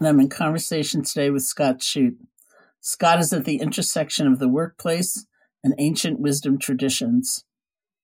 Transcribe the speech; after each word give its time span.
and 0.00 0.08
I'm 0.08 0.18
in 0.18 0.30
conversation 0.30 1.02
today 1.02 1.28
with 1.28 1.42
Scott 1.42 1.82
Shute. 1.82 2.16
Scott 2.80 3.20
is 3.20 3.34
at 3.34 3.44
the 3.44 3.58
intersection 3.58 4.26
of 4.26 4.38
the 4.38 4.48
workplace 4.48 5.26
and 5.62 5.74
ancient 5.76 6.18
wisdom 6.18 6.58
traditions. 6.58 7.44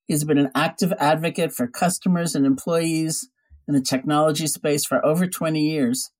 He's 0.06 0.22
been 0.22 0.36
an 0.36 0.50
active 0.54 0.92
advocate 0.98 1.54
for 1.54 1.66
customers 1.66 2.34
and 2.34 2.44
employees 2.44 3.30
in 3.66 3.72
the 3.72 3.80
technology 3.80 4.46
space 4.46 4.84
for 4.84 5.04
over 5.04 5.26
20 5.26 5.58
years, 5.58 6.10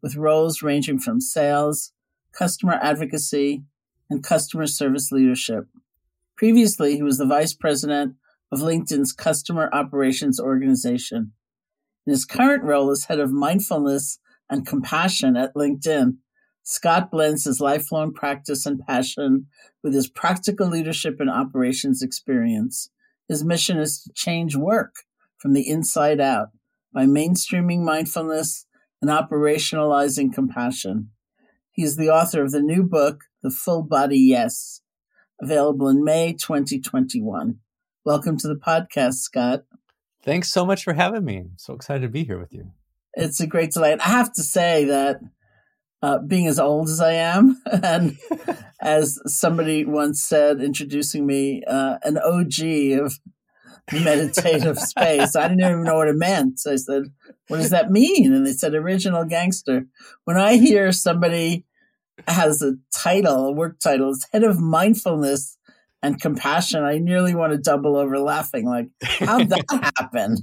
with 0.00 0.16
roles 0.16 0.62
ranging 0.62 0.98
from 0.98 1.20
sales, 1.20 1.92
customer 2.32 2.78
advocacy, 2.80 3.62
and 4.08 4.24
customer 4.24 4.66
service 4.66 5.12
leadership. 5.12 5.66
Previously, 6.34 6.96
he 6.96 7.02
was 7.02 7.18
the 7.18 7.26
vice 7.26 7.52
president 7.52 8.14
of 8.50 8.60
LinkedIn's 8.60 9.12
customer 9.12 9.68
operations 9.70 10.40
organization. 10.40 11.32
In 12.06 12.12
his 12.12 12.24
current 12.24 12.64
role 12.64 12.90
as 12.90 13.04
head 13.04 13.20
of 13.20 13.32
mindfulness 13.32 14.18
and 14.48 14.66
compassion 14.66 15.36
at 15.36 15.54
LinkedIn. 15.54 16.16
Scott 16.62 17.10
blends 17.10 17.44
his 17.44 17.60
lifelong 17.60 18.12
practice 18.12 18.66
and 18.66 18.80
passion 18.80 19.46
with 19.82 19.94
his 19.94 20.08
practical 20.08 20.68
leadership 20.68 21.16
and 21.20 21.30
operations 21.30 22.02
experience. 22.02 22.90
His 23.28 23.44
mission 23.44 23.78
is 23.78 24.02
to 24.02 24.12
change 24.14 24.56
work 24.56 24.94
from 25.38 25.52
the 25.52 25.68
inside 25.68 26.20
out 26.20 26.48
by 26.92 27.06
mainstreaming 27.06 27.80
mindfulness 27.80 28.66
and 29.00 29.10
operationalizing 29.10 30.32
compassion. 30.32 31.10
He 31.70 31.82
is 31.82 31.96
the 31.96 32.10
author 32.10 32.42
of 32.42 32.52
the 32.52 32.62
new 32.62 32.82
book, 32.82 33.24
The 33.42 33.50
Full 33.50 33.82
Body 33.82 34.18
Yes, 34.18 34.80
available 35.40 35.88
in 35.88 36.02
May 36.02 36.32
2021. 36.32 37.58
Welcome 38.04 38.38
to 38.38 38.48
the 38.48 38.54
podcast, 38.54 39.16
Scott. 39.16 39.64
Thanks 40.22 40.50
so 40.50 40.64
much 40.64 40.82
for 40.82 40.94
having 40.94 41.24
me. 41.24 41.44
So 41.56 41.74
excited 41.74 42.02
to 42.02 42.08
be 42.08 42.24
here 42.24 42.38
with 42.38 42.52
you 42.52 42.72
it's 43.16 43.40
a 43.40 43.46
great 43.46 43.72
delight. 43.72 44.00
I 44.00 44.10
have 44.10 44.32
to 44.34 44.42
say 44.42 44.84
that 44.84 45.20
uh, 46.02 46.18
being 46.18 46.46
as 46.46 46.58
old 46.58 46.88
as 46.88 47.00
I 47.00 47.14
am, 47.14 47.60
and 47.82 48.16
as 48.80 49.18
somebody 49.26 49.84
once 49.84 50.22
said, 50.22 50.60
introducing 50.60 51.26
me, 51.26 51.64
uh, 51.66 51.98
an 52.04 52.18
OG 52.18 53.04
of 53.04 53.18
meditative 53.92 54.78
space. 54.78 55.34
I 55.34 55.48
didn't 55.48 55.64
even 55.64 55.82
know 55.84 55.96
what 55.96 56.08
it 56.08 56.16
meant. 56.16 56.60
So 56.60 56.72
I 56.72 56.76
said, 56.76 57.04
"What 57.48 57.58
does 57.58 57.70
that 57.70 57.90
mean?" 57.90 58.32
And 58.32 58.46
they 58.46 58.52
said, 58.52 58.74
"Original 58.74 59.24
gangster." 59.24 59.86
When 60.24 60.36
I 60.36 60.56
hear 60.56 60.92
somebody 60.92 61.64
has 62.28 62.62
a 62.62 62.74
title, 62.92 63.46
a 63.46 63.52
work 63.52 63.78
title, 63.78 64.10
it's 64.10 64.26
head 64.32 64.44
of 64.44 64.60
mindfulness 64.60 65.56
and 66.02 66.20
compassion, 66.20 66.84
I 66.84 66.98
nearly 66.98 67.34
want 67.34 67.52
to 67.52 67.58
double 67.58 67.96
over 67.96 68.18
laughing. 68.18 68.66
Like, 68.66 68.88
how'd 69.02 69.48
that 69.48 69.64
happen? 69.98 70.36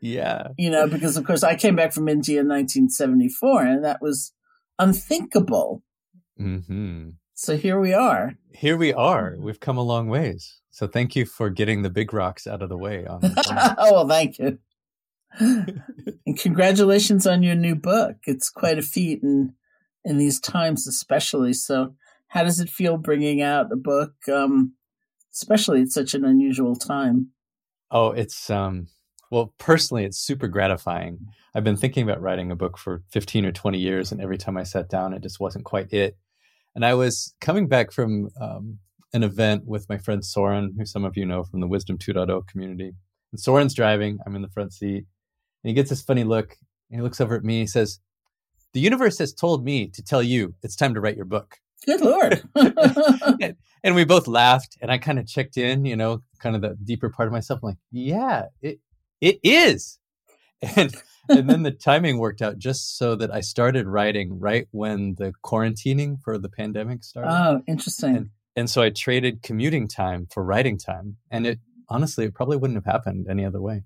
Yeah. 0.00 0.48
You 0.58 0.70
know, 0.70 0.86
because 0.86 1.16
of 1.16 1.24
course 1.24 1.42
I 1.42 1.56
came 1.56 1.76
back 1.76 1.92
from 1.92 2.08
India 2.08 2.40
in 2.40 2.48
1974 2.48 3.62
and 3.62 3.84
that 3.84 4.00
was 4.00 4.32
unthinkable. 4.78 5.82
Mm-hmm. 6.40 7.10
So 7.34 7.56
here 7.56 7.80
we 7.80 7.92
are. 7.92 8.34
Here 8.52 8.76
we 8.76 8.92
are. 8.92 9.36
We've 9.38 9.60
come 9.60 9.78
a 9.78 9.82
long 9.82 10.08
ways. 10.08 10.60
So 10.70 10.86
thank 10.86 11.16
you 11.16 11.26
for 11.26 11.50
getting 11.50 11.82
the 11.82 11.90
big 11.90 12.12
rocks 12.12 12.46
out 12.46 12.62
of 12.62 12.68
the 12.68 12.76
way. 12.76 13.06
On 13.06 13.20
oh, 13.22 13.74
well, 13.78 14.08
thank 14.08 14.38
you. 14.38 14.58
and 15.38 16.38
congratulations 16.38 17.26
on 17.26 17.42
your 17.42 17.54
new 17.54 17.74
book. 17.74 18.16
It's 18.24 18.50
quite 18.50 18.78
a 18.78 18.82
feat 18.82 19.22
in, 19.22 19.54
in 20.04 20.18
these 20.18 20.40
times, 20.40 20.86
especially. 20.86 21.52
So 21.52 21.94
how 22.28 22.44
does 22.44 22.60
it 22.60 22.68
feel 22.68 22.96
bringing 22.96 23.42
out 23.42 23.72
a 23.72 23.76
book, 23.76 24.14
um, 24.32 24.74
especially 25.32 25.82
at 25.82 25.88
such 25.88 26.14
an 26.14 26.24
unusual 26.24 26.76
time? 26.76 27.30
Oh, 27.90 28.10
it's, 28.10 28.50
um, 28.50 28.88
well, 29.30 29.54
personally, 29.58 30.04
it's 30.04 30.18
super 30.18 30.48
gratifying. 30.48 31.18
I've 31.54 31.64
been 31.64 31.76
thinking 31.76 32.02
about 32.02 32.20
writing 32.20 32.50
a 32.50 32.56
book 32.56 32.76
for 32.76 33.02
15 33.12 33.46
or 33.46 33.52
20 33.52 33.78
years, 33.78 34.10
and 34.10 34.20
every 34.20 34.36
time 34.36 34.56
I 34.56 34.64
sat 34.64 34.88
down, 34.88 35.14
it 35.14 35.22
just 35.22 35.40
wasn't 35.40 35.64
quite 35.64 35.92
it. 35.92 36.16
And 36.74 36.84
I 36.84 36.94
was 36.94 37.34
coming 37.40 37.68
back 37.68 37.92
from 37.92 38.30
um, 38.40 38.78
an 39.12 39.22
event 39.22 39.66
with 39.66 39.88
my 39.88 39.98
friend 39.98 40.24
Soren, 40.24 40.74
who 40.76 40.84
some 40.84 41.04
of 41.04 41.16
you 41.16 41.24
know 41.24 41.44
from 41.44 41.60
the 41.60 41.68
Wisdom 41.68 41.96
2.0 41.96 42.46
community. 42.48 42.92
And 43.32 43.40
Soren's 43.40 43.74
driving, 43.74 44.18
I'm 44.26 44.34
in 44.34 44.42
the 44.42 44.48
front 44.48 44.72
seat, 44.72 45.04
and 45.62 45.68
he 45.68 45.72
gets 45.72 45.90
this 45.90 46.02
funny 46.02 46.24
look. 46.24 46.56
And 46.90 46.98
he 46.98 47.02
looks 47.02 47.20
over 47.20 47.36
at 47.36 47.44
me, 47.44 47.60
he 47.60 47.66
says, 47.66 48.00
The 48.72 48.80
universe 48.80 49.18
has 49.18 49.32
told 49.32 49.64
me 49.64 49.88
to 49.88 50.02
tell 50.02 50.22
you 50.22 50.54
it's 50.62 50.76
time 50.76 50.94
to 50.94 51.00
write 51.00 51.16
your 51.16 51.24
book. 51.24 51.56
Good 51.86 52.00
Lord. 52.00 52.42
and, 52.54 53.56
and, 53.82 53.94
we 53.94 54.04
both 54.04 54.26
laughed, 54.26 54.76
and 54.82 54.90
I 54.90 54.98
kind 54.98 55.18
of 55.18 55.26
checked 55.26 55.56
in, 55.56 55.84
you 55.84 55.96
know, 55.96 56.20
kind 56.40 56.54
of 56.56 56.62
the 56.62 56.76
deeper 56.84 57.08
part 57.08 57.28
of 57.28 57.32
myself. 57.32 57.60
I'm 57.62 57.70
like, 57.70 57.78
yeah, 57.90 58.46
it, 58.60 58.80
it 59.20 59.38
is. 59.42 59.98
And 60.76 60.94
and 61.28 61.48
then 61.48 61.62
the 61.62 61.70
timing 61.70 62.18
worked 62.18 62.42
out 62.42 62.58
just 62.58 62.98
so 62.98 63.14
that 63.16 63.32
I 63.32 63.40
started 63.40 63.86
writing 63.86 64.38
right 64.40 64.66
when 64.72 65.14
the 65.14 65.32
quarantining 65.44 66.20
for 66.20 66.38
the 66.38 66.48
pandemic 66.48 67.04
started. 67.04 67.30
Oh, 67.30 67.62
interesting. 67.66 68.16
And, 68.16 68.30
and 68.56 68.70
so 68.70 68.82
I 68.82 68.90
traded 68.90 69.42
commuting 69.42 69.86
time 69.86 70.26
for 70.30 70.42
writing 70.44 70.76
time. 70.76 71.16
And 71.30 71.46
it 71.46 71.60
honestly, 71.88 72.24
it 72.24 72.34
probably 72.34 72.56
wouldn't 72.56 72.84
have 72.84 72.92
happened 72.92 73.26
any 73.30 73.44
other 73.44 73.60
way. 73.60 73.84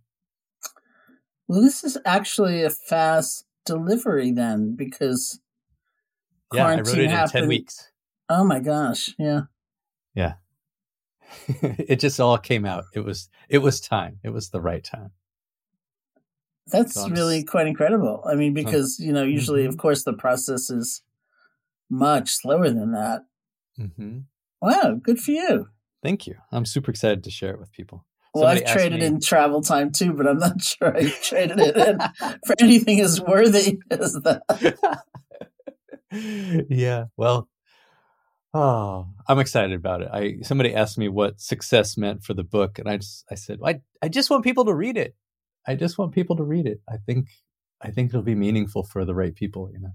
Well, 1.46 1.60
this 1.60 1.84
is 1.84 1.98
actually 2.06 2.62
a 2.62 2.70
fast 2.70 3.44
delivery 3.66 4.30
then 4.30 4.74
because 4.76 5.40
yeah, 6.52 6.66
I 6.66 6.76
wrote 6.76 6.88
it 6.88 7.10
happened. 7.10 7.34
in 7.34 7.40
10 7.42 7.48
weeks. 7.48 7.90
Oh 8.28 8.44
my 8.44 8.60
gosh. 8.60 9.10
Yeah. 9.18 9.42
Yeah. 10.14 10.34
it 11.48 12.00
just 12.00 12.20
all 12.20 12.38
came 12.38 12.64
out. 12.64 12.84
It 12.94 13.00
was 13.00 13.28
it 13.48 13.58
was 13.58 13.80
time. 13.80 14.18
It 14.22 14.30
was 14.30 14.50
the 14.50 14.60
right 14.60 14.82
time. 14.82 15.10
That's 16.68 17.08
really 17.10 17.44
quite 17.44 17.66
incredible. 17.66 18.24
I 18.26 18.34
mean, 18.34 18.54
because 18.54 18.98
you 18.98 19.12
know, 19.12 19.22
usually, 19.22 19.62
mm-hmm. 19.62 19.70
of 19.70 19.78
course, 19.78 20.04
the 20.04 20.12
process 20.14 20.70
is 20.70 21.02
much 21.90 22.30
slower 22.30 22.70
than 22.70 22.92
that. 22.92 23.22
Mm-hmm. 23.78 24.20
Wow, 24.62 24.98
good 25.02 25.18
for 25.18 25.32
you. 25.32 25.68
Thank 26.02 26.26
you. 26.26 26.36
I'm 26.52 26.64
super 26.64 26.90
excited 26.90 27.24
to 27.24 27.30
share 27.30 27.50
it 27.50 27.60
with 27.60 27.72
people. 27.72 28.06
Well, 28.34 28.44
Somebody 28.44 28.66
I've 28.66 28.72
traded 28.72 29.00
me, 29.00 29.06
in 29.06 29.20
travel 29.20 29.62
time 29.62 29.92
too, 29.92 30.12
but 30.12 30.26
I'm 30.26 30.38
not 30.38 30.60
sure 30.62 30.96
I 30.96 31.08
traded 31.08 31.60
it 31.60 31.76
in 31.76 31.98
for 32.46 32.54
anything 32.60 33.00
as 33.00 33.20
worthy 33.20 33.78
as 33.90 34.14
that. 34.24 35.02
yeah. 36.68 37.04
Well, 37.16 37.48
Oh, 38.56 39.08
I'm 39.26 39.40
excited 39.40 39.72
about 39.72 40.02
it. 40.02 40.08
I 40.12 40.36
somebody 40.42 40.76
asked 40.76 40.96
me 40.96 41.08
what 41.08 41.40
success 41.40 41.96
meant 41.96 42.22
for 42.22 42.34
the 42.34 42.44
book, 42.44 42.78
and 42.78 42.88
I 42.88 42.98
just 42.98 43.24
I 43.28 43.34
said 43.34 43.58
I 43.64 43.80
I 44.00 44.08
just 44.08 44.30
want 44.30 44.44
people 44.44 44.64
to 44.66 44.74
read 44.74 44.96
it. 44.96 45.16
I 45.66 45.74
just 45.74 45.98
want 45.98 46.12
people 46.12 46.36
to 46.36 46.44
read 46.44 46.66
it. 46.66 46.80
I 46.88 46.96
think 46.96 47.28
I 47.80 47.90
think 47.90 48.10
it'll 48.10 48.22
be 48.22 48.34
meaningful 48.34 48.82
for 48.82 49.04
the 49.04 49.14
right 49.14 49.34
people. 49.34 49.70
You 49.72 49.80
know. 49.80 49.92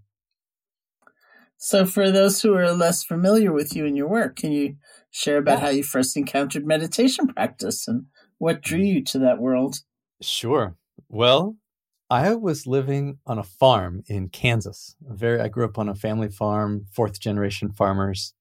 So, 1.57 1.85
for 1.85 2.09
those 2.09 2.41
who 2.41 2.53
are 2.55 2.71
less 2.71 3.03
familiar 3.03 3.51
with 3.51 3.75
you 3.75 3.85
and 3.85 3.97
your 3.97 4.07
work, 4.07 4.37
can 4.37 4.51
you 4.51 4.77
share 5.11 5.37
about 5.37 5.59
how 5.59 5.67
you 5.69 5.83
first 5.83 6.15
encountered 6.15 6.65
meditation 6.65 7.27
practice 7.27 7.87
and 7.87 8.05
what 8.37 8.61
drew 8.61 8.79
you 8.79 9.03
to 9.03 9.19
that 9.19 9.39
world? 9.39 9.81
Sure. 10.21 10.77
Well, 11.09 11.57
I 12.09 12.33
was 12.35 12.65
living 12.65 13.17
on 13.27 13.37
a 13.37 13.43
farm 13.43 14.03
in 14.07 14.29
Kansas. 14.29 14.95
Very, 15.01 15.41
I 15.41 15.49
grew 15.49 15.65
up 15.65 15.77
on 15.77 15.89
a 15.89 15.95
family 15.95 16.29
farm, 16.29 16.85
fourth 16.93 17.19
generation 17.19 17.71
farmers, 17.71 18.33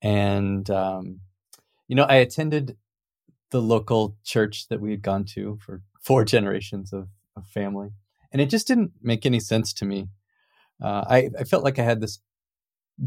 and 0.00 0.68
um, 0.70 1.20
you 1.86 1.96
know, 1.96 2.04
I 2.04 2.16
attended 2.16 2.76
the 3.50 3.62
local 3.62 4.16
church 4.24 4.68
that 4.68 4.80
we 4.80 4.90
had 4.90 5.02
gone 5.02 5.24
to 5.34 5.58
for 5.64 5.82
four 6.00 6.24
generations 6.34 6.92
of, 6.92 7.08
of 7.36 7.46
family, 7.46 7.90
and 8.32 8.42
it 8.42 8.50
just 8.50 8.66
didn't 8.66 8.92
make 9.02 9.26
any 9.26 9.40
sense 9.40 9.72
to 9.74 9.84
me. 9.84 10.08
Uh, 10.82 11.04
I, 11.08 11.30
I 11.38 11.44
felt 11.44 11.64
like 11.64 11.78
I 11.78 11.84
had 11.84 12.00
this 12.00 12.20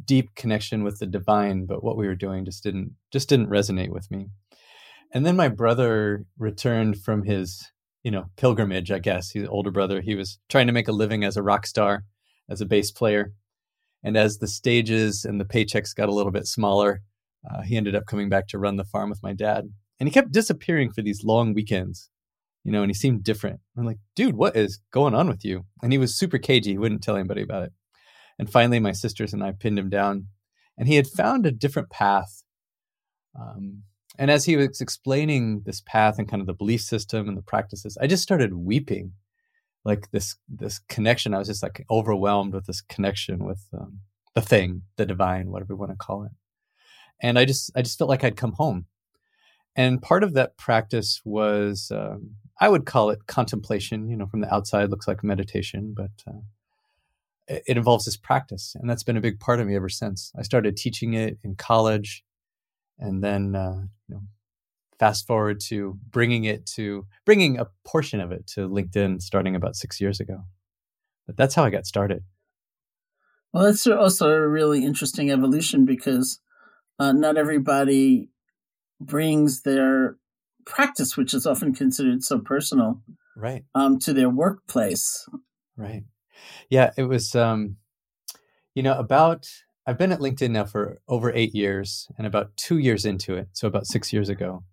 deep 0.06 0.36
connection 0.36 0.84
with 0.84 1.00
the 1.00 1.06
divine, 1.06 1.66
but 1.66 1.84
what 1.84 1.98
we 1.98 2.08
were 2.08 2.16
doing 2.16 2.46
just 2.46 2.64
didn't 2.64 2.96
just 3.12 3.30
didn't 3.30 3.50
resonate 3.50 3.90
with 3.90 4.10
me. 4.10 4.28
And 5.14 5.26
then 5.26 5.36
my 5.36 5.50
brother 5.50 6.26
returned 6.38 6.98
from 6.98 7.24
his 7.24 7.72
you 8.04 8.12
know 8.12 8.26
pilgrimage 8.38 8.92
i 8.92 9.00
guess. 9.00 9.30
He's 9.30 9.48
older 9.48 9.72
brother 9.72 10.02
he 10.02 10.16
was 10.16 10.40
trying 10.50 10.68
to 10.68 10.74
make 10.74 10.88
a 10.88 10.94
living 10.94 11.24
as 11.24 11.38
a 11.38 11.44
rock 11.44 11.68
star 11.68 12.04
as 12.50 12.62
a 12.62 12.66
bass 12.66 12.92
player. 12.92 13.34
And 14.04 14.18
as 14.18 14.40
the 14.40 14.48
stages 14.48 15.26
and 15.26 15.40
the 15.40 15.46
paychecks 15.46 15.96
got 15.96 16.10
a 16.10 16.14
little 16.14 16.32
bit 16.32 16.48
smaller 16.48 17.02
uh, 17.50 17.62
he 17.64 17.78
ended 17.78 17.96
up 17.96 18.06
coming 18.06 18.30
back 18.30 18.48
to 18.48 18.60
run 18.60 18.76
the 18.76 18.84
farm 18.84 19.10
with 19.10 19.24
my 19.24 19.34
dad. 19.34 19.66
And 20.00 20.08
he 20.08 20.14
kept 20.14 20.32
disappearing 20.32 20.92
for 20.92 21.02
these 21.02 21.24
long 21.24 21.54
weekends 21.54 22.10
you 22.64 22.72
know 22.72 22.82
and 22.82 22.90
he 22.90 22.94
seemed 22.94 23.24
different 23.24 23.60
i'm 23.78 23.86
like 23.86 24.00
dude 24.16 24.36
what 24.36 24.56
is 24.56 24.80
going 24.92 25.14
on 25.14 25.28
with 25.28 25.44
you 25.44 25.66
and 25.82 25.92
he 25.92 25.98
was 25.98 26.18
super 26.18 26.38
cagey 26.38 26.72
he 26.72 26.78
wouldn't 26.78 27.04
tell 27.04 27.16
anybody 27.16 27.42
about 27.42 27.64
it 27.64 27.72
and 28.38 28.52
finally 28.52 28.80
my 28.80 28.92
sisters 28.92 29.34
and 29.34 29.44
i 29.44 29.52
pinned 29.52 29.80
him 29.80 29.90
down 29.90 30.28
and 30.78 30.88
he 30.88 30.96
had 30.96 31.08
found 31.08 31.46
a 31.46 31.52
different 31.52 31.90
path 31.90 32.44
um, 33.40 33.84
and 34.18 34.30
as 34.30 34.46
he 34.46 34.58
was 34.58 34.82
explaining 34.82 35.64
this 35.66 35.82
path 35.82 36.20
and 36.20 36.28
kind 36.28 36.42
of 36.42 36.48
the 36.48 36.54
belief 36.54 36.82
system 36.82 37.28
and 37.28 37.38
the 37.38 37.42
practices, 37.42 37.98
I 38.00 38.08
just 38.08 38.24
started 38.24 38.54
weeping, 38.54 39.14
like 39.86 40.12
this 40.12 40.36
this 40.50 40.80
connection. 40.80 41.34
I 41.34 41.40
was 41.40 41.48
just 41.48 41.64
like 41.64 41.86
overwhelmed 41.90 42.54
with 42.54 42.66
this 42.66 42.82
connection 42.82 43.46
with 43.46 43.66
um, 43.74 44.02
the 44.36 44.42
thing, 44.42 44.84
the 44.98 45.06
divine, 45.06 45.50
whatever 45.50 45.74
you 45.74 45.78
want 45.78 45.92
to 45.92 45.98
call 45.98 46.24
it. 46.24 46.32
And 47.22 47.40
I 47.40 47.46
just 47.46 47.72
I 47.76 47.82
just 47.82 47.98
felt 47.98 48.10
like 48.10 48.24
I'd 48.24 48.38
come 48.38 48.54
home. 48.54 48.86
And 49.76 50.02
part 50.02 50.24
of 50.24 50.34
that 50.34 50.58
practice 50.58 51.22
was 51.24 51.90
um, 51.96 52.36
I 52.62 52.70
would 52.70 52.86
call 52.86 53.10
it 53.10 53.28
contemplation. 53.28 54.10
You 54.10 54.16
know, 54.16 54.28
from 54.28 54.40
the 54.40 54.54
outside, 54.54 54.90
looks 54.90 55.08
like 55.08 55.24
meditation, 55.24 55.94
but 55.94 56.12
uh, 56.26 56.40
it, 57.48 57.64
it 57.68 57.78
involves 57.78 58.06
this 58.06 58.16
practice, 58.16 58.78
and 58.80 58.90
that's 58.90 59.04
been 59.04 59.18
a 59.18 59.22
big 59.22 59.42
part 59.42 59.60
of 59.60 59.68
me 59.68 59.76
ever 59.76 59.90
since. 59.90 60.32
I 60.38 60.44
started 60.44 60.78
teaching 60.78 61.14
it 61.14 61.38
in 61.44 61.56
college 61.56 62.24
and 63.02 63.24
then 63.24 63.56
uh, 63.56 63.82
you 64.08 64.16
know, 64.16 64.22
fast 65.00 65.28
forward 65.28 65.60
to 65.60 65.98
bringing 66.10 66.46
it 66.46 66.66
to 66.68 67.06
bringing 67.26 67.60
a 67.60 67.68
portion 67.84 68.22
of 68.22 68.32
it 68.32 68.48
to 68.48 68.70
LinkedIn 68.70 69.22
starting 69.22 69.56
about 69.56 69.76
six 69.76 70.00
years 70.00 70.20
ago. 70.20 70.44
But 71.26 71.36
that's 71.36 71.56
how 71.56 71.64
I 71.66 71.72
got 71.72 71.86
started. 71.86 72.24
Well, 73.52 73.64
that's 73.66 73.86
also 73.86 74.30
a 74.30 74.48
really 74.48 74.86
interesting 74.86 75.30
evolution 75.30 75.86
because 75.86 76.40
uh, 77.00 77.12
not 77.12 77.38
everybody 77.38 78.30
brings 79.00 79.64
their 79.64 80.18
practice, 80.66 81.18
which 81.18 81.34
is 81.34 81.46
often 81.46 81.74
considered 81.74 82.24
so 82.24 82.40
personal, 82.40 83.02
right, 83.36 83.64
um, 83.76 84.00
to 84.00 84.14
their 84.14 84.30
workplace. 84.30 85.28
Right. 85.78 86.04
Yeah, 86.70 86.92
it 86.98 87.04
was. 87.04 87.36
Um, 87.36 87.78
you 88.74 88.84
know, 88.84 88.98
about 88.98 89.48
I've 89.86 89.98
been 89.98 90.12
at 90.12 90.20
LinkedIn 90.20 90.52
now 90.52 90.66
for 90.66 91.00
over 91.08 91.32
eight 91.34 91.54
years, 91.56 92.08
and 92.18 92.26
about 92.26 92.56
two 92.56 92.78
years 92.78 93.06
into 93.06 93.36
it, 93.36 93.50
so 93.54 93.68
about 93.68 93.88
six 93.88 94.14
years 94.14 94.30
ago, 94.30 94.64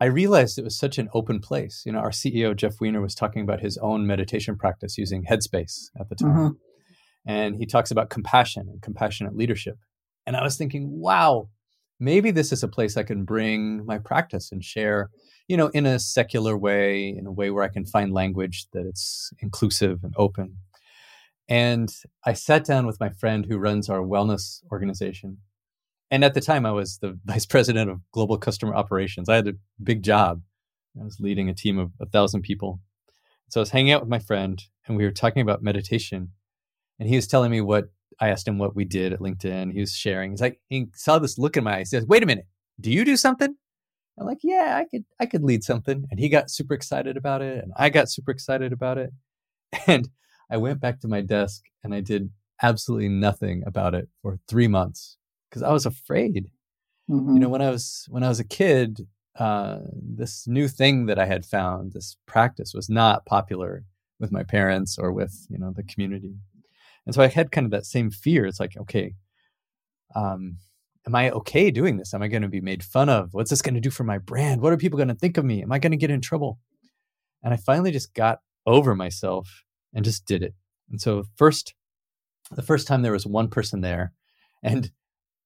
I 0.00 0.06
realized 0.06 0.58
it 0.58 0.64
was 0.64 0.78
such 0.78 0.98
an 0.98 1.08
open 1.12 1.40
place. 1.40 1.82
You 1.84 1.92
know, 1.92 1.98
our 1.98 2.10
CEO 2.10 2.54
Jeff 2.54 2.80
Weiner 2.80 3.00
was 3.00 3.14
talking 3.14 3.42
about 3.42 3.60
his 3.60 3.76
own 3.78 4.06
meditation 4.06 4.56
practice 4.56 4.96
using 4.96 5.24
Headspace 5.24 5.90
at 5.98 6.08
the 6.08 6.14
time, 6.14 6.30
mm-hmm. 6.30 6.52
and 7.26 7.56
he 7.56 7.66
talks 7.66 7.90
about 7.90 8.10
compassion 8.10 8.68
and 8.68 8.80
compassionate 8.80 9.36
leadership. 9.36 9.78
And 10.26 10.36
I 10.36 10.42
was 10.42 10.56
thinking, 10.56 11.00
wow, 11.00 11.48
maybe 12.00 12.30
this 12.30 12.52
is 12.52 12.62
a 12.62 12.68
place 12.68 12.96
I 12.96 13.02
can 13.02 13.24
bring 13.24 13.84
my 13.84 13.98
practice 13.98 14.52
and 14.52 14.64
share, 14.64 15.10
you 15.48 15.56
know, 15.56 15.68
in 15.68 15.86
a 15.86 15.98
secular 15.98 16.56
way, 16.56 17.08
in 17.08 17.26
a 17.26 17.32
way 17.32 17.50
where 17.50 17.64
I 17.64 17.68
can 17.68 17.84
find 17.84 18.12
language 18.12 18.66
that 18.72 18.86
it's 18.86 19.32
inclusive 19.40 20.04
and 20.04 20.14
open. 20.16 20.56
And 21.48 21.92
I 22.24 22.34
sat 22.34 22.64
down 22.64 22.86
with 22.86 23.00
my 23.00 23.08
friend 23.08 23.46
who 23.46 23.58
runs 23.58 23.88
our 23.88 24.00
wellness 24.00 24.62
organization. 24.70 25.38
And 26.10 26.24
at 26.24 26.34
the 26.34 26.40
time, 26.40 26.66
I 26.66 26.72
was 26.72 26.98
the 26.98 27.18
vice 27.24 27.46
president 27.46 27.90
of 27.90 28.00
global 28.12 28.38
customer 28.38 28.74
operations. 28.74 29.28
I 29.28 29.36
had 29.36 29.48
a 29.48 29.54
big 29.82 30.02
job. 30.02 30.42
I 31.00 31.04
was 31.04 31.20
leading 31.20 31.48
a 31.48 31.54
team 31.54 31.78
of 31.78 31.92
a 32.00 32.06
thousand 32.06 32.42
people. 32.42 32.80
So 33.50 33.60
I 33.60 33.62
was 33.62 33.70
hanging 33.70 33.92
out 33.92 34.02
with 34.02 34.10
my 34.10 34.18
friend 34.18 34.62
and 34.86 34.96
we 34.96 35.04
were 35.04 35.10
talking 35.10 35.42
about 35.42 35.62
meditation. 35.62 36.32
And 36.98 37.08
he 37.08 37.16
was 37.16 37.26
telling 37.26 37.50
me 37.50 37.60
what 37.60 37.90
I 38.20 38.28
asked 38.28 38.48
him 38.48 38.58
what 38.58 38.74
we 38.74 38.84
did 38.84 39.12
at 39.12 39.20
LinkedIn. 39.20 39.72
He 39.72 39.80
was 39.80 39.92
sharing. 39.92 40.32
He's 40.32 40.40
like, 40.40 40.60
he 40.68 40.88
saw 40.94 41.18
this 41.18 41.38
look 41.38 41.56
in 41.56 41.64
my 41.64 41.76
eyes. 41.76 41.90
He 41.90 41.96
says, 41.96 42.06
wait 42.06 42.22
a 42.22 42.26
minute, 42.26 42.46
do 42.80 42.90
you 42.90 43.04
do 43.04 43.16
something? 43.16 43.54
I'm 44.18 44.26
like, 44.26 44.40
yeah, 44.42 44.76
I 44.76 44.84
could, 44.84 45.04
I 45.20 45.26
could 45.26 45.44
lead 45.44 45.62
something. 45.62 46.04
And 46.10 46.18
he 46.18 46.28
got 46.28 46.50
super 46.50 46.74
excited 46.74 47.16
about 47.16 47.40
it. 47.40 47.62
And 47.62 47.72
I 47.76 47.88
got 47.88 48.10
super 48.10 48.30
excited 48.30 48.72
about 48.72 48.98
it. 48.98 49.10
And 49.86 50.08
I 50.50 50.56
went 50.56 50.80
back 50.80 51.00
to 51.00 51.08
my 51.08 51.20
desk 51.20 51.62
and 51.84 51.94
I 51.94 52.00
did 52.00 52.30
absolutely 52.62 53.08
nothing 53.08 53.62
about 53.66 53.94
it 53.94 54.08
for 54.22 54.38
three 54.48 54.68
months 54.68 55.16
because 55.48 55.62
I 55.62 55.72
was 55.72 55.86
afraid. 55.86 56.50
Mm-hmm. 57.10 57.34
You 57.34 57.40
know, 57.40 57.48
when 57.48 57.62
I 57.62 57.70
was 57.70 58.06
when 58.08 58.22
I 58.22 58.28
was 58.28 58.40
a 58.40 58.44
kid, 58.44 59.06
uh, 59.38 59.78
this 59.92 60.46
new 60.46 60.68
thing 60.68 61.06
that 61.06 61.18
I 61.18 61.26
had 61.26 61.44
found, 61.44 61.92
this 61.92 62.16
practice, 62.26 62.72
was 62.74 62.88
not 62.88 63.26
popular 63.26 63.84
with 64.18 64.32
my 64.32 64.42
parents 64.42 64.98
or 64.98 65.12
with 65.12 65.46
you 65.48 65.58
know 65.58 65.72
the 65.74 65.84
community, 65.84 66.34
and 67.08 67.14
so 67.14 67.22
I 67.22 67.28
had 67.28 67.50
kind 67.50 67.64
of 67.64 67.70
that 67.70 67.86
same 67.86 68.10
fear. 68.10 68.44
It's 68.44 68.60
like, 68.60 68.76
okay, 68.76 69.14
um, 70.14 70.58
am 71.06 71.14
I 71.14 71.30
okay 71.30 71.70
doing 71.70 71.96
this? 71.96 72.12
Am 72.12 72.20
I 72.20 72.28
going 72.28 72.42
to 72.42 72.48
be 72.48 72.60
made 72.60 72.84
fun 72.84 73.08
of? 73.08 73.32
What's 73.32 73.48
this 73.48 73.62
going 73.62 73.76
to 73.76 73.80
do 73.80 73.88
for 73.88 74.04
my 74.04 74.18
brand? 74.18 74.60
What 74.60 74.74
are 74.74 74.76
people 74.76 74.98
going 74.98 75.08
to 75.08 75.14
think 75.14 75.38
of 75.38 75.44
me? 75.46 75.62
Am 75.62 75.72
I 75.72 75.78
going 75.78 75.92
to 75.92 75.96
get 75.96 76.10
in 76.10 76.20
trouble? 76.20 76.58
And 77.42 77.54
I 77.54 77.56
finally 77.56 77.92
just 77.92 78.12
got 78.12 78.40
over 78.66 78.94
myself 78.94 79.64
and 79.94 80.04
just 80.04 80.26
did 80.26 80.42
it. 80.42 80.52
And 80.90 81.00
so 81.00 81.24
first, 81.36 81.72
the 82.50 82.60
first 82.60 82.86
time 82.86 83.00
there 83.00 83.12
was 83.12 83.26
one 83.26 83.48
person 83.48 83.80
there, 83.80 84.12
and 84.62 84.90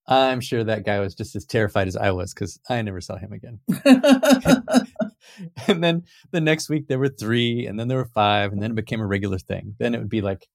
I'm 0.09 0.41
sure 0.41 0.64
that 0.64 0.85
guy 0.85 0.99
was 0.99 1.14
just 1.14 1.37
as 1.37 1.45
terrified 1.45 1.87
as 1.87 1.97
I 1.97 2.11
was 2.11 2.35
because 2.35 2.59
I 2.69 2.83
never 2.83 3.00
saw 3.00 3.19
him 3.19 3.33
again. 3.33 3.61
and 5.69 5.85
then 5.85 6.02
the 6.33 6.40
next 6.40 6.69
week 6.69 6.88
there 6.88 6.99
were 6.99 7.09
three, 7.09 7.69
and 7.69 7.78
then 7.78 7.87
there 7.87 7.99
were 7.99 8.11
five, 8.12 8.52
and 8.52 8.61
then 8.61 8.73
it 8.73 8.75
became 8.75 9.00
a 9.00 9.07
regular 9.07 9.38
thing. 9.38 9.76
Then 9.78 9.95
it 9.95 9.99
would 9.99 10.09
be 10.09 10.23
like, 10.23 10.49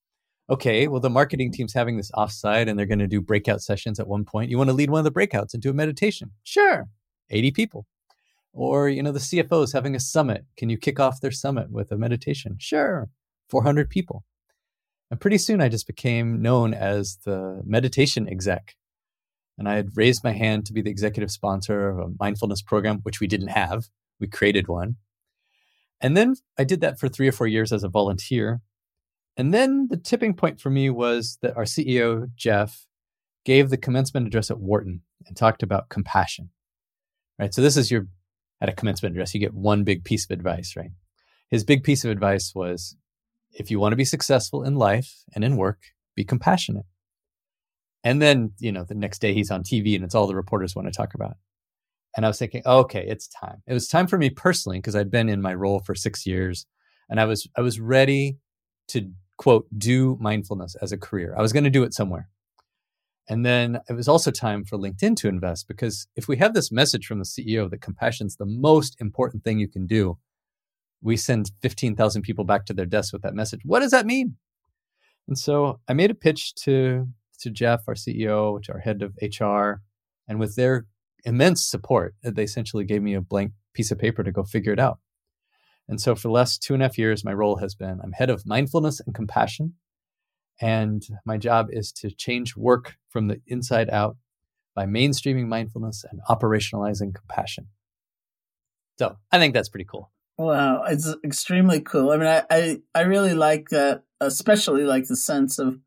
okay, 0.50 0.88
well, 0.88 1.01
the 1.01 1.10
marketing 1.10 1.51
team's 1.51 1.74
having 1.74 1.98
this 1.98 2.12
offsite 2.12 2.70
and 2.70 2.77
they're 2.77 2.86
going 2.86 3.00
to 3.00 3.08
do 3.08 3.22
breakout 3.22 3.62
sessions 3.62 4.00
at 4.00 4.08
one 4.08 4.25
point. 4.25 4.50
You 4.50 4.58
want 4.58 4.70
to 4.70 4.74
lead 4.74 4.89
one 4.89 5.06
of 5.06 5.13
the 5.13 5.20
breakouts 5.20 5.60
do 5.60 5.70
a 5.70 5.74
meditation? 5.74 6.32
Sure. 6.44 6.88
80 7.30 7.51
people. 7.51 7.86
Or, 8.54 8.89
you 8.89 9.04
know, 9.04 9.12
the 9.12 9.20
CFO 9.20 9.63
is 9.63 9.74
having 9.74 9.96
a 9.96 10.00
summit. 10.00 10.46
Can 10.56 10.70
you 10.70 10.77
kick 10.77 11.00
off 11.00 11.22
their 11.22 11.32
summit 11.32 11.70
with 11.72 11.92
a 11.92 11.98
meditation? 11.98 12.58
Sure. 12.60 13.10
400 13.50 13.89
people. 13.89 14.24
And 15.12 15.20
pretty 15.20 15.38
soon 15.38 15.62
I 15.62 15.70
just 15.70 15.88
became 15.88 16.42
known 16.42 16.74
as 16.74 17.18
the 17.24 17.62
meditation 17.66 18.27
exec. 18.27 18.75
And 19.58 19.68
I 19.68 19.75
had 19.75 19.96
raised 19.96 20.24
my 20.24 20.34
hand 20.34 20.66
to 20.66 20.74
be 20.74 20.82
the 20.82 20.89
executive 20.89 21.32
sponsor 21.32 21.89
of 21.89 22.00
a 22.00 22.12
mindfulness 22.20 22.62
program, 22.62 23.00
which 23.04 23.20
we 23.20 23.27
didn't 23.27 23.48
have. 23.50 23.89
We 24.20 24.27
created 24.27 24.68
one. 24.68 24.98
And 26.00 26.16
then 26.16 26.36
I 26.58 26.63
did 26.63 26.82
that 26.82 27.00
for 27.00 27.10
three 27.10 27.27
or 27.27 27.32
four 27.32 27.48
years 27.48 27.72
as 27.72 27.84
a 27.84 27.89
volunteer. 27.89 28.62
And 29.38 29.53
then 29.53 29.88
the 29.89 29.98
tipping 29.98 30.34
point 30.34 30.60
for 30.60 30.70
me 30.70 30.89
was 30.89 31.38
that 31.41 31.56
our 31.56 31.63
CEO, 31.63 32.29
Jeff, 32.36 32.86
gave 33.46 33.70
the 33.70 33.77
commencement 33.77 34.27
address 34.27 34.51
at 34.51 34.60
Wharton 34.60 35.01
and 35.25 35.38
talked 35.38 35.63
about 35.63 35.89
compassion. 35.89 36.50
Right. 37.39 37.53
So 37.53 37.62
this 37.62 37.77
is 37.77 37.91
your 37.91 38.08
at 38.62 38.70
a 38.70 38.74
commencement 38.74 39.13
address, 39.13 39.34
you 39.34 39.39
get 39.39 39.53
one 39.53 39.84
big 39.84 40.03
piece 40.03 40.25
of 40.25 40.32
advice, 40.32 40.74
right? 40.75 40.91
His 41.50 41.63
big 41.63 41.84
piece 41.84 42.03
of 42.03 42.12
advice 42.12 42.53
was 42.56 42.96
if 43.51 43.72
you 43.72 43.79
want 43.79 43.94
to 43.94 43.98
be 43.98 44.06
successful 44.06 44.63
in 44.63 44.75
life 44.75 45.24
and 45.34 45.44
in 45.44 45.58
work, 45.58 45.79
be 46.15 46.24
compassionate. 46.24 46.86
And 48.03 48.22
then, 48.22 48.53
you 48.60 48.72
know, 48.72 48.84
the 48.84 48.96
next 48.96 49.20
day 49.20 49.34
he's 49.34 49.51
on 49.51 49.63
TV 49.63 49.96
and 49.96 50.03
it's 50.03 50.15
all 50.15 50.27
the 50.27 50.36
reporters 50.36 50.75
want 50.75 50.88
to 50.88 50.91
talk 50.91 51.13
about. 51.13 51.38
And 52.15 52.25
I 52.25 52.29
was 52.29 52.39
thinking, 52.39 52.63
okay, 52.65 53.06
it's 53.08 53.27
time. 53.27 53.62
It 53.67 53.74
was 53.74 53.88
time 53.88 54.08
for 54.08 54.17
me 54.17 54.29
personally 54.29 54.79
because 54.79 54.96
I'd 54.96 55.12
been 55.12 55.29
in 55.29 55.41
my 55.41 55.53
role 55.53 55.79
for 55.79 55.94
six 55.94 56.25
years 56.25 56.65
and 57.10 57.20
I 57.20 57.25
was 57.25 57.48
I 57.56 57.62
was 57.62 57.79
ready 57.79 58.38
to 58.89 59.12
quote 59.38 59.67
do 59.77 60.17
mindfulness 60.20 60.75
as 60.82 60.91
a 60.91 60.98
career. 60.98 61.36
I 61.38 61.41
was 61.41 61.53
going 61.53 61.63
to 61.63 61.70
do 61.70 61.84
it 61.84 61.94
somewhere. 61.94 62.29
And 63.29 63.46
then 63.46 63.79
it 63.89 63.94
was 63.94 64.08
also 64.08 64.32
time 64.32 64.63
for 64.63 64.77
LinkedIn 64.77 65.17
to 65.17 65.27
invest 65.27 65.67
because 65.67 66.08
if 66.15 66.27
we 66.27 66.38
have 66.38 66.53
this 66.53 66.72
message 66.72 67.06
from 67.06 67.20
the 67.20 67.25
CEO 67.25 67.70
that 67.70 67.82
compassion's 67.82 68.38
the 68.38 68.46
most 68.46 68.96
important 69.00 69.44
thing 69.44 69.60
you 69.60 69.67
can 69.67 69.86
do, 69.86 70.17
we 71.01 71.17
send 71.17 71.51
15,000 71.62 72.22
people 72.22 72.46
back 72.46 72.65
to 72.65 72.74
their 72.74 72.86
desks 72.86 73.13
with 73.13 73.22
that 73.24 73.36
message. 73.36 73.62
What 73.63 73.82
does 73.82 73.91
that 73.91 74.06
mean? 74.06 74.38
And 75.27 75.38
so 75.38 75.82
I 75.88 75.94
made 75.94 76.12
a 76.12 76.15
pitch 76.15 76.56
to 76.63 77.08
to 77.39 77.51
Jeff, 77.51 77.84
our 77.88 77.94
CEO, 77.94 78.62
to 78.63 78.74
our 78.74 78.79
head 78.79 79.03
of 79.03 79.13
HR, 79.22 79.82
and 80.27 80.39
with 80.39 80.56
their 80.56 80.88
immense 81.24 81.70
support, 81.70 82.15
they 82.24 82.44
essentially 82.44 82.84
gave 82.84 83.03
me 83.03 83.13
a 83.13 83.22
blank 83.22 83.51
piece 83.74 83.91
of 83.91 84.00
paper 84.00 84.24
to 84.24 84.32
go 84.32 84.44
figure 84.44 84.74
it 84.74 84.79
out. 84.79 85.00
And 85.89 86.01
so 86.01 86.15
for 86.15 86.27
the 86.27 86.34
last 86.34 86.62
two 86.62 86.74
and 86.74 86.84
a 86.84 86.86
half 86.86 86.98
years, 86.98 87.24
my 87.24 87.34
role 87.34 87.58
has 87.58 87.75
been 87.75 88.00
I'm 88.03 88.12
head 88.12 88.29
of 88.29 88.46
mindfulness 88.46 89.00
and 89.00 89.15
compassion. 89.15 89.75
And 90.60 91.06
my 91.25 91.38
job 91.38 91.67
is 91.70 91.91
to 91.94 92.10
change 92.10 92.56
work 92.56 92.96
from 93.10 93.27
the 93.27 93.39
inside 93.48 93.89
out 93.89 94.17
by 94.75 94.86
mainstreaming 94.86 95.48
mindfulness 95.48 96.03
and 96.10 96.20
operationalizing 96.29 97.13
compassion. 97.13 97.67
So 99.00 99.17
I 99.32 99.38
think 99.38 99.53
that's 99.53 99.70
pretty 99.70 99.86
cool. 99.86 100.12
Wow, 100.38 100.84
it's 100.84 101.15
extremely 101.24 101.82
cool. 101.82 102.12
I 102.12 102.17
mean, 102.17 102.27
I, 102.27 102.44
I, 102.50 102.77
I 102.94 103.01
really 103.01 103.34
like 103.34 103.70
that, 103.70 104.03
especially 104.22 104.84
like 104.84 105.08
the 105.08 105.15
sense 105.15 105.58
of 105.58 105.79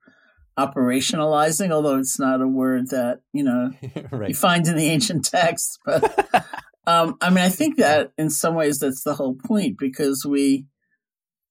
operationalizing, 0.59 1.71
although 1.71 1.99
it's 1.99 2.19
not 2.19 2.41
a 2.41 2.49
word 2.49 2.91
that, 2.91 3.21
you 3.33 3.45
know, 3.45 3.71
right. 4.11 4.31
you 4.31 4.35
find 4.35 4.67
in 4.67 4.77
the 4.77 4.89
ancient 4.89 5.25
texts. 5.25 5.79
But 5.85 6.29
um, 6.87 7.17
I 7.21 7.31
mean, 7.31 7.45
I 7.45 7.49
think 7.49 7.77
that 7.77 8.13
in 8.17 8.31
some 8.31 8.55
ways 8.55 8.79
that's 8.79 9.03
the 9.03 9.15
whole 9.15 9.35
point 9.35 9.79
because 9.79 10.25
we 10.27 10.67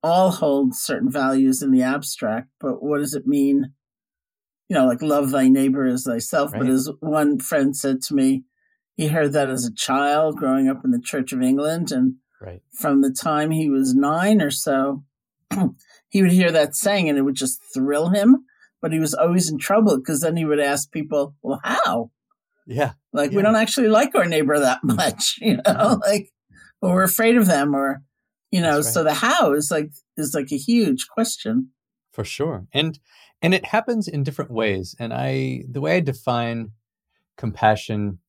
all 0.01 0.31
hold 0.31 0.75
certain 0.75 1.11
values 1.11 1.61
in 1.61 1.71
the 1.71 1.83
abstract, 1.83 2.49
but 2.59 2.81
what 2.81 2.99
does 2.99 3.13
it 3.13 3.27
mean? 3.27 3.73
You 4.69 4.75
know, 4.75 4.85
like 4.85 5.01
love 5.01 5.31
thy 5.31 5.47
neighbor 5.47 5.85
as 5.85 6.03
thyself. 6.03 6.53
Right. 6.53 6.61
But 6.61 6.69
as 6.69 6.89
one 6.99 7.39
friend 7.39 7.75
said 7.75 8.01
to 8.03 8.15
me, 8.15 8.43
he 8.95 9.07
heard 9.07 9.33
that 9.33 9.49
as 9.49 9.65
a 9.65 9.73
child 9.73 10.35
growing 10.35 10.67
up 10.67 10.83
in 10.83 10.91
the 10.91 11.01
Church 11.01 11.31
of 11.31 11.41
England. 11.41 11.91
And 11.91 12.15
right. 12.41 12.61
from 12.73 13.01
the 13.01 13.11
time 13.11 13.51
he 13.51 13.69
was 13.69 13.95
nine 13.95 14.41
or 14.41 14.51
so, 14.51 15.03
he 16.09 16.21
would 16.21 16.31
hear 16.31 16.51
that 16.51 16.75
saying 16.75 17.07
and 17.07 17.17
it 17.17 17.21
would 17.21 17.35
just 17.35 17.61
thrill 17.73 18.09
him. 18.09 18.45
But 18.81 18.93
he 18.93 18.99
was 18.99 19.13
always 19.13 19.49
in 19.49 19.57
trouble 19.57 19.97
because 19.97 20.21
then 20.21 20.37
he 20.37 20.45
would 20.45 20.59
ask 20.59 20.91
people, 20.91 21.35
well, 21.41 21.59
how? 21.63 22.11
Yeah. 22.69 22.93
Like 23.11 23.31
yeah. 23.31 23.37
we 23.37 23.43
don't 23.43 23.55
actually 23.55 23.89
like 23.89 24.15
our 24.15 24.25
neighbor 24.25 24.59
that 24.59 24.79
much, 24.83 25.37
you 25.41 25.57
know, 25.65 25.99
like, 26.05 26.31
or 26.81 26.93
we're 26.93 27.03
afraid 27.03 27.35
of 27.35 27.47
them 27.47 27.75
or, 27.75 28.01
you 28.51 28.61
know, 28.61 28.77
right. 28.77 28.85
so 28.85 29.03
the 29.03 29.13
how 29.13 29.53
is 29.53 29.69
like, 29.71 29.91
is 30.15 30.33
like 30.33 30.51
a 30.51 30.57
huge 30.57 31.07
question. 31.07 31.71
For 32.11 32.23
sure. 32.23 32.67
And, 32.71 32.99
and 33.41 33.53
it 33.53 33.65
happens 33.65 34.07
in 34.07 34.23
different 34.23 34.51
ways. 34.51 34.95
And 34.99 35.13
I, 35.13 35.63
the 35.69 35.81
way 35.81 35.97
I 35.97 35.99
define 35.99 36.71
compassion, 37.37 38.19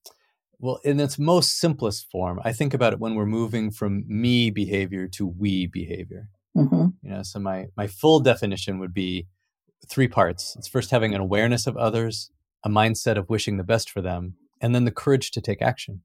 well, 0.58 0.80
in 0.84 0.98
its 1.00 1.18
most 1.18 1.58
simplest 1.58 2.10
form, 2.10 2.40
I 2.42 2.52
think 2.52 2.74
about 2.74 2.92
it 2.92 2.98
when 2.98 3.14
we're 3.14 3.26
moving 3.26 3.70
from 3.70 4.04
me 4.06 4.50
behavior 4.50 5.06
to 5.08 5.26
we 5.26 5.66
behavior. 5.66 6.28
Mm-hmm. 6.56 6.86
You 7.02 7.10
know, 7.10 7.22
so 7.22 7.38
my 7.38 7.66
my 7.76 7.86
full 7.86 8.20
definition 8.20 8.78
would 8.80 8.92
be 8.92 9.28
three 9.88 10.08
parts. 10.08 10.56
It's 10.58 10.68
first 10.68 10.90
having 10.90 11.14
an 11.14 11.20
awareness 11.20 11.66
of 11.66 11.76
others, 11.76 12.30
a 12.64 12.68
mindset 12.68 13.16
of 13.16 13.28
wishing 13.28 13.56
the 13.56 13.64
best 13.64 13.90
for 13.90 14.02
them, 14.02 14.34
and 14.60 14.74
then 14.74 14.84
the 14.84 14.90
courage 14.90 15.30
to 15.32 15.40
take 15.40 15.62
action. 15.62 16.02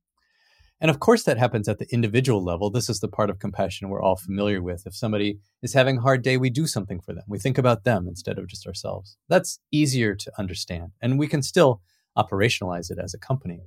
And 0.81 0.91
of 0.91 0.99
course, 0.99 1.23
that 1.23 1.37
happens 1.37 1.69
at 1.69 1.79
the 1.79 1.87
individual 1.91 2.43
level. 2.43 2.69
This 2.69 2.89
is 2.89 2.99
the 2.99 3.07
part 3.07 3.29
of 3.29 3.39
compassion 3.39 3.89
we're 3.89 4.01
all 4.01 4.17
familiar 4.17 4.61
with. 4.61 4.85
If 4.85 4.95
somebody 4.95 5.39
is 5.61 5.73
having 5.73 5.97
a 5.97 6.01
hard 6.01 6.21
day, 6.21 6.37
we 6.37 6.49
do 6.49 6.67
something 6.67 6.99
for 6.99 7.13
them. 7.13 7.23
We 7.27 7.39
think 7.39 7.57
about 7.57 7.85
them 7.85 8.07
instead 8.07 8.37
of 8.37 8.47
just 8.47 8.67
ourselves. 8.67 9.17
That's 9.29 9.59
easier 9.71 10.15
to 10.15 10.31
understand. 10.37 10.91
And 11.01 11.17
we 11.17 11.27
can 11.27 11.41
still 11.41 11.81
operationalize 12.17 12.91
it 12.91 12.97
as 13.01 13.13
a 13.13 13.17
company. 13.17 13.61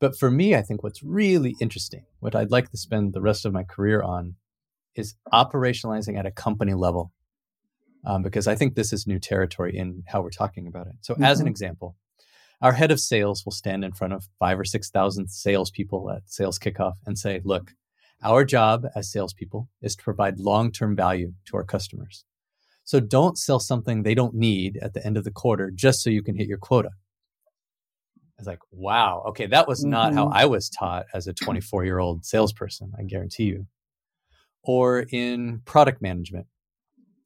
But 0.00 0.18
for 0.18 0.30
me, 0.30 0.56
I 0.56 0.62
think 0.62 0.82
what's 0.82 1.02
really 1.02 1.54
interesting, 1.60 2.04
what 2.20 2.34
I'd 2.34 2.50
like 2.50 2.70
to 2.70 2.76
spend 2.76 3.12
the 3.12 3.20
rest 3.20 3.44
of 3.44 3.52
my 3.52 3.62
career 3.62 4.02
on, 4.02 4.34
is 4.96 5.14
operationalizing 5.32 6.18
at 6.18 6.26
a 6.26 6.30
company 6.30 6.74
level. 6.74 7.12
Um, 8.04 8.22
because 8.22 8.46
I 8.46 8.54
think 8.54 8.74
this 8.74 8.94
is 8.94 9.06
new 9.06 9.18
territory 9.18 9.76
in 9.76 10.04
how 10.06 10.22
we're 10.22 10.30
talking 10.30 10.66
about 10.66 10.86
it. 10.86 10.94
So, 11.02 11.12
mm-hmm. 11.12 11.22
as 11.22 11.38
an 11.38 11.44
mm-hmm. 11.44 11.50
example, 11.50 11.96
our 12.60 12.72
head 12.72 12.90
of 12.90 13.00
sales 13.00 13.44
will 13.44 13.52
stand 13.52 13.84
in 13.84 13.92
front 13.92 14.12
of 14.12 14.28
five 14.38 14.58
or 14.58 14.64
6,000 14.64 15.28
salespeople 15.28 16.10
at 16.10 16.22
sales 16.26 16.58
kickoff 16.58 16.94
and 17.06 17.18
say, 17.18 17.40
look, 17.44 17.72
our 18.22 18.44
job 18.44 18.84
as 18.94 19.10
salespeople 19.10 19.68
is 19.80 19.96
to 19.96 20.04
provide 20.04 20.38
long 20.38 20.70
term 20.70 20.94
value 20.94 21.32
to 21.46 21.56
our 21.56 21.64
customers. 21.64 22.24
So, 22.84 23.00
don't 23.00 23.38
sell 23.38 23.60
something 23.60 24.02
they 24.02 24.14
don't 24.14 24.34
need 24.34 24.78
at 24.82 24.94
the 24.94 25.04
end 25.04 25.16
of 25.16 25.24
the 25.24 25.30
quarter 25.30 25.70
just 25.70 26.02
so 26.02 26.10
you 26.10 26.22
can 26.22 26.36
hit 26.36 26.48
your 26.48 26.58
quota. 26.58 26.90
It's 28.38 28.46
like, 28.46 28.60
wow, 28.70 29.22
okay, 29.28 29.46
that 29.46 29.68
was 29.68 29.84
not 29.84 30.08
mm-hmm. 30.08 30.18
how 30.18 30.28
I 30.28 30.46
was 30.46 30.70
taught 30.70 31.06
as 31.14 31.26
a 31.26 31.34
24 31.34 31.84
year 31.84 31.98
old 31.98 32.24
salesperson, 32.24 32.92
I 32.98 33.02
guarantee 33.02 33.44
you. 33.44 33.66
Or 34.62 35.06
in 35.10 35.62
product 35.64 36.02
management, 36.02 36.46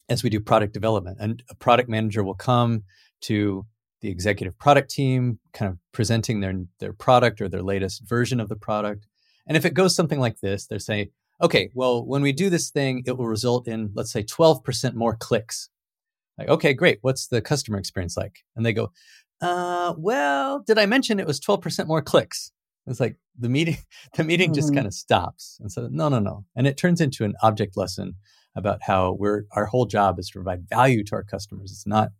as 0.08 0.22
we 0.22 0.30
do 0.30 0.40
product 0.40 0.74
development, 0.74 1.18
and 1.20 1.42
a 1.50 1.54
product 1.54 1.88
manager 1.88 2.22
will 2.22 2.34
come 2.34 2.82
to 3.22 3.64
the 4.04 4.10
executive 4.10 4.58
product 4.58 4.90
team, 4.90 5.38
kind 5.54 5.72
of 5.72 5.78
presenting 5.92 6.40
their, 6.40 6.52
their 6.78 6.92
product 6.92 7.40
or 7.40 7.48
their 7.48 7.62
latest 7.62 8.06
version 8.06 8.38
of 8.38 8.50
the 8.50 8.56
product. 8.56 9.06
And 9.46 9.56
if 9.56 9.64
it 9.64 9.72
goes 9.72 9.96
something 9.96 10.20
like 10.20 10.40
this, 10.40 10.66
they're 10.66 10.78
saying, 10.78 11.08
okay, 11.40 11.70
well, 11.72 12.04
when 12.04 12.20
we 12.20 12.32
do 12.32 12.50
this 12.50 12.68
thing, 12.68 13.02
it 13.06 13.16
will 13.16 13.26
result 13.26 13.66
in, 13.66 13.92
let's 13.94 14.12
say, 14.12 14.22
12% 14.22 14.92
more 14.92 15.16
clicks. 15.16 15.70
Like, 16.36 16.48
okay, 16.48 16.74
great. 16.74 16.98
What's 17.00 17.28
the 17.28 17.40
customer 17.40 17.78
experience 17.78 18.14
like? 18.14 18.40
And 18.54 18.66
they 18.66 18.74
go, 18.74 18.92
uh, 19.40 19.94
well, 19.96 20.62
did 20.66 20.78
I 20.78 20.84
mention 20.84 21.18
it 21.18 21.26
was 21.26 21.40
12% 21.40 21.86
more 21.86 22.02
clicks? 22.02 22.52
It's 22.86 23.00
like 23.00 23.16
the 23.38 23.48
meeting, 23.48 23.78
the 24.16 24.24
meeting 24.24 24.50
mm-hmm. 24.50 24.54
just 24.54 24.74
kind 24.74 24.86
of 24.86 24.92
stops. 24.92 25.56
And 25.60 25.72
so, 25.72 25.88
no, 25.90 26.10
no, 26.10 26.18
no. 26.18 26.44
And 26.54 26.66
it 26.66 26.76
turns 26.76 27.00
into 27.00 27.24
an 27.24 27.32
object 27.42 27.74
lesson 27.74 28.16
about 28.54 28.80
how 28.82 29.12
we're, 29.12 29.44
our 29.52 29.64
whole 29.64 29.86
job 29.86 30.18
is 30.18 30.28
to 30.28 30.34
provide 30.34 30.68
value 30.68 31.04
to 31.04 31.14
our 31.14 31.24
customers. 31.24 31.72
It's 31.72 31.86
not, 31.86 32.10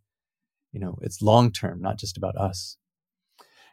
you 0.75 0.81
know, 0.81 0.99
it's 1.01 1.21
long 1.21 1.53
term, 1.53 1.81
not 1.81 1.97
just 1.97 2.17
about 2.17 2.35
us. 2.35 2.77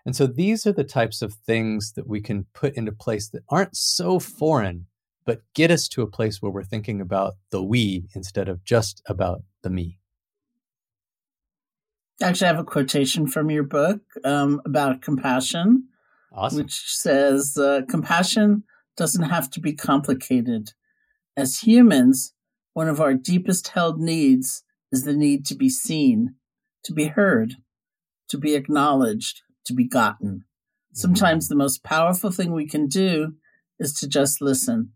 And 0.06 0.14
so 0.14 0.28
these 0.28 0.66
are 0.66 0.72
the 0.72 0.84
types 0.84 1.20
of 1.20 1.34
things 1.34 1.94
that 1.96 2.06
we 2.06 2.20
can 2.20 2.46
put 2.54 2.74
into 2.74 2.92
place 2.92 3.28
that 3.30 3.42
aren't 3.48 3.76
so 3.76 4.20
foreign, 4.20 4.86
but 5.26 5.42
get 5.52 5.72
us 5.72 5.88
to 5.88 6.02
a 6.02 6.06
place 6.06 6.40
where 6.40 6.52
we're 6.52 6.62
thinking 6.62 7.00
about 7.00 7.34
the 7.50 7.62
we 7.62 8.06
instead 8.14 8.48
of 8.48 8.64
just 8.64 9.02
about 9.06 9.42
the 9.62 9.70
me. 9.70 9.98
Actually, 12.22 12.46
I 12.46 12.52
have 12.52 12.60
a 12.60 12.64
quotation 12.64 13.26
from 13.26 13.50
your 13.50 13.64
book 13.64 14.00
um, 14.22 14.60
about 14.64 15.02
compassion, 15.02 15.88
awesome. 16.32 16.58
which 16.58 16.84
says 16.86 17.56
uh, 17.58 17.80
compassion 17.88 18.62
doesn't 18.96 19.24
have 19.24 19.50
to 19.50 19.60
be 19.60 19.72
complicated. 19.72 20.72
As 21.36 21.58
humans, 21.58 22.32
one 22.74 22.88
of 22.88 23.00
our 23.00 23.14
deepest 23.14 23.68
held 23.68 23.98
needs 23.98 24.62
is 24.92 25.02
the 25.02 25.14
need 25.14 25.44
to 25.46 25.56
be 25.56 25.68
seen, 25.68 26.36
to 26.84 26.92
be 26.92 27.06
heard, 27.06 27.54
to 28.28 28.38
be 28.38 28.54
acknowledged, 28.54 29.42
to 29.66 29.74
be 29.74 29.86
gotten. 29.86 30.44
Sometimes 30.92 31.46
mm-hmm. 31.46 31.54
the 31.54 31.62
most 31.62 31.84
powerful 31.84 32.30
thing 32.30 32.52
we 32.52 32.66
can 32.66 32.86
do 32.86 33.34
is 33.78 33.92
to 33.94 34.08
just 34.08 34.40
listen, 34.40 34.92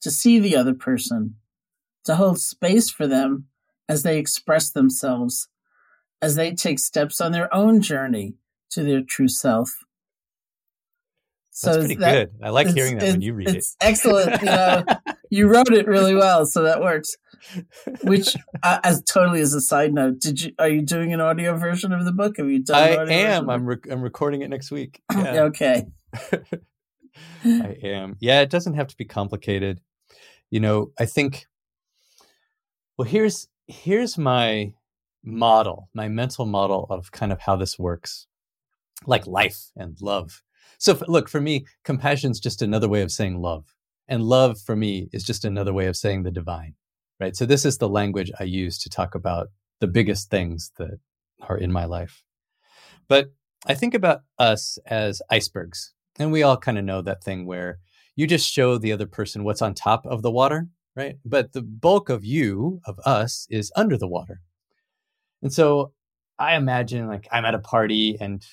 to 0.00 0.10
see 0.10 0.38
the 0.38 0.56
other 0.56 0.74
person, 0.74 1.36
to 2.04 2.16
hold 2.16 2.40
space 2.40 2.90
for 2.90 3.06
them 3.06 3.46
as 3.88 4.02
they 4.02 4.18
express 4.18 4.70
themselves 4.70 5.48
as 6.20 6.34
they 6.34 6.54
take 6.54 6.78
steps 6.78 7.20
on 7.20 7.32
their 7.32 7.52
own 7.54 7.80
journey 7.80 8.34
to 8.70 8.82
their 8.82 9.02
true 9.02 9.28
self. 9.28 9.70
So 11.50 11.72
That's 11.72 11.78
pretty 11.78 11.94
that, 11.96 12.12
good. 12.12 12.30
I 12.42 12.50
like 12.50 12.68
hearing 12.68 12.98
that 12.98 13.12
when 13.12 13.20
you 13.20 13.34
read 13.34 13.48
it's 13.48 13.76
it. 13.80 13.84
excellent. 13.84 14.40
You 14.40 14.46
know, 14.46 14.84
you 15.30 15.48
wrote 15.48 15.72
it 15.72 15.86
really 15.86 16.14
well, 16.14 16.46
so 16.46 16.62
that 16.62 16.80
works. 16.80 17.16
Which, 18.02 18.36
uh, 18.62 18.80
as 18.82 19.02
totally 19.02 19.40
as 19.40 19.54
a 19.54 19.60
side 19.60 19.92
note, 19.92 20.20
did 20.20 20.40
you 20.42 20.52
are 20.58 20.68
you 20.68 20.82
doing 20.82 21.12
an 21.12 21.20
audio 21.20 21.56
version 21.56 21.92
of 21.92 22.04
the 22.04 22.12
book? 22.12 22.36
Have 22.38 22.48
you 22.48 22.62
done? 22.62 23.08
I 23.08 23.12
am. 23.12 23.50
I'm 23.50 23.68
I'm 23.90 24.02
recording 24.02 24.42
it 24.42 24.48
next 24.48 24.70
week. 24.70 25.02
Yeah. 25.12 25.42
okay. 25.44 25.84
I 27.44 27.76
am. 27.82 28.16
Yeah, 28.20 28.40
it 28.40 28.50
doesn't 28.50 28.74
have 28.74 28.86
to 28.88 28.96
be 28.96 29.04
complicated. 29.04 29.80
You 30.50 30.60
know, 30.60 30.92
I 30.98 31.06
think. 31.06 31.46
Well, 32.96 33.06
here's 33.06 33.48
here's 33.66 34.16
my 34.18 34.72
model, 35.24 35.88
my 35.94 36.08
mental 36.08 36.46
model 36.46 36.86
of 36.90 37.12
kind 37.12 37.32
of 37.32 37.40
how 37.40 37.56
this 37.56 37.78
works, 37.78 38.26
like 39.06 39.26
life 39.26 39.70
and 39.76 40.00
love. 40.00 40.42
So, 40.78 40.98
look, 41.08 41.28
for 41.28 41.40
me, 41.40 41.66
compassion 41.84 42.30
is 42.30 42.40
just 42.40 42.62
another 42.62 42.88
way 42.88 43.02
of 43.02 43.10
saying 43.10 43.40
love. 43.40 43.74
And 44.08 44.22
love 44.22 44.58
for 44.60 44.74
me 44.74 45.08
is 45.12 45.24
just 45.24 45.44
another 45.44 45.72
way 45.72 45.86
of 45.86 45.96
saying 45.96 46.22
the 46.22 46.30
divine, 46.30 46.74
right? 47.20 47.36
So, 47.36 47.44
this 47.44 47.64
is 47.64 47.78
the 47.78 47.88
language 47.88 48.30
I 48.40 48.44
use 48.44 48.78
to 48.78 48.88
talk 48.88 49.14
about 49.14 49.48
the 49.80 49.86
biggest 49.86 50.30
things 50.30 50.72
that 50.78 50.98
are 51.42 51.56
in 51.56 51.70
my 51.70 51.84
life. 51.84 52.22
But 53.08 53.32
I 53.66 53.74
think 53.74 53.94
about 53.94 54.20
us 54.38 54.78
as 54.86 55.22
icebergs. 55.30 55.92
And 56.18 56.32
we 56.32 56.42
all 56.42 56.56
kind 56.56 56.78
of 56.78 56.84
know 56.84 57.02
that 57.02 57.22
thing 57.22 57.46
where 57.46 57.78
you 58.16 58.26
just 58.26 58.50
show 58.50 58.78
the 58.78 58.92
other 58.92 59.06
person 59.06 59.44
what's 59.44 59.62
on 59.62 59.74
top 59.74 60.04
of 60.06 60.22
the 60.22 60.30
water, 60.30 60.68
right? 60.96 61.16
But 61.24 61.52
the 61.52 61.62
bulk 61.62 62.08
of 62.08 62.24
you, 62.24 62.80
of 62.84 62.98
us, 63.04 63.46
is 63.50 63.70
under 63.76 63.96
the 63.96 64.08
water. 64.08 64.40
And 65.42 65.52
so 65.52 65.92
I 66.38 66.56
imagine 66.56 67.06
like 67.06 67.28
I'm 67.30 67.44
at 67.44 67.54
a 67.54 67.60
party 67.60 68.16
and 68.20 68.44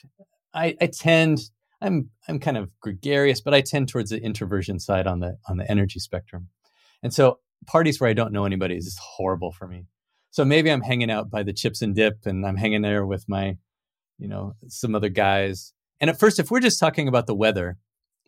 I, 0.53 0.75
I 0.79 0.87
tend 0.87 1.39
I'm 1.85 2.09
I'm 2.27 2.39
kind 2.39 2.57
of 2.57 2.69
gregarious, 2.81 3.41
but 3.41 3.53
I 3.53 3.61
tend 3.61 3.89
towards 3.89 4.09
the 4.09 4.21
introversion 4.21 4.79
side 4.79 5.07
on 5.07 5.19
the 5.19 5.37
on 5.47 5.57
the 5.57 5.69
energy 5.69 5.99
spectrum. 5.99 6.49
And 7.03 7.13
so 7.13 7.39
parties 7.67 7.99
where 7.99 8.09
I 8.09 8.13
don't 8.13 8.33
know 8.33 8.45
anybody 8.45 8.75
is 8.75 8.99
horrible 9.01 9.51
for 9.51 9.67
me. 9.67 9.85
So 10.31 10.43
maybe 10.43 10.71
I'm 10.71 10.81
hanging 10.81 11.11
out 11.11 11.29
by 11.29 11.43
the 11.43 11.53
chips 11.53 11.81
and 11.81 11.95
dip 11.95 12.25
and 12.25 12.45
I'm 12.45 12.57
hanging 12.57 12.81
there 12.81 13.05
with 13.05 13.25
my 13.27 13.57
you 14.17 14.27
know, 14.27 14.53
some 14.67 14.95
other 14.95 15.09
guys. 15.09 15.73
And 15.99 16.09
at 16.09 16.19
first, 16.19 16.39
if 16.39 16.51
we're 16.51 16.59
just 16.59 16.79
talking 16.79 17.07
about 17.07 17.27
the 17.27 17.35
weather, 17.35 17.77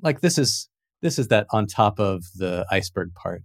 like 0.01 0.21
this 0.21 0.37
is 0.37 0.69
this 1.01 1.19
is 1.19 1.27
that 1.27 1.47
on 1.51 1.67
top 1.67 1.99
of 1.99 2.23
the 2.35 2.65
iceberg 2.71 3.13
part. 3.13 3.43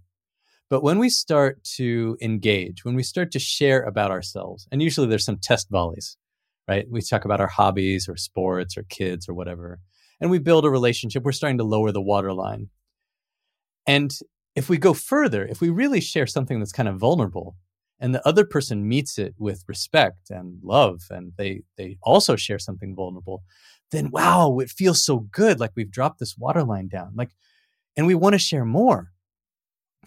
But 0.69 0.81
when 0.81 0.97
we 0.97 1.09
start 1.09 1.63
to 1.75 2.17
engage, 2.21 2.83
when 2.83 2.95
we 2.95 3.03
start 3.03 3.31
to 3.33 3.39
share 3.39 3.83
about 3.83 4.11
ourselves, 4.11 4.67
and 4.71 4.81
usually 4.81 5.07
there's 5.07 5.25
some 5.25 5.37
test 5.37 5.69
volleys, 5.69 6.17
right? 6.67 6.85
We 6.89 7.01
talk 7.01 7.25
about 7.25 7.41
our 7.41 7.47
hobbies 7.47 8.07
or 8.09 8.17
sports 8.17 8.75
or 8.75 8.83
kids 8.83 9.29
or 9.29 9.33
whatever, 9.33 9.79
and 10.19 10.29
we 10.29 10.39
build 10.39 10.65
a 10.65 10.69
relationship. 10.69 11.23
We're 11.23 11.31
starting 11.31 11.57
to 11.57 11.63
lower 11.63 11.91
the 11.91 12.01
waterline. 12.01 12.69
And 13.85 14.11
if 14.55 14.69
we 14.69 14.77
go 14.77 14.93
further, 14.93 15.45
if 15.45 15.61
we 15.61 15.69
really 15.69 16.01
share 16.01 16.27
something 16.27 16.59
that's 16.59 16.71
kind 16.71 16.89
of 16.89 16.97
vulnerable, 16.97 17.55
and 17.99 18.13
the 18.13 18.27
other 18.27 18.45
person 18.45 18.87
meets 18.87 19.17
it 19.17 19.33
with 19.37 19.63
respect 19.67 20.29
and 20.29 20.59
love, 20.63 21.03
and 21.09 21.33
they 21.37 21.63
they 21.77 21.97
also 22.03 22.35
share 22.35 22.59
something 22.59 22.95
vulnerable, 22.95 23.43
then 23.91 24.11
wow, 24.11 24.59
it 24.59 24.69
feels 24.69 25.05
so 25.05 25.19
good, 25.19 25.59
like 25.59 25.71
we've 25.75 25.91
dropped 25.91 26.19
this 26.19 26.37
waterline 26.37 26.87
down, 26.87 27.13
like, 27.15 27.31
and 27.95 28.07
we 28.07 28.15
want 28.15 28.33
to 28.33 28.39
share 28.39 28.65
more. 28.65 29.11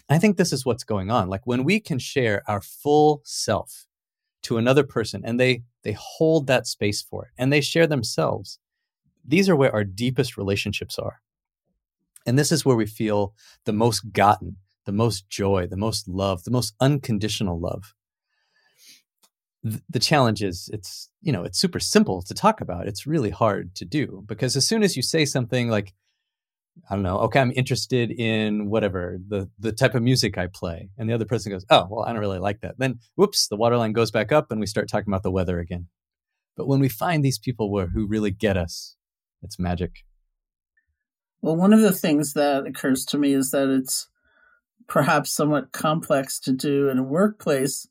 I 0.09 0.19
think 0.19 0.37
this 0.37 0.53
is 0.53 0.65
what's 0.65 0.83
going 0.83 1.11
on. 1.11 1.27
Like 1.29 1.45
when 1.45 1.63
we 1.63 1.79
can 1.79 1.99
share 1.99 2.43
our 2.47 2.61
full 2.61 3.21
self 3.25 3.87
to 4.43 4.57
another 4.57 4.83
person 4.83 5.21
and 5.25 5.39
they 5.39 5.63
they 5.83 5.93
hold 5.93 6.47
that 6.47 6.67
space 6.67 7.01
for 7.01 7.25
it 7.25 7.31
and 7.37 7.51
they 7.51 7.61
share 7.61 7.87
themselves. 7.87 8.59
These 9.27 9.49
are 9.49 9.55
where 9.55 9.73
our 9.73 9.83
deepest 9.83 10.37
relationships 10.37 10.97
are. 10.97 11.21
And 12.25 12.37
this 12.37 12.51
is 12.51 12.65
where 12.65 12.75
we 12.75 12.85
feel 12.85 13.33
the 13.65 13.73
most 13.73 14.11
gotten, 14.11 14.57
the 14.85 14.91
most 14.91 15.29
joy, 15.29 15.67
the 15.67 15.77
most 15.77 16.07
love, 16.07 16.43
the 16.43 16.51
most 16.51 16.75
unconditional 16.79 17.59
love. 17.59 17.93
The 19.89 19.99
challenge 19.99 20.43
is 20.43 20.69
it's, 20.71 21.09
you 21.21 21.31
know, 21.31 21.43
it's 21.43 21.59
super 21.59 21.79
simple 21.79 22.21
to 22.21 22.33
talk 22.33 22.61
about. 22.61 22.87
It's 22.87 23.07
really 23.07 23.31
hard 23.31 23.75
to 23.75 23.85
do 23.85 24.23
because 24.25 24.55
as 24.55 24.67
soon 24.67 24.83
as 24.83 24.95
you 24.95 25.01
say 25.01 25.25
something 25.25 25.67
like, 25.67 25.93
I 26.89 26.93
don't 26.93 27.03
know. 27.03 27.17
Okay, 27.21 27.39
I'm 27.39 27.51
interested 27.55 28.11
in 28.11 28.69
whatever 28.69 29.17
the 29.27 29.49
the 29.57 29.71
type 29.71 29.95
of 29.95 30.03
music 30.03 30.37
I 30.37 30.47
play, 30.47 30.89
and 30.97 31.09
the 31.09 31.13
other 31.13 31.25
person 31.25 31.51
goes, 31.51 31.65
"Oh, 31.71 31.87
well, 31.89 32.05
I 32.05 32.11
don't 32.11 32.21
really 32.21 32.39
like 32.39 32.61
that." 32.61 32.75
Then, 32.77 32.99
whoops, 33.15 33.47
the 33.47 33.57
waterline 33.57 33.93
goes 33.93 34.11
back 34.11 34.31
up, 34.31 34.51
and 34.51 34.59
we 34.59 34.67
start 34.67 34.87
talking 34.87 35.11
about 35.11 35.23
the 35.23 35.31
weather 35.31 35.59
again. 35.59 35.87
But 36.55 36.67
when 36.67 36.79
we 36.79 36.89
find 36.89 37.23
these 37.23 37.39
people 37.39 37.69
who 37.87 38.07
really 38.07 38.31
get 38.31 38.57
us, 38.57 38.96
it's 39.41 39.59
magic. 39.59 40.03
Well, 41.41 41.55
one 41.55 41.73
of 41.73 41.81
the 41.81 41.91
things 41.91 42.33
that 42.33 42.65
occurs 42.65 43.05
to 43.05 43.17
me 43.17 43.33
is 43.33 43.51
that 43.51 43.69
it's 43.69 44.09
perhaps 44.87 45.31
somewhat 45.31 45.71
complex 45.71 46.39
to 46.41 46.51
do 46.51 46.89
in 46.89 46.97
a 46.97 47.03
workplace 47.03 47.87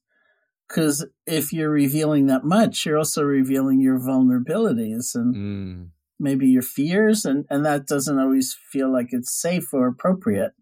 because 0.66 1.06
if 1.26 1.52
you're 1.52 1.70
revealing 1.70 2.26
that 2.26 2.44
much, 2.44 2.84
you're 2.84 2.98
also 2.98 3.22
revealing 3.22 3.80
your 3.80 3.98
vulnerabilities 3.98 5.14
and. 5.14 5.34
Mm 5.34 5.90
maybe 6.18 6.46
your 6.46 6.62
fears 6.62 7.24
and 7.24 7.44
and 7.50 7.64
that 7.64 7.86
doesn't 7.86 8.18
always 8.18 8.56
feel 8.70 8.92
like 8.92 9.08
it's 9.10 9.32
safe 9.32 9.72
or 9.72 9.86
appropriate 9.86 10.52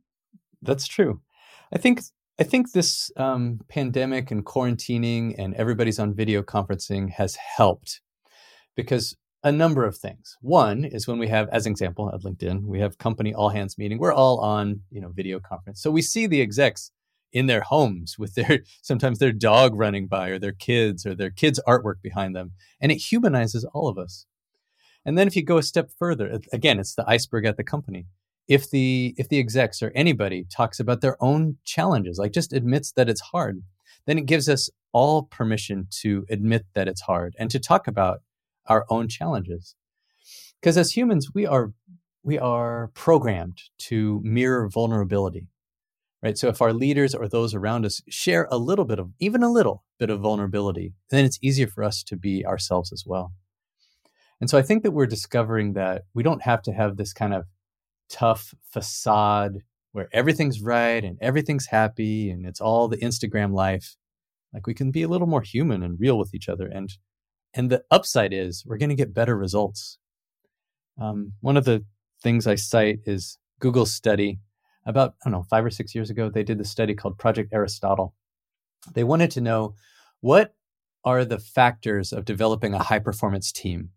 that's 0.63 0.87
true 0.87 1.21
i 1.73 1.79
think 1.79 2.01
i 2.39 2.43
think 2.43 2.73
this 2.73 3.11
um, 3.17 3.61
pandemic 3.69 4.31
and 4.31 4.45
quarantining 4.45 5.35
and 5.39 5.55
everybody's 5.55 5.99
on 5.99 6.15
video 6.15 6.43
conferencing 6.43 7.11
has 7.11 7.37
helped 7.37 8.01
because 8.75 9.17
a 9.45 9.53
number 9.53 9.85
of 9.85 9.97
things. 9.97 10.39
One 10.41 10.85
is 10.85 11.07
when 11.07 11.19
we 11.19 11.29
have 11.29 11.49
as 11.51 11.67
an 11.67 11.73
example 11.73 12.11
at 12.13 12.23
linkedin 12.23 12.65
we 12.65 12.81
have 12.81 12.97
company 12.97 13.35
all 13.35 13.51
hands 13.51 13.77
meeting. 13.77 13.99
We're 13.99 14.13
all 14.13 14.41
on 14.41 14.81
you 14.91 15.01
know 15.01 15.11
video 15.11 15.39
conference. 15.39 15.81
So 15.83 15.91
we 15.91 16.03
see 16.03 16.27
the 16.27 16.41
execs 16.41 16.91
in 17.33 17.47
their 17.47 17.61
homes 17.61 18.19
with 18.19 18.35
their 18.35 18.61
sometimes 18.83 19.19
their 19.19 19.33
dog 19.33 19.75
running 19.77 20.09
by 20.09 20.31
or 20.31 20.39
their 20.39 20.53
kids 20.53 21.05
or 21.05 21.15
their 21.15 21.31
kids 21.31 21.61
artwork 21.69 22.01
behind 22.03 22.35
them 22.35 22.53
and 22.81 22.91
it 22.91 22.97
humanizes 22.97 23.65
all 23.75 23.87
of 23.87 23.99
us. 23.99 24.27
And 25.05 25.19
then 25.19 25.29
if 25.29 25.37
you 25.37 25.45
go 25.45 25.59
a 25.59 25.63
step 25.63 25.91
further, 25.99 26.41
again, 26.51 26.81
it's 26.81 26.95
the 26.95 27.05
iceberg 27.07 27.45
at 27.45 27.59
the 27.59 27.65
company. 27.65 28.07
If 28.49 28.71
the 28.71 29.15
if 29.19 29.29
the 29.29 29.39
execs 29.39 29.83
or 29.83 29.93
anybody 29.95 30.47
talks 30.51 30.81
about 30.81 31.03
their 31.03 31.23
own 31.23 31.59
challenges, 31.65 32.19
like 32.19 32.33
just 32.33 32.55
admits 32.55 32.93
that 32.93 33.11
it's 33.11 33.21
hard, 33.21 33.63
then 34.07 34.17
it 34.17 34.25
gives 34.25 34.49
us 34.49 34.71
all 34.93 35.25
permission 35.25 35.89
to 35.91 36.25
admit 36.31 36.65
that 36.75 36.89
it's 36.89 37.03
hard 37.03 37.35
and 37.39 37.51
to 37.51 37.59
talk 37.59 37.87
about 37.87 38.21
our 38.67 38.85
own 38.89 39.09
challenges. 39.09 39.75
Because 40.61 40.77
as 40.79 40.93
humans, 40.93 41.29
we 41.35 41.47
are 41.47 41.73
we 42.23 42.39
are 42.39 42.91
programmed 42.95 43.59
to 43.79 44.21
mirror 44.25 44.69
vulnerability. 44.69 45.49
Right? 46.23 46.39
So 46.39 46.49
if 46.49 46.63
our 46.63 46.73
leaders 46.73 47.15
or 47.15 47.29
those 47.29 47.55
around 47.55 47.85
us 47.85 48.01
share 48.09 48.49
a 48.51 48.57
little 48.57 48.87
bit 48.87 48.99
of 48.99 49.11
even 49.21 49.43
a 49.43 49.53
little 49.53 49.85
bit 49.99 50.09
of 50.09 50.21
vulnerability, 50.21 50.95
then 51.11 51.27
it's 51.27 51.39
easier 51.43 51.67
for 51.67 51.85
us 51.85 52.03
to 52.05 52.17
be 52.17 52.47
ourselves 52.47 52.93
as 52.93 53.05
well. 53.07 53.33
And 54.41 54.49
so 54.49 54.57
I 54.57 54.63
think 54.63 54.83
that 54.83 54.93
we're 54.93 55.07
discovering 55.07 55.75
that 55.75 56.05
we 56.15 56.23
don't 56.23 56.43
have 56.43 56.63
to 56.63 56.73
have 56.73 56.97
this 56.97 57.13
kind 57.13 57.35
of 57.35 57.45
tough 58.09 58.55
facade 58.71 59.59
where 59.93 60.09
everything's 60.13 60.61
right 60.61 61.05
and 61.05 61.19
everything's 61.21 61.67
happy 61.67 62.31
and 62.31 62.47
it's 62.47 62.61
all 62.61 62.89
the 62.89 62.97
Instagram 62.97 63.53
life. 63.53 63.97
Like 64.53 64.67
we 64.67 64.75
can 64.75 64.91
be 64.91 65.03
a 65.03 65.09
little 65.09 65.27
more 65.27 65.43
human 65.43 65.83
and 65.83 66.01
real 66.01 66.19
with 66.19 66.35
each 66.35 66.49
other. 66.49 66.67
And 66.67 66.91
and 67.55 67.71
the 67.71 67.85
upside 67.91 68.33
is 68.33 68.65
we're 68.67 68.79
going 68.79 68.91
to 68.91 68.95
get 68.95 69.15
better 69.15 69.37
results. 69.37 69.99
Um, 71.01 71.33
one 71.41 71.57
of 71.57 71.65
the 71.65 71.85
things 72.23 72.47
I 72.47 72.55
cite 72.55 73.01
is 73.07 73.39
Google's 73.61 73.93
study 73.93 74.41
about 74.87 75.15
I 75.25 75.31
don't 75.31 75.33
know 75.33 75.47
five 75.49 75.65
or 75.65 75.71
six 75.71 75.95
years 75.95 76.11
ago. 76.11 76.31
They 76.31 76.43
did 76.43 76.59
the 76.59 76.65
study 76.65 76.95
called 76.95 77.19
Project 77.19 77.53
Aristotle. 77.53 78.15
They 78.93 79.05
wanted 79.05 79.31
to 79.33 79.41
know 79.41 79.75
what 80.21 80.55
are 81.05 81.25
the 81.25 81.39
factors 81.39 82.13
of 82.13 82.25
developing 82.25 82.75
a 82.75 82.83
high 82.83 82.99
performance 82.99 83.53
team 83.53 83.91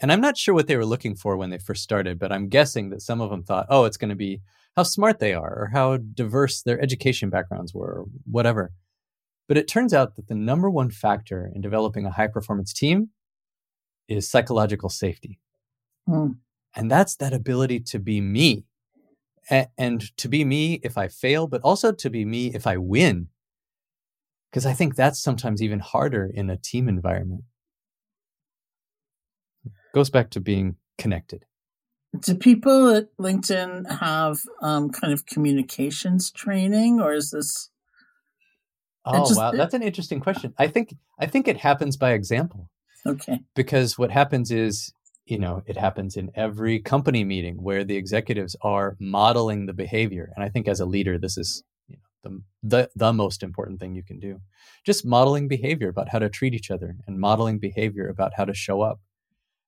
and 0.00 0.10
I'm 0.10 0.20
not 0.20 0.38
sure 0.38 0.54
what 0.54 0.66
they 0.66 0.76
were 0.76 0.86
looking 0.86 1.14
for 1.14 1.36
when 1.36 1.50
they 1.50 1.58
first 1.58 1.82
started, 1.82 2.18
but 2.18 2.32
I'm 2.32 2.48
guessing 2.48 2.88
that 2.90 3.02
some 3.02 3.20
of 3.20 3.30
them 3.30 3.42
thought, 3.42 3.66
oh, 3.68 3.84
it's 3.84 3.98
going 3.98 4.08
to 4.08 4.16
be 4.16 4.40
how 4.74 4.82
smart 4.82 5.18
they 5.18 5.34
are 5.34 5.64
or 5.64 5.70
how 5.72 5.98
diverse 5.98 6.62
their 6.62 6.80
education 6.80 7.28
backgrounds 7.28 7.74
were 7.74 8.00
or 8.00 8.04
whatever. 8.24 8.72
But 9.50 9.58
it 9.58 9.66
turns 9.66 9.92
out 9.92 10.14
that 10.14 10.28
the 10.28 10.36
number 10.36 10.70
one 10.70 10.90
factor 10.90 11.50
in 11.52 11.60
developing 11.60 12.06
a 12.06 12.12
high 12.12 12.28
performance 12.28 12.72
team 12.72 13.08
is 14.06 14.30
psychological 14.30 14.88
safety. 14.88 15.40
Mm. 16.08 16.36
And 16.76 16.88
that's 16.88 17.16
that 17.16 17.32
ability 17.32 17.80
to 17.80 17.98
be 17.98 18.20
me. 18.20 18.66
A- 19.50 19.66
and 19.76 20.16
to 20.18 20.28
be 20.28 20.44
me 20.44 20.74
if 20.84 20.96
I 20.96 21.08
fail, 21.08 21.48
but 21.48 21.62
also 21.62 21.90
to 21.90 22.08
be 22.08 22.24
me 22.24 22.54
if 22.54 22.64
I 22.64 22.76
win. 22.76 23.26
Because 24.52 24.66
I 24.66 24.72
think 24.72 24.94
that's 24.94 25.20
sometimes 25.20 25.60
even 25.60 25.80
harder 25.80 26.30
in 26.32 26.48
a 26.48 26.56
team 26.56 26.88
environment 26.88 27.42
goes 29.92 30.10
back 30.10 30.30
to 30.30 30.40
being 30.40 30.76
connected. 30.96 31.44
Do 32.20 32.36
people 32.36 32.94
at 32.94 33.08
LinkedIn 33.18 33.98
have 33.98 34.42
um, 34.62 34.90
kind 34.90 35.12
of 35.12 35.26
communications 35.26 36.30
training, 36.30 37.00
or 37.00 37.12
is 37.12 37.32
this? 37.32 37.70
Oh 39.04 39.26
just, 39.26 39.36
wow, 39.36 39.52
that's 39.52 39.74
an 39.74 39.82
interesting 39.82 40.20
question. 40.20 40.54
I 40.58 40.66
think 40.66 40.94
I 41.18 41.26
think 41.26 41.48
it 41.48 41.56
happens 41.56 41.96
by 41.96 42.12
example. 42.12 42.68
Okay. 43.06 43.40
Because 43.54 43.96
what 43.96 44.10
happens 44.10 44.50
is, 44.50 44.92
you 45.24 45.38
know, 45.38 45.62
it 45.66 45.76
happens 45.76 46.16
in 46.16 46.30
every 46.34 46.80
company 46.80 47.24
meeting 47.24 47.62
where 47.62 47.82
the 47.82 47.96
executives 47.96 48.54
are 48.60 48.96
modeling 49.00 49.66
the 49.66 49.72
behavior, 49.72 50.30
and 50.34 50.44
I 50.44 50.48
think 50.50 50.68
as 50.68 50.80
a 50.80 50.86
leader, 50.86 51.18
this 51.18 51.38
is 51.38 51.62
you 51.88 51.96
know, 51.96 52.42
the 52.62 52.76
the 52.76 52.90
the 52.94 53.12
most 53.12 53.42
important 53.42 53.80
thing 53.80 53.94
you 53.94 54.02
can 54.02 54.20
do. 54.20 54.40
Just 54.84 55.06
modeling 55.06 55.48
behavior 55.48 55.88
about 55.88 56.10
how 56.10 56.18
to 56.18 56.28
treat 56.28 56.52
each 56.52 56.70
other, 56.70 56.96
and 57.06 57.18
modeling 57.18 57.58
behavior 57.58 58.08
about 58.08 58.32
how 58.36 58.44
to 58.44 58.54
show 58.54 58.82
up 58.82 59.00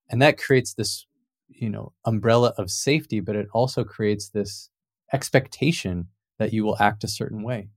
and 0.09 0.21
that 0.21 0.37
creates 0.37 0.73
this 0.73 1.05
you 1.49 1.69
know 1.69 1.91
umbrella 2.05 2.53
of 2.57 2.69
safety 2.69 3.19
but 3.19 3.35
it 3.35 3.47
also 3.53 3.83
creates 3.83 4.29
this 4.29 4.69
expectation 5.11 6.07
that 6.39 6.53
you 6.53 6.63
will 6.63 6.77
act 6.79 7.03
a 7.03 7.07
certain 7.07 7.43
way 7.43 7.67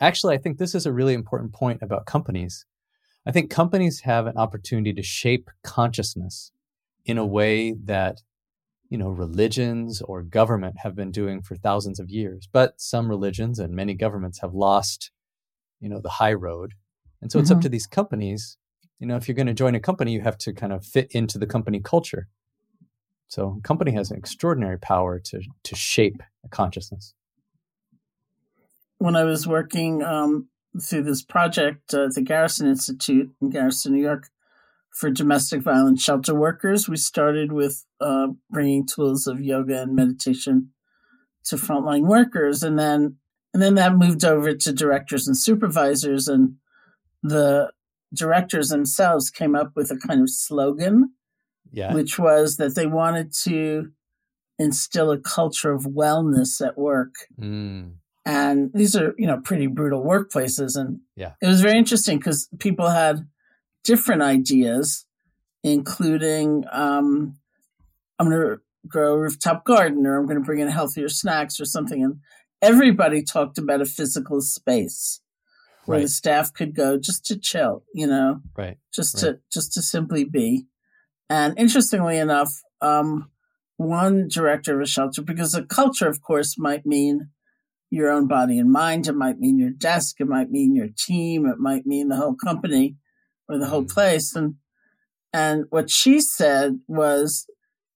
actually 0.00 0.34
i 0.34 0.38
think 0.38 0.58
this 0.58 0.74
is 0.74 0.86
a 0.86 0.92
really 0.92 1.14
important 1.14 1.52
point 1.52 1.82
about 1.82 2.06
companies 2.06 2.64
i 3.26 3.32
think 3.32 3.50
companies 3.50 4.00
have 4.00 4.26
an 4.26 4.36
opportunity 4.36 4.92
to 4.92 5.02
shape 5.02 5.50
consciousness 5.62 6.52
in 7.04 7.18
a 7.18 7.26
way 7.26 7.72
that 7.72 8.22
you 8.88 8.98
know 8.98 9.08
religions 9.08 10.00
or 10.02 10.22
government 10.22 10.76
have 10.82 10.94
been 10.94 11.10
doing 11.10 11.42
for 11.42 11.56
thousands 11.56 12.00
of 12.00 12.10
years 12.10 12.48
but 12.52 12.80
some 12.80 13.08
religions 13.08 13.58
and 13.58 13.74
many 13.74 13.94
governments 13.94 14.40
have 14.40 14.54
lost 14.54 15.10
you 15.80 15.88
know 15.88 16.00
the 16.00 16.08
high 16.08 16.32
road 16.32 16.74
and 17.20 17.30
so 17.30 17.36
mm-hmm. 17.38 17.42
it's 17.42 17.50
up 17.50 17.56
mm-hmm. 17.56 17.62
to 17.62 17.68
these 17.68 17.86
companies 17.86 18.58
you 18.98 19.06
know, 19.06 19.16
if 19.16 19.28
you're 19.28 19.34
going 19.34 19.46
to 19.46 19.54
join 19.54 19.74
a 19.74 19.80
company, 19.80 20.12
you 20.12 20.22
have 20.22 20.38
to 20.38 20.52
kind 20.52 20.72
of 20.72 20.84
fit 20.84 21.08
into 21.12 21.38
the 21.38 21.46
company 21.46 21.80
culture. 21.80 22.28
So, 23.28 23.60
company 23.62 23.92
has 23.92 24.10
an 24.10 24.16
extraordinary 24.16 24.78
power 24.78 25.18
to 25.18 25.40
to 25.64 25.76
shape 25.76 26.22
a 26.44 26.48
consciousness. 26.48 27.14
When 28.98 29.16
I 29.16 29.24
was 29.24 29.46
working 29.46 30.02
um, 30.02 30.48
through 30.80 31.04
this 31.04 31.22
project 31.22 31.94
uh, 31.94 32.06
at 32.06 32.14
the 32.14 32.22
Garrison 32.22 32.68
Institute 32.68 33.30
in 33.40 33.50
Garrison, 33.50 33.92
New 33.92 34.02
York, 34.02 34.28
for 34.90 35.10
domestic 35.10 35.62
violence 35.62 36.02
shelter 36.02 36.34
workers, 36.34 36.88
we 36.88 36.96
started 36.96 37.52
with 37.52 37.84
uh, 38.00 38.28
bringing 38.50 38.86
tools 38.86 39.26
of 39.26 39.40
yoga 39.40 39.82
and 39.82 39.94
meditation 39.94 40.70
to 41.44 41.56
frontline 41.56 42.06
workers, 42.06 42.62
and 42.62 42.78
then 42.78 43.16
and 43.54 43.62
then 43.62 43.76
that 43.76 43.96
moved 43.96 44.24
over 44.24 44.54
to 44.54 44.72
directors 44.72 45.28
and 45.28 45.36
supervisors, 45.38 46.26
and 46.26 46.56
the 47.22 47.70
directors 48.14 48.68
themselves 48.68 49.30
came 49.30 49.54
up 49.54 49.72
with 49.76 49.90
a 49.90 49.96
kind 49.96 50.20
of 50.20 50.30
slogan, 50.30 51.12
yeah. 51.70 51.94
which 51.94 52.18
was 52.18 52.56
that 52.56 52.74
they 52.74 52.86
wanted 52.86 53.32
to 53.44 53.90
instill 54.58 55.10
a 55.10 55.18
culture 55.18 55.72
of 55.72 55.84
wellness 55.84 56.64
at 56.66 56.76
work. 56.76 57.14
Mm. 57.40 57.92
And 58.28 58.70
these 58.74 58.94
are, 58.94 59.14
you 59.16 59.26
know, 59.26 59.40
pretty 59.40 59.68
brutal 59.68 60.04
workplaces. 60.04 60.76
And 60.78 61.00
yeah. 61.16 61.32
it 61.40 61.46
was 61.46 61.62
very 61.62 61.78
interesting 61.78 62.18
because 62.18 62.46
people 62.58 62.90
had 62.90 63.26
different 63.84 64.20
ideas, 64.20 65.06
including 65.64 66.64
um, 66.70 67.38
I'm 68.18 68.28
going 68.28 68.38
to 68.38 68.56
grow 68.86 69.14
a 69.14 69.18
rooftop 69.18 69.64
garden 69.64 70.06
or 70.06 70.18
I'm 70.18 70.26
going 70.26 70.36
to 70.36 70.44
bring 70.44 70.60
in 70.60 70.68
healthier 70.68 71.08
snacks 71.08 71.58
or 71.58 71.64
something. 71.64 72.04
And 72.04 72.18
everybody 72.60 73.22
talked 73.22 73.56
about 73.56 73.80
a 73.80 73.86
physical 73.86 74.42
space 74.42 75.22
where 75.86 76.00
the 76.00 76.08
staff 76.08 76.52
could 76.52 76.74
go 76.74 76.98
just 76.98 77.24
to 77.24 77.38
chill, 77.38 77.82
you 77.94 78.06
know, 78.06 78.42
Right. 78.54 78.76
just 78.92 79.14
Right. 79.14 79.36
to 79.36 79.40
just 79.50 79.72
to 79.72 79.80
simply 79.80 80.24
be. 80.24 80.66
And 81.30 81.58
interestingly 81.58 82.18
enough, 82.18 82.60
um, 82.82 83.30
one 83.78 84.28
director 84.28 84.74
of 84.74 84.82
a 84.82 84.86
shelter, 84.86 85.22
because 85.22 85.54
a 85.54 85.62
culture, 85.62 86.08
of 86.08 86.20
course, 86.20 86.58
might 86.58 86.84
mean 86.84 87.30
your 87.90 88.10
own 88.10 88.26
body 88.26 88.58
and 88.58 88.70
mind. 88.70 89.06
It 89.06 89.14
might 89.14 89.38
mean 89.38 89.58
your 89.58 89.70
desk. 89.70 90.16
It 90.20 90.26
might 90.28 90.50
mean 90.50 90.74
your 90.74 90.88
team. 90.96 91.46
It 91.46 91.58
might 91.58 91.86
mean 91.86 92.08
the 92.08 92.16
whole 92.16 92.34
company 92.34 92.96
or 93.48 93.58
the 93.58 93.66
whole 93.66 93.84
Mm. 93.84 93.92
place. 93.92 94.34
And 94.36 94.56
and 95.32 95.66
what 95.70 95.90
she 95.90 96.20
said 96.20 96.80
was, 96.88 97.46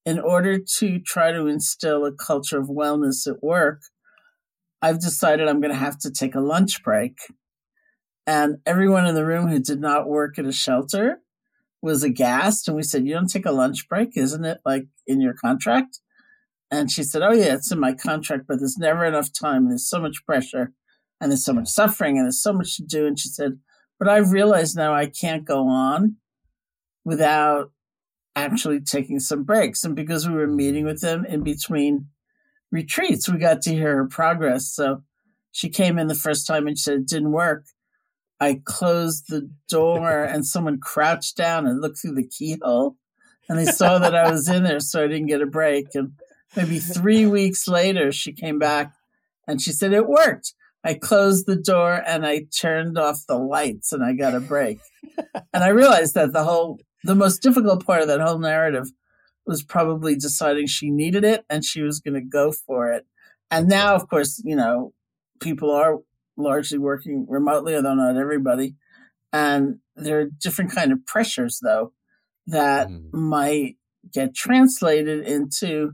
in 0.04 0.18
order 0.20 0.58
to 0.58 0.98
try 1.00 1.32
to 1.32 1.46
instill 1.46 2.04
a 2.04 2.12
culture 2.12 2.58
of 2.58 2.68
wellness 2.68 3.26
at 3.26 3.42
work, 3.42 3.80
I've 4.82 5.00
decided 5.00 5.48
I'm 5.48 5.60
going 5.60 5.72
to 5.72 5.78
have 5.78 5.98
to 6.00 6.10
take 6.10 6.34
a 6.34 6.40
lunch 6.40 6.82
break. 6.82 7.18
And 8.26 8.58
everyone 8.66 9.06
in 9.06 9.14
the 9.14 9.26
room 9.26 9.48
who 9.48 9.58
did 9.60 9.80
not 9.80 10.08
work 10.08 10.38
at 10.38 10.46
a 10.46 10.52
shelter 10.52 11.20
was 11.80 12.02
aghast. 12.04 12.68
And 12.68 12.76
we 12.76 12.82
said, 12.82 13.06
You 13.06 13.14
don't 13.14 13.28
take 13.30 13.46
a 13.46 13.52
lunch 13.52 13.88
break, 13.88 14.16
isn't 14.16 14.44
it 14.44 14.58
like 14.64 14.86
in 15.06 15.20
your 15.20 15.34
contract? 15.34 16.00
And 16.72 16.90
she 16.90 17.02
said, 17.02 17.22
Oh, 17.22 17.32
yeah, 17.32 17.54
it's 17.54 17.70
in 17.70 17.78
my 17.78 17.92
contract, 17.92 18.44
but 18.48 18.58
there's 18.58 18.78
never 18.78 19.04
enough 19.04 19.28
time. 19.30 19.64
And 19.64 19.70
there's 19.70 19.88
so 19.88 20.00
much 20.00 20.24
pressure 20.24 20.72
and 21.20 21.30
there's 21.30 21.44
so 21.44 21.52
much 21.52 21.68
suffering 21.68 22.16
and 22.16 22.26
there's 22.26 22.42
so 22.42 22.54
much 22.54 22.76
to 22.78 22.82
do. 22.82 23.06
And 23.06 23.18
she 23.18 23.28
said, 23.28 23.58
But 23.98 24.08
I've 24.08 24.32
realized 24.32 24.74
now 24.74 24.94
I 24.94 25.06
can't 25.06 25.44
go 25.44 25.68
on 25.68 26.16
without 27.04 27.72
actually 28.34 28.80
taking 28.80 29.20
some 29.20 29.44
breaks. 29.44 29.84
And 29.84 29.94
because 29.94 30.26
we 30.26 30.34
were 30.34 30.46
meeting 30.46 30.84
mm. 30.84 30.86
with 30.86 31.02
them 31.02 31.26
in 31.26 31.42
between 31.42 32.06
retreats, 32.70 33.28
we 33.28 33.38
got 33.38 33.60
to 33.62 33.74
hear 33.74 33.96
her 33.96 34.08
progress. 34.08 34.72
So 34.72 35.02
she 35.50 35.68
came 35.68 35.98
in 35.98 36.06
the 36.06 36.14
first 36.14 36.46
time 36.46 36.66
and 36.66 36.78
she 36.78 36.84
said 36.84 36.94
it 36.94 37.06
didn't 37.06 37.32
work. 37.32 37.66
I 38.40 38.62
closed 38.64 39.26
the 39.28 39.50
door 39.68 40.24
and 40.24 40.46
someone 40.46 40.80
crouched 40.80 41.36
down 41.36 41.66
and 41.66 41.82
looked 41.82 41.98
through 42.00 42.14
the 42.14 42.26
keyhole 42.26 42.96
and 43.48 43.58
they 43.58 43.70
saw 43.70 43.98
that 43.98 44.14
I 44.14 44.30
was 44.30 44.48
in 44.48 44.62
there, 44.62 44.80
so 44.80 45.04
I 45.04 45.08
didn't 45.08 45.26
get 45.26 45.42
a 45.42 45.46
break. 45.46 45.88
And 45.94 46.12
maybe 46.56 46.78
three 46.78 47.26
weeks 47.26 47.66
later, 47.68 48.12
she 48.12 48.32
came 48.32 48.58
back 48.58 48.92
and 49.46 49.60
she 49.60 49.72
said, 49.72 49.92
It 49.92 50.08
worked. 50.08 50.54
I 50.84 50.94
closed 50.94 51.46
the 51.46 51.56
door 51.56 52.02
and 52.06 52.26
I 52.26 52.46
turned 52.56 52.98
off 52.98 53.20
the 53.28 53.38
lights 53.38 53.92
and 53.92 54.04
I 54.04 54.14
got 54.14 54.34
a 54.34 54.40
break. 54.40 54.78
and 55.52 55.62
I 55.64 55.68
realized 55.68 56.14
that 56.14 56.32
the 56.32 56.42
whole, 56.44 56.80
the 57.04 57.14
most 57.14 57.40
difficult 57.40 57.86
part 57.86 58.02
of 58.02 58.08
that 58.08 58.20
whole 58.20 58.38
narrative 58.38 58.90
was 59.46 59.62
probably 59.62 60.16
deciding 60.16 60.66
she 60.66 60.90
needed 60.90 61.24
it 61.24 61.44
and 61.48 61.64
she 61.64 61.82
was 61.82 62.00
going 62.00 62.14
to 62.14 62.20
go 62.20 62.52
for 62.52 62.90
it. 62.92 63.06
And 63.50 63.68
now, 63.68 63.94
of 63.94 64.08
course, 64.08 64.40
you 64.44 64.56
know, 64.56 64.92
people 65.40 65.70
are 65.70 65.98
largely 66.36 66.78
working 66.78 67.26
remotely, 67.28 67.76
although 67.76 67.94
not 67.94 68.16
everybody. 68.16 68.74
And 69.32 69.78
there 69.94 70.20
are 70.20 70.26
different 70.40 70.72
kind 70.72 70.92
of 70.92 71.04
pressures, 71.06 71.60
though, 71.62 71.92
that 72.46 72.88
Mm. 72.88 73.12
might 73.12 73.76
get 74.12 74.34
translated 74.34 75.26
into 75.26 75.92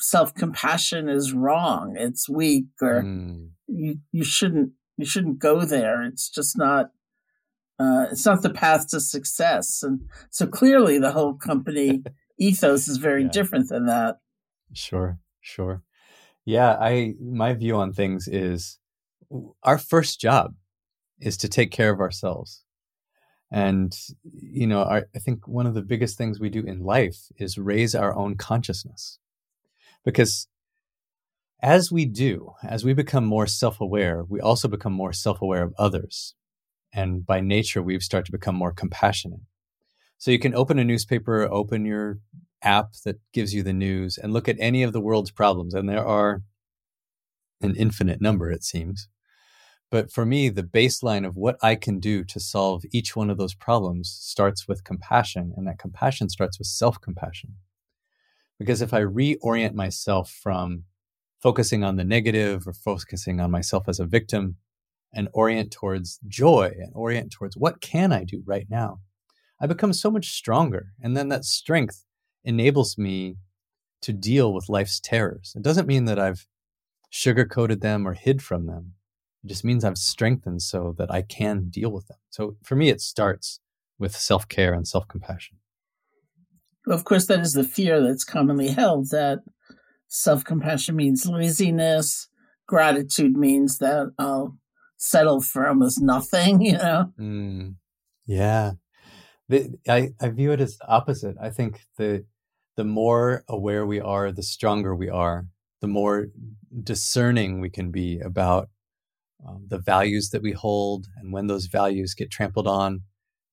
self 0.00 0.34
compassion 0.34 1.08
is 1.08 1.32
wrong. 1.32 1.94
It's 1.96 2.28
weak, 2.28 2.66
or 2.80 3.02
Mm. 3.02 3.50
you 3.66 3.98
you 4.12 4.24
shouldn't 4.24 4.72
you 4.96 5.04
shouldn't 5.04 5.38
go 5.38 5.64
there. 5.64 6.02
It's 6.02 6.28
just 6.30 6.56
not. 6.56 6.90
Uh, 7.80 8.06
it's 8.10 8.26
not 8.26 8.42
the 8.42 8.50
path 8.50 8.88
to 8.88 9.00
success, 9.00 9.82
and 9.84 10.00
so 10.30 10.46
clearly 10.46 10.98
the 10.98 11.12
whole 11.12 11.34
company 11.34 12.02
ethos 12.38 12.88
is 12.88 12.96
very 12.96 13.22
Yeah. 13.22 13.28
different 13.30 13.68
than 13.68 13.86
that. 13.86 14.16
Sure, 14.72 15.18
sure. 15.40 15.82
Yeah, 16.44 16.76
I 16.80 17.14
my 17.20 17.52
view 17.54 17.76
on 17.76 17.92
things 17.92 18.26
is 18.26 18.78
our 19.62 19.78
first 19.78 20.20
job 20.20 20.54
is 21.20 21.36
to 21.36 21.48
take 21.48 21.70
care 21.70 21.90
of 21.92 22.00
ourselves. 22.00 22.64
And 23.50 23.96
you 24.24 24.66
know, 24.66 24.82
I 24.82 25.04
think 25.20 25.46
one 25.46 25.66
of 25.66 25.74
the 25.74 25.82
biggest 25.82 26.18
things 26.18 26.38
we 26.40 26.50
do 26.50 26.60
in 26.62 26.80
life 26.84 27.26
is 27.36 27.58
raise 27.58 27.94
our 27.94 28.14
own 28.14 28.36
consciousness. 28.36 29.18
Because 30.04 30.48
as 31.60 31.90
we 31.90 32.04
do, 32.04 32.52
as 32.62 32.84
we 32.84 32.94
become 32.94 33.24
more 33.24 33.46
self-aware, 33.46 34.24
we 34.28 34.40
also 34.40 34.68
become 34.68 34.92
more 34.92 35.12
self-aware 35.12 35.62
of 35.62 35.74
others. 35.78 36.34
And 36.92 37.26
by 37.26 37.40
nature, 37.40 37.82
we 37.82 37.98
start 38.00 38.24
to 38.26 38.32
become 38.32 38.54
more 38.54 38.72
compassionate. 38.72 39.40
So 40.18 40.30
you 40.30 40.38
can 40.38 40.54
open 40.54 40.78
a 40.78 40.84
newspaper, 40.84 41.48
open 41.50 41.84
your 41.84 42.18
app 42.62 42.92
that 43.04 43.20
gives 43.32 43.54
you 43.54 43.62
the 43.62 43.72
news 43.72 44.18
and 44.18 44.32
look 44.32 44.48
at 44.48 44.56
any 44.58 44.82
of 44.82 44.92
the 44.92 45.00
world's 45.00 45.30
problems. 45.30 45.74
And 45.74 45.88
there 45.88 46.06
are 46.06 46.42
an 47.60 47.74
infinite 47.76 48.20
number, 48.20 48.50
it 48.50 48.64
seems. 48.64 49.08
But 49.90 50.12
for 50.12 50.26
me, 50.26 50.48
the 50.48 50.62
baseline 50.62 51.26
of 51.26 51.36
what 51.36 51.56
I 51.62 51.74
can 51.74 51.98
do 51.98 52.22
to 52.24 52.40
solve 52.40 52.82
each 52.92 53.16
one 53.16 53.30
of 53.30 53.38
those 53.38 53.54
problems 53.54 54.10
starts 54.20 54.68
with 54.68 54.84
compassion. 54.84 55.54
And 55.56 55.66
that 55.66 55.78
compassion 55.78 56.28
starts 56.28 56.58
with 56.58 56.68
self 56.68 57.00
compassion. 57.00 57.54
Because 58.58 58.82
if 58.82 58.92
I 58.92 59.02
reorient 59.02 59.74
myself 59.74 60.30
from 60.30 60.84
focusing 61.40 61.84
on 61.84 61.96
the 61.96 62.04
negative 62.04 62.66
or 62.66 62.72
focusing 62.72 63.40
on 63.40 63.50
myself 63.50 63.88
as 63.88 64.00
a 64.00 64.06
victim 64.06 64.56
and 65.14 65.28
orient 65.32 65.70
towards 65.70 66.18
joy 66.26 66.72
and 66.78 66.92
orient 66.94 67.32
towards 67.32 67.56
what 67.56 67.80
can 67.80 68.12
I 68.12 68.24
do 68.24 68.42
right 68.44 68.66
now, 68.68 68.98
I 69.60 69.66
become 69.66 69.92
so 69.92 70.10
much 70.10 70.30
stronger. 70.30 70.88
And 71.00 71.16
then 71.16 71.28
that 71.28 71.44
strength 71.44 72.04
enables 72.44 72.98
me 72.98 73.36
to 74.02 74.12
deal 74.12 74.52
with 74.52 74.68
life's 74.68 75.00
terrors. 75.00 75.52
It 75.56 75.62
doesn't 75.62 75.88
mean 75.88 76.04
that 76.06 76.18
I've 76.18 76.46
sugarcoated 77.12 77.80
them 77.80 78.06
or 78.06 78.14
hid 78.14 78.42
from 78.42 78.66
them. 78.66 78.94
It 79.44 79.48
just 79.48 79.64
means 79.64 79.84
I've 79.84 79.98
strengthened 79.98 80.62
so 80.62 80.94
that 80.98 81.10
I 81.10 81.22
can 81.22 81.68
deal 81.68 81.90
with 81.90 82.06
them. 82.08 82.18
So 82.30 82.56
for 82.62 82.76
me, 82.76 82.88
it 82.88 83.00
starts 83.00 83.60
with 83.98 84.14
self 84.14 84.48
care 84.48 84.74
and 84.74 84.86
self 84.86 85.08
compassion. 85.08 85.57
Of 86.88 87.04
course, 87.04 87.26
that 87.26 87.40
is 87.40 87.52
the 87.52 87.64
fear 87.64 88.02
that's 88.02 88.24
commonly 88.24 88.68
held 88.68 89.10
that 89.10 89.40
self 90.08 90.44
compassion 90.44 90.96
means 90.96 91.26
laziness, 91.26 92.28
gratitude 92.66 93.36
means 93.36 93.78
that 93.78 94.12
I'll 94.18 94.56
settle 94.96 95.40
for 95.40 95.66
almost 95.66 96.00
nothing, 96.00 96.62
you 96.62 96.72
know? 96.72 97.12
Mm, 97.18 97.76
yeah. 98.26 98.72
The, 99.48 99.74
I, 99.88 100.10
I 100.20 100.28
view 100.28 100.52
it 100.52 100.60
as 100.60 100.78
opposite. 100.86 101.36
I 101.40 101.50
think 101.50 101.80
the 101.96 102.24
the 102.76 102.84
more 102.84 103.42
aware 103.48 103.84
we 103.84 104.00
are, 104.00 104.30
the 104.30 104.42
stronger 104.42 104.94
we 104.94 105.08
are, 105.10 105.46
the 105.80 105.88
more 105.88 106.28
discerning 106.84 107.60
we 107.60 107.70
can 107.70 107.90
be 107.90 108.20
about 108.20 108.68
um, 109.44 109.64
the 109.66 109.78
values 109.78 110.30
that 110.30 110.42
we 110.42 110.52
hold 110.52 111.08
and 111.16 111.32
when 111.32 111.48
those 111.48 111.66
values 111.66 112.14
get 112.14 112.30
trampled 112.30 112.68
on, 112.68 113.00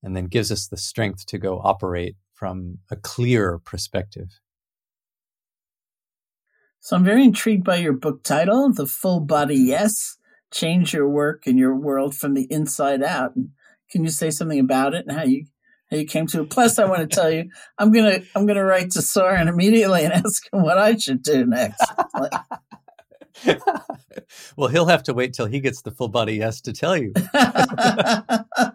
and 0.00 0.14
then 0.14 0.26
gives 0.26 0.52
us 0.52 0.68
the 0.68 0.76
strength 0.76 1.26
to 1.26 1.38
go 1.38 1.60
operate 1.64 2.14
from 2.36 2.78
a 2.90 2.96
clearer 2.96 3.58
perspective. 3.58 4.38
So 6.80 6.94
I'm 6.94 7.04
very 7.04 7.24
intrigued 7.24 7.64
by 7.64 7.76
your 7.76 7.94
book 7.94 8.22
title, 8.22 8.72
The 8.72 8.86
Full 8.86 9.20
Body 9.20 9.56
Yes 9.56 10.18
Change 10.52 10.94
Your 10.94 11.08
Work 11.08 11.46
and 11.46 11.58
Your 11.58 11.74
World 11.74 12.14
from 12.14 12.34
the 12.34 12.46
Inside 12.50 13.02
Out. 13.02 13.32
Can 13.90 14.04
you 14.04 14.10
say 14.10 14.30
something 14.30 14.60
about 14.60 14.94
it 14.94 15.06
and 15.06 15.16
how 15.16 15.24
you 15.24 15.46
how 15.90 15.96
you 15.96 16.06
came 16.06 16.26
to 16.28 16.42
it? 16.42 16.50
Plus 16.50 16.78
I 16.78 16.84
want 16.84 17.00
to 17.00 17.14
tell 17.14 17.30
you 17.30 17.50
I'm 17.78 17.90
gonna 17.90 18.20
I'm 18.34 18.46
gonna 18.46 18.64
write 18.64 18.90
to 18.92 19.02
Soren 19.02 19.48
immediately 19.48 20.04
and 20.04 20.12
ask 20.12 20.52
him 20.52 20.62
what 20.62 20.78
I 20.78 20.96
should 20.96 21.22
do 21.22 21.46
next. 21.46 21.82
well, 24.56 24.68
he'll 24.68 24.86
have 24.86 25.02
to 25.04 25.14
wait 25.14 25.34
till 25.34 25.46
he 25.46 25.60
gets 25.60 25.82
the 25.82 25.90
full 25.90 26.08
body 26.08 26.34
yes 26.34 26.60
to 26.62 26.72
tell 26.72 26.96
you. 26.96 27.12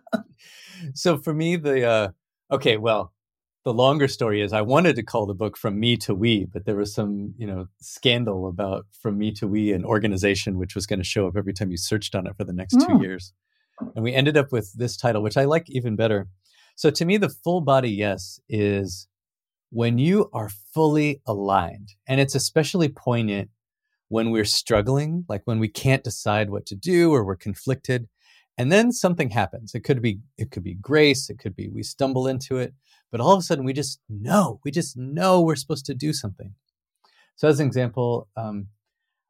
so 0.93 1.17
for 1.17 1.33
me, 1.33 1.55
the 1.55 1.85
uh, 1.85 2.09
okay, 2.51 2.77
well, 2.77 3.13
the 3.63 3.73
longer 3.73 4.07
story 4.07 4.41
is 4.41 4.53
I 4.53 4.61
wanted 4.61 4.95
to 4.95 5.03
call 5.03 5.25
the 5.25 5.33
book 5.35 5.55
From 5.55 5.79
Me 5.79 5.95
to 5.97 6.15
We, 6.15 6.45
but 6.45 6.65
there 6.65 6.75
was 6.75 6.93
some, 6.93 7.33
you 7.37 7.45
know, 7.45 7.67
scandal 7.79 8.47
about 8.47 8.85
From 8.91 9.17
Me 9.17 9.31
to 9.33 9.47
We, 9.47 9.71
an 9.71 9.85
organization 9.85 10.57
which 10.57 10.73
was 10.73 10.87
going 10.87 10.99
to 10.99 11.05
show 11.05 11.27
up 11.27 11.37
every 11.37 11.53
time 11.53 11.69
you 11.69 11.77
searched 11.77 12.15
on 12.15 12.25
it 12.25 12.35
for 12.35 12.43
the 12.43 12.53
next 12.53 12.79
two 12.79 12.87
Mm. 12.95 13.01
years. 13.01 13.33
And 13.95 14.03
we 14.03 14.13
ended 14.13 14.35
up 14.37 14.51
with 14.51 14.73
this 14.73 14.97
title, 14.97 15.21
which 15.21 15.37
I 15.37 15.45
like 15.45 15.69
even 15.69 15.95
better. 15.95 16.27
So 16.75 16.89
to 16.89 17.05
me, 17.05 17.17
the 17.17 17.29
full 17.29 17.61
body 17.61 17.89
yes 17.91 18.39
is 18.49 19.07
when 19.69 19.97
you 19.97 20.29
are 20.33 20.49
fully 20.73 21.21
aligned. 21.27 21.89
And 22.07 22.19
it's 22.19 22.35
especially 22.35 22.89
poignant 22.89 23.49
when 24.09 24.31
we're 24.31 24.45
struggling, 24.45 25.25
like 25.29 25.41
when 25.45 25.59
we 25.59 25.67
can't 25.67 26.03
decide 26.03 26.49
what 26.49 26.65
to 26.67 26.75
do 26.75 27.13
or 27.13 27.23
we're 27.23 27.35
conflicted. 27.35 28.07
And 28.57 28.71
then 28.71 28.91
something 28.91 29.29
happens. 29.29 29.73
It 29.73 29.83
could 29.83 30.01
be 30.01 30.19
it 30.37 30.51
could 30.51 30.63
be 30.63 30.75
grace, 30.75 31.29
it 31.29 31.39
could 31.39 31.55
be 31.55 31.69
we 31.69 31.83
stumble 31.83 32.27
into 32.27 32.57
it, 32.57 32.73
but 33.11 33.21
all 33.21 33.33
of 33.33 33.39
a 33.39 33.43
sudden 33.43 33.65
we 33.65 33.73
just 33.73 33.99
know, 34.09 34.59
we 34.63 34.71
just 34.71 34.97
know 34.97 35.41
we're 35.41 35.55
supposed 35.55 35.85
to 35.85 35.95
do 35.95 36.13
something. 36.13 36.53
So 37.35 37.47
as 37.47 37.59
an 37.59 37.67
example, 37.67 38.27
um, 38.35 38.67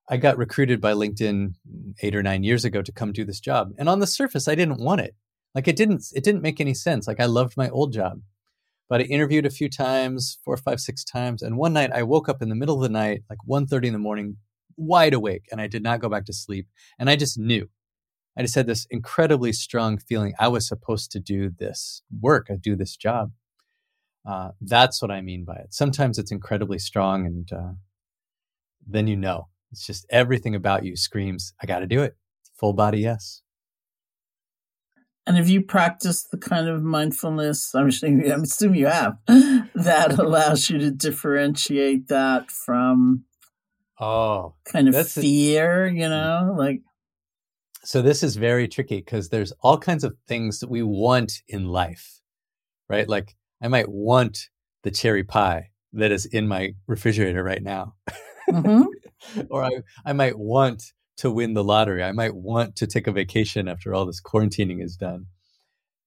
I 0.10 0.18
got 0.18 0.38
recruited 0.38 0.82
by 0.82 0.94
LinkedIn 0.94 1.54
eight 2.02 2.16
or 2.16 2.24
nine 2.24 2.44
years 2.44 2.66
ago 2.66 2.82
to 2.82 2.92
come 2.92 3.14
do 3.14 3.24
this 3.24 3.40
job. 3.40 3.72
And 3.78 3.88
on 3.88 4.00
the 4.00 4.08
surface, 4.08 4.48
I 4.48 4.56
didn't 4.56 4.82
want 4.82 5.02
it. 5.02 5.16
Like 5.56 5.68
it 5.68 5.76
didn't 5.76 6.06
it 6.14 6.24
didn't 6.24 6.42
make 6.42 6.60
any 6.60 6.74
sense. 6.74 7.08
Like 7.08 7.20
I 7.20 7.26
loved 7.26 7.56
my 7.58 7.70
old 7.70 7.94
job. 7.94 8.22
But 8.90 9.00
I 9.00 9.04
interviewed 9.06 9.46
a 9.46 9.50
few 9.50 9.70
times, 9.70 10.38
four, 10.44 10.58
five, 10.58 10.82
six 10.82 11.06
times. 11.06 11.42
And 11.42 11.56
one 11.56 11.72
night 11.72 11.94
I 11.94 12.04
woke 12.04 12.28
up 12.28 12.42
in 12.42 12.50
the 12.50 12.56
middle 12.56 12.76
of 12.76 12.82
the 12.82 12.90
night, 12.90 13.24
like 13.30 13.40
1.30 13.48 13.86
in 13.86 13.94
the 13.94 14.00
morning, 14.00 14.36
wide 14.76 15.14
awake, 15.14 15.46
and 15.50 15.62
I 15.62 15.68
did 15.68 15.82
not 15.82 16.02
go 16.02 16.10
back 16.10 16.26
to 16.26 16.34
sleep. 16.34 16.68
And 17.00 17.10
I 17.10 17.16
just 17.16 17.40
knew. 17.40 17.70
I 18.38 18.42
just 18.42 18.56
had 18.56 18.68
this 18.68 18.88
incredibly 18.90 19.52
strong 19.52 19.98
feeling 19.98 20.34
I 20.40 20.48
was 20.48 20.68
supposed 20.68 21.12
to 21.12 21.20
do 21.20 21.50
this 21.50 22.02
work, 22.20 22.48
I 22.50 22.56
do 22.56 22.76
this 22.76 22.96
job. 22.96 23.32
Uh, 24.26 24.50
that's 24.62 25.02
what 25.02 25.12
I 25.12 25.22
mean 25.22 25.46
by 25.46 25.56
it. 25.56 25.74
Sometimes 25.74 26.20
it's 26.20 26.32
incredibly 26.32 26.78
strong, 26.80 27.26
and 27.26 27.52
uh, 27.52 27.74
then 28.86 29.08
you 29.08 29.16
know. 29.16 29.48
It's 29.72 29.88
just 29.88 30.06
everything 30.10 30.54
about 30.54 30.84
you 30.84 30.98
screams, 30.98 31.54
I 31.62 31.66
got 31.66 31.80
to 31.80 31.88
do 31.88 32.02
it. 32.02 32.18
Full 32.60 32.74
body 32.74 33.00
yes. 33.00 33.42
And 35.26 35.38
have 35.38 35.50
you 35.50 35.62
practiced 35.62 36.32
the 36.32 36.38
kind 36.38 36.68
of 36.68 36.82
mindfulness, 36.82 37.74
I'm 37.76 37.88
assuming, 37.88 38.32
I'm 38.32 38.44
assuming 38.44 38.80
you 38.80 38.88
have, 38.88 39.18
that 39.28 40.18
allows 40.18 40.70
you 40.70 40.80
to 40.80 40.92
differentiate 40.92 42.08
that 42.08 42.52
from 42.52 43.24
oh 44.00 44.56
kind 44.66 44.94
of 44.94 45.08
fear, 45.10 45.86
a, 45.86 45.94
you 45.94 46.10
know, 46.10 46.56
like 46.58 46.82
so 47.84 48.02
this 48.02 48.24
is 48.24 48.36
very 48.36 48.68
tricky 48.68 48.98
because 48.98 49.30
there's 49.30 49.54
all 49.62 49.78
kinds 49.78 50.04
of 50.04 50.16
things 50.28 50.60
that 50.60 50.70
we 50.70 50.84
want 50.84 51.42
in 51.48 51.66
life, 51.66 52.22
right? 52.88 53.08
Like 53.08 53.36
I 53.62 53.68
might 53.68 53.90
want 53.90 54.50
the 54.84 54.92
cherry 54.92 55.24
pie 55.24 55.70
that 55.94 56.12
is 56.12 56.26
in 56.26 56.48
my 56.48 56.74
refrigerator 56.88 57.44
right 57.44 57.62
now. 57.62 57.96
Mm-hmm. 58.50 59.42
or 59.50 59.64
I, 59.64 59.72
I 60.06 60.14
might 60.14 60.38
want 60.38 60.84
to 61.18 61.32
win 61.32 61.54
the 61.54 61.64
lottery. 61.64 62.04
I 62.04 62.12
might 62.12 62.36
want 62.36 62.76
to 62.78 62.88
take 62.88 63.08
a 63.08 63.12
vacation 63.12 63.68
after 63.68 63.94
all 63.94 64.06
this 64.06 64.22
quarantining 64.22 64.84
is 64.84 64.96
done. 64.96 65.28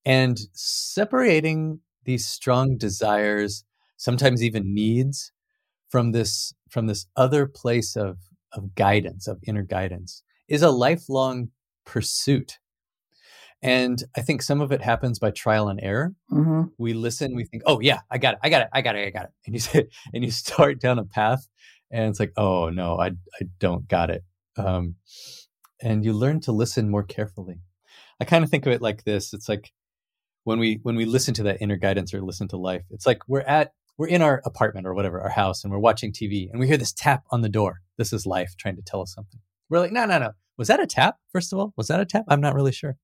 And 0.04 0.38
separating 0.52 1.80
these 2.04 2.26
strong 2.26 2.76
desires, 2.76 3.64
sometimes 3.96 4.42
even 4.42 4.74
needs, 4.74 5.32
from 5.88 6.12
this 6.12 6.52
from 6.68 6.86
this 6.86 7.06
other 7.16 7.46
place 7.46 7.96
of 7.96 8.18
of 8.52 8.74
guidance, 8.74 9.26
of 9.26 9.38
inner 9.46 9.62
guidance, 9.62 10.22
is 10.48 10.62
a 10.62 10.70
lifelong 10.70 11.50
pursuit. 11.84 12.58
And 13.62 14.02
I 14.16 14.20
think 14.20 14.42
some 14.42 14.60
of 14.60 14.72
it 14.72 14.82
happens 14.82 15.18
by 15.18 15.30
trial 15.30 15.68
and 15.68 15.80
error. 15.82 16.14
Mm-hmm. 16.30 16.64
We 16.76 16.92
listen, 16.92 17.34
we 17.34 17.44
think, 17.44 17.62
"Oh 17.64 17.80
yeah, 17.80 18.00
I 18.10 18.18
got 18.18 18.34
it, 18.34 18.40
I 18.42 18.50
got 18.50 18.62
it, 18.62 18.68
I 18.72 18.82
got 18.82 18.96
it, 18.96 19.06
I 19.06 19.10
got 19.10 19.24
it," 19.24 19.30
and 19.46 19.54
you 19.54 19.60
say, 19.60 19.86
and 20.12 20.22
you 20.22 20.30
start 20.30 20.80
down 20.80 20.98
a 20.98 21.04
path, 21.04 21.48
and 21.90 22.10
it's 22.10 22.20
like, 22.20 22.32
"Oh 22.36 22.68
no, 22.68 22.98
I 22.98 23.06
I 23.08 23.46
don't 23.58 23.88
got 23.88 24.10
it." 24.10 24.22
Um, 24.56 24.96
and 25.80 26.04
you 26.04 26.12
learn 26.12 26.40
to 26.40 26.52
listen 26.52 26.90
more 26.90 27.02
carefully. 27.02 27.60
I 28.20 28.24
kind 28.24 28.44
of 28.44 28.50
think 28.50 28.66
of 28.66 28.72
it 28.72 28.82
like 28.82 29.04
this: 29.04 29.32
it's 29.32 29.48
like 29.48 29.72
when 30.44 30.58
we 30.58 30.80
when 30.82 30.96
we 30.96 31.06
listen 31.06 31.32
to 31.34 31.42
that 31.44 31.62
inner 31.62 31.76
guidance 31.76 32.12
or 32.12 32.20
listen 32.20 32.48
to 32.48 32.58
life, 32.58 32.82
it's 32.90 33.06
like 33.06 33.20
we're 33.28 33.40
at 33.40 33.72
we're 33.96 34.08
in 34.08 34.22
our 34.22 34.42
apartment 34.44 34.86
or 34.86 34.94
whatever, 34.94 35.20
our 35.20 35.30
house, 35.30 35.64
and 35.64 35.72
we're 35.72 35.78
watching 35.78 36.12
TV, 36.12 36.50
and 36.50 36.60
we 36.60 36.66
hear 36.66 36.76
this 36.76 36.92
tap 36.92 37.24
on 37.30 37.40
the 37.40 37.48
door. 37.48 37.80
This 37.96 38.12
is 38.12 38.26
life 38.26 38.54
trying 38.58 38.76
to 38.76 38.82
tell 38.82 39.00
us 39.00 39.14
something. 39.14 39.40
We're 39.70 39.78
like, 39.80 39.92
no, 39.92 40.04
no, 40.04 40.18
no. 40.18 40.32
Was 40.56 40.68
that 40.68 40.80
a 40.80 40.86
tap? 40.86 41.16
First 41.32 41.52
of 41.52 41.58
all, 41.58 41.72
was 41.76 41.88
that 41.88 42.00
a 42.00 42.04
tap? 42.04 42.24
I'm 42.28 42.40
not 42.40 42.54
really 42.54 42.72
sure. 42.72 42.96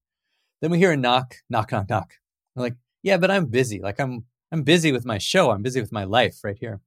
Then 0.60 0.70
we 0.70 0.78
hear 0.78 0.92
a 0.92 0.96
knock, 0.96 1.36
knock, 1.48 1.72
knock, 1.72 1.88
knock. 1.88 2.14
We're 2.54 2.62
like, 2.62 2.76
yeah, 3.02 3.16
but 3.16 3.30
I'm 3.30 3.46
busy. 3.46 3.80
Like 3.80 3.98
I'm 4.00 4.24
I'm 4.52 4.62
busy 4.62 4.92
with 4.92 5.04
my 5.04 5.18
show. 5.18 5.50
I'm 5.50 5.62
busy 5.62 5.80
with 5.80 5.92
my 5.92 6.04
life 6.04 6.38
right 6.42 6.56
here. 6.58 6.80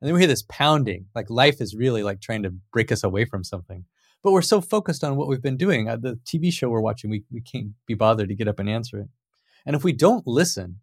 And 0.00 0.08
then 0.08 0.14
we 0.14 0.20
hear 0.20 0.28
this 0.28 0.44
pounding, 0.48 1.06
like 1.14 1.30
life 1.30 1.60
is 1.60 1.74
really 1.74 2.02
like 2.02 2.20
trying 2.20 2.42
to 2.42 2.54
break 2.72 2.92
us 2.92 3.02
away 3.02 3.24
from 3.24 3.42
something. 3.42 3.84
But 4.22 4.32
we're 4.32 4.42
so 4.42 4.60
focused 4.60 5.02
on 5.02 5.16
what 5.16 5.28
we've 5.28 5.42
been 5.42 5.56
doing, 5.56 5.88
uh, 5.88 5.96
the 5.96 6.18
TV 6.26 6.52
show 6.52 6.68
we're 6.68 6.80
watching, 6.80 7.10
we, 7.10 7.24
we 7.30 7.40
can't 7.40 7.68
be 7.86 7.94
bothered 7.94 8.28
to 8.28 8.34
get 8.34 8.48
up 8.48 8.58
and 8.58 8.68
answer 8.68 8.98
it. 8.98 9.08
And 9.64 9.74
if 9.74 9.84
we 9.84 9.92
don't 9.92 10.26
listen, 10.26 10.80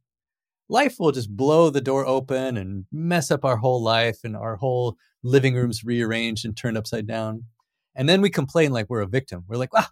life 0.69 0.95
will 0.97 1.11
just 1.11 1.35
blow 1.35 1.69
the 1.69 1.81
door 1.81 2.05
open 2.05 2.57
and 2.57 2.85
mess 2.91 3.29
up 3.29 3.45
our 3.45 3.57
whole 3.57 3.83
life 3.83 4.19
and 4.23 4.35
our 4.35 4.55
whole 4.55 4.97
living 5.21 5.53
rooms 5.53 5.83
rearranged 5.83 6.45
and 6.45 6.55
turned 6.57 6.77
upside 6.77 7.05
down. 7.05 7.43
And 7.95 8.09
then 8.09 8.21
we 8.21 8.29
complain 8.29 8.71
like 8.71 8.89
we're 8.89 9.01
a 9.01 9.07
victim. 9.07 9.43
We're 9.47 9.57
like, 9.57 9.73
wow, 9.73 9.85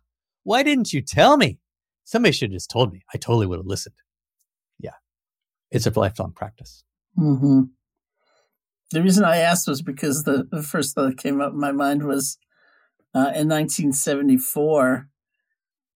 why 0.44 0.64
didn't 0.64 0.94
you 0.94 1.02
tell 1.02 1.38
me? 1.38 1.60
Somebody 2.04 2.34
should 2.34 2.50
have 2.50 2.56
just 2.56 2.70
told 2.70 2.92
me. 2.92 3.04
I 3.14 3.18
totally 3.18 3.46
would 3.46 3.60
have 3.60 3.66
listened. 3.66 3.96
Yeah. 4.80 4.96
It's 5.70 5.86
a 5.86 6.00
lifelong 6.00 6.34
practice. 6.34 6.84
Mm-hmm. 7.18 7.62
The 8.92 9.02
reason 9.02 9.24
I 9.24 9.38
asked 9.38 9.68
was 9.68 9.82
because 9.82 10.24
the, 10.24 10.48
the 10.52 10.64
first 10.64 10.96
thought 10.96 11.10
that 11.10 11.18
came 11.18 11.40
up 11.40 11.54
in 11.54 11.60
my 11.60 11.72
mind 11.72 12.04
was 12.04 12.38
uh, 13.14 13.32
in 13.36 13.48
1974, 13.48 15.08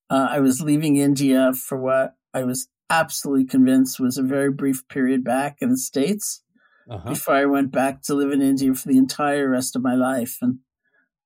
uh, 0.09 0.27
I 0.29 0.39
was 0.39 0.61
leaving 0.61 0.97
India 0.97 1.51
for 1.53 1.77
what 1.77 2.15
I 2.33 2.43
was 2.43 2.67
absolutely 2.89 3.45
convinced 3.45 3.99
was 3.99 4.17
a 4.17 4.23
very 4.23 4.51
brief 4.51 4.87
period 4.87 5.23
back 5.23 5.57
in 5.61 5.69
the 5.69 5.77
States 5.77 6.41
uh-huh. 6.89 7.09
before 7.09 7.35
I 7.35 7.45
went 7.45 7.71
back 7.71 8.01
to 8.03 8.13
live 8.13 8.31
in 8.31 8.41
India 8.41 8.73
for 8.73 8.87
the 8.87 8.97
entire 8.97 9.49
rest 9.49 9.75
of 9.75 9.81
my 9.81 9.95
life. 9.95 10.37
And 10.41 10.59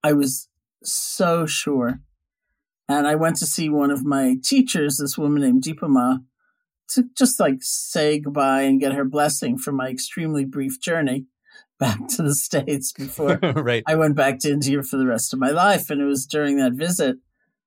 I 0.04 0.14
was 0.14 0.49
so 0.84 1.46
sure. 1.46 2.00
And 2.88 3.08
I 3.08 3.16
went 3.16 3.36
to 3.38 3.46
see 3.46 3.70
one 3.70 3.92
of 3.92 4.04
my 4.04 4.36
teachers, 4.44 4.98
this 4.98 5.18
woman 5.18 5.42
named 5.42 5.64
Dipa 5.64 5.88
Ma, 5.88 6.18
to 6.90 7.06
just 7.16 7.40
like 7.40 7.58
say 7.62 8.20
goodbye 8.20 8.64
and 8.64 8.80
get 8.80 8.94
her 8.94 9.06
blessing 9.06 9.58
for 9.58 9.72
my 9.72 9.90
extremely 9.90 10.44
brief 10.44 10.82
journey 10.82 11.26
back 11.80 12.08
to 12.10 12.24
the 12.24 12.36
States 12.36 12.92
before 12.92 13.40
right. 13.56 13.84
I 13.88 13.96
went 13.96 14.16
back 14.16 14.40
to 14.40 14.50
India 14.52 14.82
for 14.84 14.98
the 14.98 15.06
rest 15.06 15.34
of 15.34 15.40
my 15.40 15.52
life. 15.52 15.90
And 15.90 16.02
it 16.02 16.06
was 16.06 16.26
during 16.26 16.58
that 16.58 16.74
visit 16.74 17.18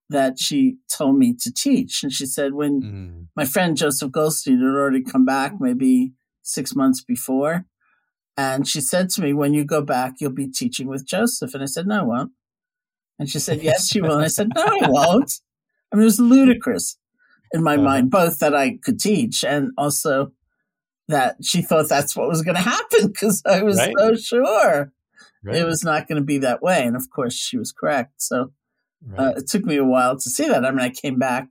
that 0.09 0.39
she 0.39 0.77
told 0.91 1.17
me 1.17 1.35
to 1.41 1.53
teach. 1.53 2.03
And 2.03 2.13
she 2.13 2.27
said, 2.27 2.53
when 2.53 2.83
mm. 2.83 3.27
my 3.37 3.45
friend 3.45 3.77
Joseph 3.77 4.11
Goldstein 4.11 4.59
had 4.59 4.67
already 4.67 5.03
come 5.03 5.25
back 5.25 5.55
maybe 5.59 6.13
six 6.43 6.75
months 6.75 7.03
before, 7.03 7.65
and 8.37 8.67
she 8.67 8.81
said 8.81 9.09
to 9.11 9.23
me, 9.23 9.33
when 9.33 9.55
you 9.55 9.65
go 9.65 9.83
back, 9.83 10.15
you'll 10.19 10.33
be 10.33 10.51
teaching 10.51 10.89
with 10.89 11.07
Joseph. 11.07 11.55
And 11.55 11.63
I 11.63 11.67
said, 11.67 11.87
no, 11.87 12.01
I 12.01 12.03
won't. 12.03 12.33
And 13.23 13.31
she 13.31 13.39
said, 13.39 13.63
yes, 13.63 13.95
you 13.95 14.03
will. 14.03 14.17
And 14.17 14.25
I 14.25 14.29
said, 14.29 14.49
no, 14.55 14.65
I 14.65 14.79
won't. 14.89 15.41
I 15.93 15.97
mean, 15.97 16.03
it 16.03 16.07
was 16.07 16.21
ludicrous 16.21 16.99
in 17.53 17.63
my 17.63 17.75
uh-huh. 17.75 17.85
mind, 17.85 18.11
both 18.11 18.41
that 18.41 18.55
I 18.55 18.79
could 18.83 18.99
teach 18.99 19.45
and 19.45 19.71
also 19.79 20.33
that 21.09 21.37
she 21.43 21.63
thought 21.63 21.89
that's 21.89 22.17
what 22.17 22.29
was 22.29 22.43
going 22.43 22.57
to 22.57 22.63
happen 22.63 23.09
because 23.09 23.43
I 23.47 23.63
was 23.63 23.77
right. 23.77 23.93
so 23.99 24.15
sure 24.17 24.93
right. 25.45 25.57
it 25.57 25.65
was 25.65 25.85
not 25.85 26.09
going 26.09 26.17
to 26.17 26.25
be 26.25 26.39
that 26.39 26.63
way. 26.63 26.85
And 26.85 26.97
of 26.97 27.11
course, 27.11 27.35
she 27.35 27.59
was 27.59 27.73
correct. 27.73 28.23
So 28.23 28.41
uh, 28.41 28.47
right. 29.07 29.21
uh, 29.21 29.33
it 29.37 29.49
took 29.49 29.65
me 29.65 29.77
a 29.77 29.85
while 29.85 30.17
to 30.17 30.31
see 30.31 30.47
that. 30.47 30.65
I 30.65 30.71
mean, 30.71 30.81
I 30.81 30.91
came 30.91 31.19
back 31.19 31.49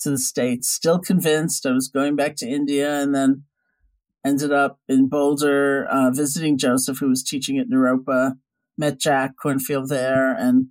to 0.00 0.10
the 0.10 0.18
States 0.18 0.68
still 0.68 0.98
convinced 0.98 1.66
I 1.66 1.72
was 1.72 1.88
going 1.88 2.16
back 2.16 2.36
to 2.36 2.48
India 2.48 3.00
and 3.00 3.14
then 3.14 3.44
ended 4.24 4.52
up 4.52 4.80
in 4.88 5.08
Boulder 5.08 5.86
uh, 5.86 6.10
visiting 6.10 6.58
Joseph, 6.58 6.98
who 6.98 7.08
was 7.08 7.22
teaching 7.22 7.58
at 7.58 7.68
Naropa, 7.68 8.36
met 8.76 8.98
Jack 8.98 9.32
Kornfield 9.42 9.88
there, 9.88 10.34
and 10.34 10.66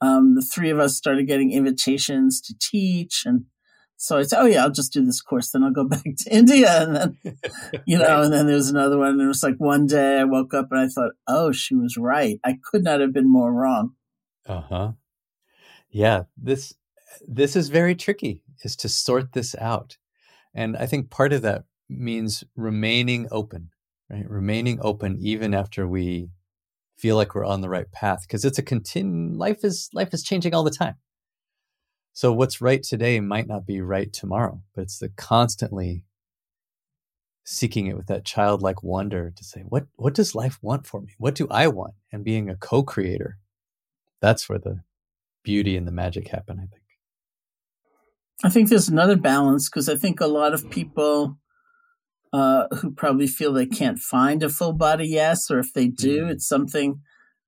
um, 0.00 0.34
the 0.34 0.42
three 0.42 0.70
of 0.70 0.78
us 0.78 0.96
started 0.96 1.26
getting 1.26 1.52
invitations 1.52 2.40
to 2.42 2.54
teach. 2.58 3.24
And 3.26 3.44
so 3.96 4.18
I 4.18 4.22
said, 4.22 4.40
oh, 4.40 4.46
yeah, 4.46 4.62
I'll 4.62 4.70
just 4.70 4.92
do 4.92 5.04
this 5.04 5.20
course. 5.20 5.50
Then 5.50 5.62
I'll 5.62 5.72
go 5.72 5.84
back 5.88 6.04
to 6.04 6.30
India. 6.34 6.82
And 6.82 6.96
then, 6.96 7.18
you 7.86 7.98
know, 7.98 8.06
right. 8.06 8.24
and 8.24 8.32
then 8.32 8.46
there 8.46 8.56
was 8.56 8.70
another 8.70 8.98
one. 8.98 9.08
And 9.10 9.20
it 9.20 9.26
was 9.26 9.42
like 9.42 9.56
one 9.58 9.86
day 9.86 10.18
I 10.18 10.24
woke 10.24 10.54
up 10.54 10.68
and 10.70 10.80
I 10.80 10.88
thought, 10.88 11.12
oh, 11.26 11.52
she 11.52 11.74
was 11.74 11.96
right. 11.96 12.40
I 12.44 12.56
could 12.62 12.84
not 12.84 13.00
have 13.00 13.12
been 13.12 13.30
more 13.30 13.52
wrong. 13.52 13.94
Uh 14.46 14.60
huh. 14.62 14.92
Yeah. 15.90 16.24
This, 16.36 16.74
this 17.26 17.56
is 17.56 17.68
very 17.68 17.94
tricky 17.94 18.42
is 18.62 18.76
to 18.76 18.88
sort 18.88 19.32
this 19.32 19.54
out. 19.56 19.96
And 20.54 20.76
I 20.76 20.86
think 20.86 21.10
part 21.10 21.32
of 21.32 21.42
that 21.42 21.64
means 21.88 22.44
remaining 22.56 23.28
open, 23.30 23.70
right? 24.08 24.28
Remaining 24.28 24.78
open 24.82 25.16
even 25.20 25.54
after 25.54 25.86
we 25.86 26.30
feel 27.00 27.16
like 27.16 27.34
we're 27.34 27.46
on 27.46 27.62
the 27.62 27.68
right 27.68 27.90
path 27.90 28.22
because 28.26 28.44
it's 28.44 28.58
a 28.58 28.62
continu 28.62 29.36
life 29.36 29.64
is 29.64 29.88
life 29.94 30.12
is 30.12 30.22
changing 30.22 30.54
all 30.54 30.62
the 30.62 30.70
time. 30.70 30.96
So 32.12 32.32
what's 32.32 32.60
right 32.60 32.82
today 32.82 33.20
might 33.20 33.46
not 33.46 33.66
be 33.66 33.80
right 33.80 34.12
tomorrow 34.12 34.62
but 34.74 34.82
it's 34.82 34.98
the 34.98 35.08
constantly 35.08 36.04
seeking 37.44 37.86
it 37.86 37.96
with 37.96 38.06
that 38.06 38.24
childlike 38.24 38.82
wonder 38.82 39.32
to 39.34 39.44
say 39.44 39.62
what 39.62 39.86
what 39.96 40.14
does 40.14 40.34
life 40.34 40.58
want 40.60 40.86
for 40.86 41.00
me? 41.00 41.14
What 41.18 41.34
do 41.34 41.46
i 41.50 41.66
want? 41.66 41.94
And 42.12 42.24
being 42.24 42.50
a 42.50 42.56
co-creator 42.56 43.38
that's 44.20 44.48
where 44.48 44.58
the 44.58 44.82
beauty 45.42 45.76
and 45.76 45.86
the 45.86 45.92
magic 45.92 46.28
happen 46.28 46.58
i 46.58 46.66
think. 46.66 46.82
I 48.44 48.50
think 48.50 48.68
there's 48.68 48.88
another 48.88 49.16
balance 49.16 49.70
because 49.70 49.88
i 49.88 49.96
think 49.96 50.20
a 50.20 50.26
lot 50.26 50.52
of 50.52 50.68
people 50.70 51.39
uh, 52.32 52.64
who 52.76 52.92
probably 52.92 53.26
feel 53.26 53.52
they 53.52 53.66
can't 53.66 53.98
find 53.98 54.42
a 54.42 54.48
full 54.48 54.72
body 54.72 55.08
yes, 55.08 55.50
or 55.50 55.58
if 55.58 55.72
they 55.72 55.88
do, 55.88 56.22
mm-hmm. 56.22 56.30
it's 56.30 56.48
something 56.48 57.00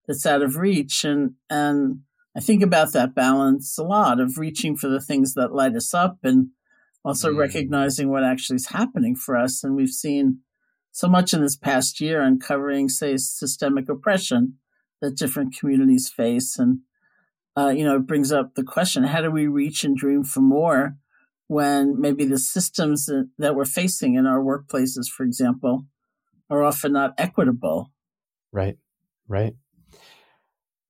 that's 0.07 0.27
out 0.27 0.43
of 0.43 0.57
reach. 0.57 1.05
And 1.05 1.35
and 1.49 2.01
I 2.37 2.41
think 2.41 2.63
about 2.63 2.93
that 2.93 3.15
balance 3.15 3.77
a 3.79 3.85
lot 3.85 4.21
of 4.21 4.39
reaching 4.39 4.77
for 4.77 4.89
the 4.89 5.01
things 5.01 5.35
that 5.35 5.53
light 5.53 5.77
us 5.77 5.93
up 5.93 6.19
and 6.23 6.49
also 7.05 7.31
mm. 7.31 7.37
recognizing 7.37 8.09
what 8.09 8.25
actually 8.25 8.57
is 8.57 8.69
happening 8.69 9.15
for 9.15 9.37
us. 9.37 9.63
And 9.63 9.77
we've 9.77 9.91
seen 9.91 10.39
so 10.93 11.09
much 11.09 11.35
in 11.35 11.43
this 11.43 11.57
past 11.57 12.01
year 12.01 12.23
uncovering, 12.23 12.89
say, 12.89 13.17
systemic 13.17 13.89
oppression 13.89 14.59
that 15.01 15.17
different 15.17 15.57
communities 15.59 16.11
face. 16.15 16.59
And, 16.59 16.81
uh, 17.57 17.69
you 17.69 17.85
know, 17.85 17.97
it 17.97 18.07
brings 18.07 18.33
up 18.33 18.55
the 18.55 18.63
question 18.63 19.05
how 19.05 19.21
do 19.21 19.31
we 19.31 19.47
reach 19.47 19.85
and 19.85 19.97
dream 19.97 20.25
for 20.25 20.41
more 20.41 20.97
when 21.53 22.01
maybe 22.01 22.25
the 22.25 22.39
systems 22.39 23.09
that 23.39 23.55
we're 23.55 23.65
facing 23.67 24.15
in 24.15 24.27
our 24.27 24.41
workplaces, 24.41 25.07
for 25.07 25.23
example, 25.25 25.85
are 26.49 26.63
often 26.63 26.93
not 26.93 27.13
equitable? 27.19 27.93
Right, 28.53 28.79
right. 29.29 29.55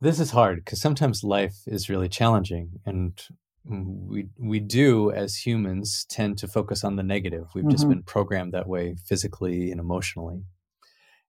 This 0.00 0.20
is 0.20 0.30
hard 0.30 0.64
because 0.64 0.80
sometimes 0.80 1.24
life 1.24 1.56
is 1.66 1.88
really 1.88 2.08
challenging 2.08 2.80
and 2.86 3.20
we 3.64 4.26
we 4.38 4.58
do 4.58 5.12
as 5.12 5.36
humans 5.36 6.04
tend 6.08 6.38
to 6.38 6.48
focus 6.48 6.82
on 6.82 6.96
the 6.96 7.02
negative. 7.02 7.46
We've 7.54 7.62
mm-hmm. 7.62 7.70
just 7.70 7.88
been 7.88 8.02
programmed 8.02 8.52
that 8.52 8.68
way 8.68 8.96
physically 9.06 9.70
and 9.70 9.80
emotionally. 9.80 10.42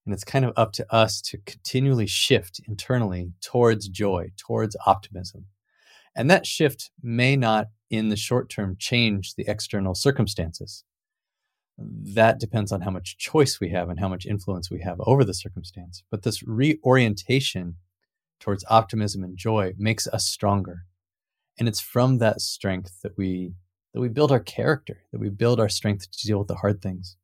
And 0.05 0.13
it's 0.13 0.23
kind 0.23 0.43
of 0.43 0.53
up 0.57 0.73
to 0.73 0.85
us 0.93 1.21
to 1.21 1.37
continually 1.45 2.07
shift 2.07 2.59
internally 2.67 3.33
towards 3.41 3.87
joy, 3.87 4.31
towards 4.37 4.75
optimism. 4.85 5.45
And 6.15 6.29
that 6.29 6.45
shift 6.45 6.91
may 7.01 7.35
not 7.35 7.67
in 7.93 8.09
the 8.09 8.15
short 8.15 8.49
term 8.49 8.75
change 8.77 9.35
the 9.35 9.45
external 9.47 9.95
circumstances. 9.95 10.83
That 11.77 12.39
depends 12.39 12.71
on 12.71 12.81
how 12.81 12.91
much 12.91 13.17
choice 13.17 13.59
we 13.59 13.69
have 13.69 13.89
and 13.89 13.99
how 13.99 14.07
much 14.07 14.25
influence 14.25 14.69
we 14.69 14.81
have 14.81 14.99
over 15.01 15.23
the 15.23 15.33
circumstance. 15.33 16.03
But 16.11 16.23
this 16.23 16.43
reorientation 16.43 17.75
towards 18.39 18.65
optimism 18.69 19.23
and 19.23 19.37
joy 19.37 19.73
makes 19.77 20.05
us 20.07 20.25
stronger 20.25 20.85
and 21.57 21.67
it's 21.67 21.79
from 21.79 22.17
that 22.17 22.41
strength 22.41 23.01
that 23.01 23.17
we 23.17 23.53
that 23.93 24.01
we 24.01 24.09
build 24.09 24.31
our 24.31 24.39
character 24.39 25.03
that 25.11 25.19
we 25.19 25.29
build 25.29 25.59
our 25.59 25.69
strength 25.69 26.09
to 26.11 26.27
deal 26.27 26.39
with 26.39 26.47
the 26.47 26.55
hard 26.55 26.81
things 26.81 27.15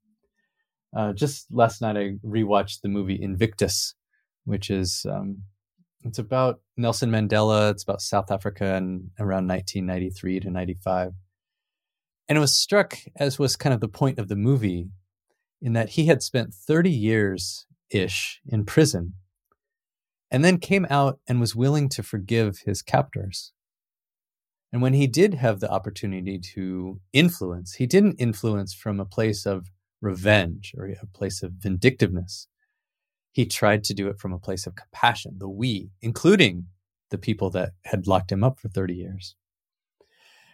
uh, 0.95 1.13
just 1.13 1.45
last 1.51 1.81
night 1.81 1.97
i 1.97 2.15
rewatched 2.25 2.81
the 2.81 2.89
movie 2.89 3.21
invictus 3.21 3.95
which 4.45 4.69
is 4.69 5.05
um, 5.09 5.43
it's 6.03 6.19
about 6.19 6.61
nelson 6.77 7.09
mandela 7.09 7.71
it's 7.71 7.83
about 7.83 8.01
south 8.01 8.31
africa 8.31 8.75
and 8.75 9.09
around 9.19 9.47
1993 9.47 10.39
to 10.39 10.49
95 10.49 11.13
and 12.27 12.37
it 12.37 12.41
was 12.41 12.55
struck 12.55 12.97
as 13.15 13.39
was 13.39 13.55
kind 13.55 13.73
of 13.73 13.79
the 13.79 13.87
point 13.87 14.19
of 14.19 14.27
the 14.27 14.35
movie 14.35 14.89
in 15.61 15.73
that 15.73 15.89
he 15.89 16.05
had 16.05 16.23
spent 16.23 16.53
30 16.53 16.89
years 16.89 17.65
ish 17.89 18.41
in 18.45 18.65
prison 18.65 19.13
and 20.31 20.45
then 20.45 20.57
came 20.57 20.85
out 20.89 21.19
and 21.27 21.39
was 21.39 21.55
willing 21.55 21.89
to 21.89 22.03
forgive 22.03 22.59
his 22.65 22.81
captors 22.81 23.51
and 24.71 24.81
when 24.81 24.93
he 24.93 25.07
did 25.07 25.35
have 25.35 25.59
the 25.59 25.69
opportunity 25.69 26.37
to 26.53 26.99
influence, 27.11 27.73
he 27.75 27.87
didn't 27.87 28.15
influence 28.19 28.73
from 28.73 28.99
a 28.99 29.05
place 29.05 29.45
of 29.45 29.71
revenge 30.01 30.73
or 30.77 30.85
a 30.85 31.07
place 31.07 31.41
of 31.41 31.53
vindictiveness. 31.53 32.47
He 33.31 33.45
tried 33.45 33.83
to 33.85 33.93
do 33.93 34.07
it 34.07 34.19
from 34.19 34.33
a 34.33 34.39
place 34.39 34.65
of 34.65 34.75
compassion, 34.75 35.35
the 35.37 35.49
we, 35.49 35.91
including 36.01 36.65
the 37.09 37.17
people 37.17 37.49
that 37.51 37.71
had 37.85 38.07
locked 38.07 38.31
him 38.31 38.43
up 38.43 38.59
for 38.59 38.69
30 38.69 38.95
years. 38.95 39.35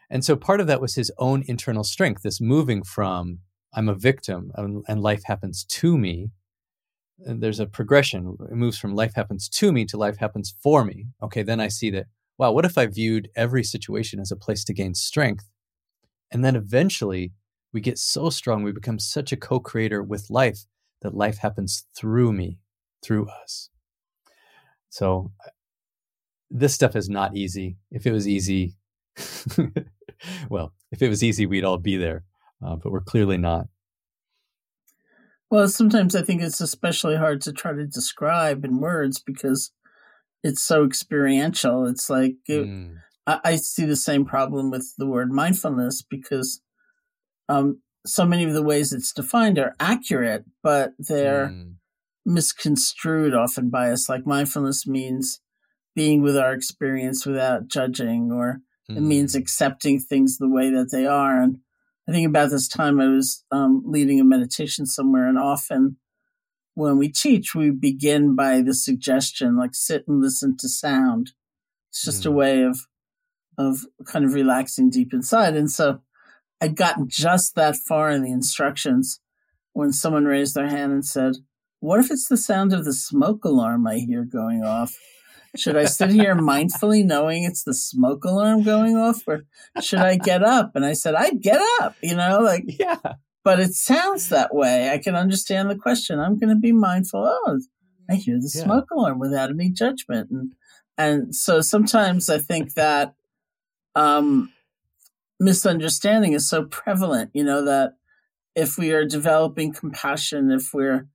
And 0.09 0.23
so 0.23 0.35
part 0.35 0.61
of 0.61 0.67
that 0.67 0.81
was 0.81 0.95
his 0.95 1.11
own 1.17 1.43
internal 1.47 1.83
strength, 1.83 2.21
this 2.23 2.39
moving 2.39 2.83
from 2.83 3.39
I'm 3.73 3.89
a 3.89 3.95
victim 3.95 4.51
um, 4.57 4.83
and 4.88 5.01
life 5.01 5.23
happens 5.25 5.65
to 5.65 5.97
me. 5.97 6.29
And 7.19 7.41
there's 7.41 7.59
a 7.59 7.65
progression. 7.65 8.38
It 8.49 8.55
moves 8.55 8.77
from 8.77 8.95
life 8.95 9.15
happens 9.15 9.49
to 9.49 9.71
me 9.71 9.85
to 9.85 9.97
life 9.97 10.17
happens 10.17 10.53
for 10.61 10.85
me. 10.85 11.07
Okay, 11.23 11.43
then 11.43 11.59
I 11.59 11.67
see 11.67 11.89
that 11.91 12.07
wow, 12.38 12.51
what 12.51 12.65
if 12.65 12.77
I 12.77 12.85
viewed 12.85 13.29
every 13.35 13.63
situation 13.63 14.19
as 14.19 14.31
a 14.31 14.35
place 14.35 14.63
to 14.65 14.73
gain 14.73 14.93
strength? 14.93 15.49
And 16.31 16.43
then 16.43 16.55
eventually 16.55 17.31
we 17.71 17.81
get 17.81 17.97
so 17.97 18.29
strong, 18.29 18.63
we 18.63 18.71
become 18.71 18.99
such 18.99 19.31
a 19.31 19.38
co 19.38 19.59
creator 19.59 20.03
with 20.03 20.29
life 20.29 20.65
that 21.01 21.15
life 21.15 21.38
happens 21.38 21.85
through 21.95 22.33
me, 22.33 22.57
through 23.06 23.28
us. 23.30 23.70
So 24.89 25.32
this 26.50 26.74
stuff 26.74 26.96
is 26.96 27.10
not 27.10 27.36
easy. 27.36 27.78
If 27.91 28.06
it 28.06 28.12
was 28.12 28.28
easy, 28.28 28.76
well, 30.50 30.74
if 30.91 31.02
it 31.02 31.10
was 31.10 31.24
easy, 31.24 31.46
we'd 31.46 31.65
all 31.65 31.78
be 31.78 31.98
there, 31.98 32.24
uh, 32.65 32.76
but 32.76 32.91
we're 32.91 33.02
clearly 33.02 33.38
not. 33.38 33.68
Well, 35.52 35.68
sometimes 35.68 36.15
I 36.15 36.22
think 36.22 36.41
it's 36.41 36.62
especially 36.62 37.18
hard 37.18 37.41
to 37.41 37.54
try 37.54 37.74
to 37.74 37.86
describe 37.86 38.65
in 38.65 38.80
words 38.80 39.22
because 39.24 39.72
it's 40.44 40.63
so 40.63 40.84
experiential. 40.84 41.86
It's 41.86 42.10
like 42.10 42.36
it, 42.48 42.65
mm. 42.65 42.96
I, 43.28 43.39
I, 43.44 43.56
see 43.58 43.86
the 43.86 43.96
same 43.96 44.26
problem 44.26 44.72
with 44.72 44.94
the 44.98 45.06
word 45.06 45.32
mindfulness 45.32 46.02
because 46.02 46.62
um, 47.48 47.82
so 48.06 48.26
many 48.26 48.44
of 48.44 48.54
the 48.54 48.63
ways 48.63 48.91
it's 48.91 49.13
defined 49.13 49.60
are 49.60 49.76
accurate, 49.80 50.46
but 50.63 50.94
they're 50.98 51.48
mm. 51.48 51.76
Misconstrued 52.25 53.33
often 53.33 53.69
by 53.69 53.91
us. 53.91 54.09
Like 54.09 54.25
mindfulness 54.25 54.88
means 54.88 55.41
being 55.95 56.21
with 56.21 56.38
our 56.38 56.53
experience 56.53 57.25
without 57.25 57.67
judging, 57.67 58.31
or 58.31 58.61
mm. 58.89 58.97
it 58.97 59.01
means 59.01 59.35
mm. 59.35 59.39
accepting 59.39 59.99
things 59.99 60.38
the 60.38 60.49
way 60.49 60.69
that 60.69 60.89
they 60.91 61.05
are. 61.05 61.41
And 61.41 61.59
I 62.07 62.11
think 62.11 62.27
about 62.27 62.51
this 62.51 62.67
time 62.67 62.99
I 62.99 63.07
was 63.07 63.43
um, 63.51 63.83
leading 63.85 64.19
a 64.19 64.25
meditation 64.25 64.85
somewhere, 64.85 65.27
and 65.27 65.38
often 65.38 65.97
when 66.73 66.97
we 66.97 67.09
teach, 67.09 67.55
we 67.55 67.71
begin 67.71 68.35
by 68.35 68.61
the 68.61 68.73
suggestion, 68.73 69.57
like 69.57 69.73
sit 69.73 70.03
and 70.07 70.21
listen 70.21 70.57
to 70.57 70.67
sound. 70.67 71.31
It's 71.89 72.03
just 72.03 72.23
mm. 72.23 72.27
a 72.27 72.31
way 72.31 72.61
of 72.63 72.79
of 73.57 73.85
kind 74.05 74.25
of 74.25 74.33
relaxing 74.33 74.89
deep 74.89 75.13
inside. 75.13 75.55
And 75.55 75.71
so 75.71 76.01
I'd 76.59 76.75
gotten 76.75 77.07
just 77.07 77.55
that 77.55 77.77
far 77.77 78.11
in 78.11 78.21
the 78.21 78.31
instructions 78.31 79.21
when 79.71 79.93
someone 79.93 80.25
raised 80.25 80.55
their 80.55 80.67
hand 80.67 80.91
and 80.91 81.05
said, 81.05 81.35
What 81.86 82.00
if 82.00 82.12
it's 82.12 82.28
the 82.28 82.38
sound 82.38 82.74
of 82.74 82.86
the 82.86 82.93
smoke 82.93 83.45
alarm 83.45 83.88
I 83.88 83.98
hear 83.98 84.24
going 84.24 84.63
off? 84.63 84.98
Should 85.56 85.78
I 85.78 85.86
sit 85.86 86.10
here 86.10 86.36
mindfully 86.36 87.06
knowing 87.06 87.43
it's 87.43 87.63
the 87.63 87.74
smoke 87.74 88.26
alarm 88.26 88.63
going 88.63 88.98
off? 88.98 89.21
Or 89.28 89.45
should 89.82 90.00
I 90.00 90.17
get 90.17 90.43
up? 90.43 90.71
And 90.76 90.86
I 90.86 90.93
said, 90.93 91.15
I'd 91.15 91.41
get 91.41 91.62
up, 91.80 91.95
you 92.02 92.15
know, 92.15 92.39
like 92.39 92.63
yeah 92.80 93.15
but 93.45 93.60
it 93.60 93.76
sounds 93.76 94.30
that 94.30 94.54
way. 94.54 94.89
I 94.89 94.98
can 94.98 95.15
understand 95.15 95.69
the 95.69 95.76
question. 95.76 96.19
I'm 96.19 96.38
going 96.38 96.50
to 96.50 96.60
be 96.60 96.71
mindful. 96.71 97.24
Oh, 97.24 97.60
I 98.10 98.15
hear 98.15 98.39
the 98.39 98.52
yeah. 98.54 98.63
smoke 98.63 98.89
alarm 98.91 99.19
without 99.19 99.52
any 99.52 99.69
judgment, 99.69 100.32
and 100.32 100.54
and 100.98 101.34
so 101.34 101.62
sometimes 101.62 102.30
I 102.30 102.39
think 102.39 102.74
that 102.74 103.13
um, 103.93 104.52
misunderstanding 105.39 106.34
is 106.34 106.50
so 106.50 106.65
prevalent. 106.65 107.30
You 107.34 107.43
know 107.43 107.63
that 107.63 107.93
if 108.56 108.78
we 108.80 108.91
are 108.91 109.06
developing 109.06 109.74
compassion, 109.74 110.52
if 110.52 110.74
we're 110.74 111.08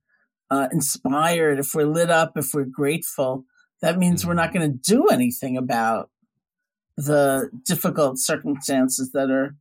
uh, 0.51 0.67
inspired, 0.71 1.57
if 1.57 1.73
we're 1.73 1.87
lit 1.87 2.11
up, 2.11 2.33
if 2.35 2.53
we're 2.53 2.65
grateful, 2.65 3.45
that 3.81 3.97
means 3.97 4.25
we're 4.25 4.33
not 4.33 4.49
mm-hmm. 4.49 4.59
going 4.59 4.71
to 4.73 4.77
do 4.77 5.07
anything 5.07 5.57
about 5.57 6.09
the 6.97 7.49
difficult 7.65 8.19
circumstances 8.19 9.11
that 9.13 9.31
are 9.31 9.55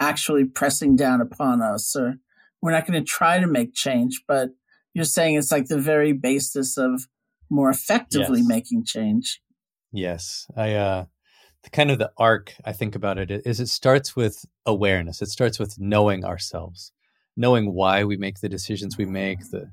actually 0.00 0.44
pressing 0.44 0.96
down 0.96 1.20
upon 1.20 1.60
us 1.60 1.94
or 1.94 2.16
we're 2.62 2.72
not 2.72 2.86
going 2.86 2.98
to 2.98 3.04
try 3.04 3.38
to 3.38 3.46
make 3.46 3.74
change 3.74 4.22
but 4.26 4.50
you're 4.94 5.04
saying 5.04 5.34
it's 5.34 5.52
like 5.52 5.66
the 5.66 5.78
very 5.78 6.12
basis 6.12 6.78
of 6.78 7.06
more 7.50 7.68
effectively 7.68 8.38
yes. 8.38 8.48
making 8.48 8.82
change 8.82 9.42
yes 9.92 10.46
i 10.56 10.72
uh 10.72 11.04
the 11.62 11.70
kind 11.70 11.90
of 11.90 11.98
the 11.98 12.10
arc 12.16 12.54
i 12.64 12.72
think 12.72 12.94
about 12.94 13.18
it 13.18 13.30
is 13.44 13.60
it 13.60 13.68
starts 13.68 14.16
with 14.16 14.46
awareness 14.64 15.20
it 15.20 15.28
starts 15.28 15.58
with 15.58 15.78
knowing 15.78 16.24
ourselves 16.24 16.92
knowing 17.36 17.74
why 17.74 18.02
we 18.04 18.16
make 18.16 18.40
the 18.40 18.48
decisions 18.48 18.96
we 18.96 19.04
make 19.04 19.50
the 19.50 19.70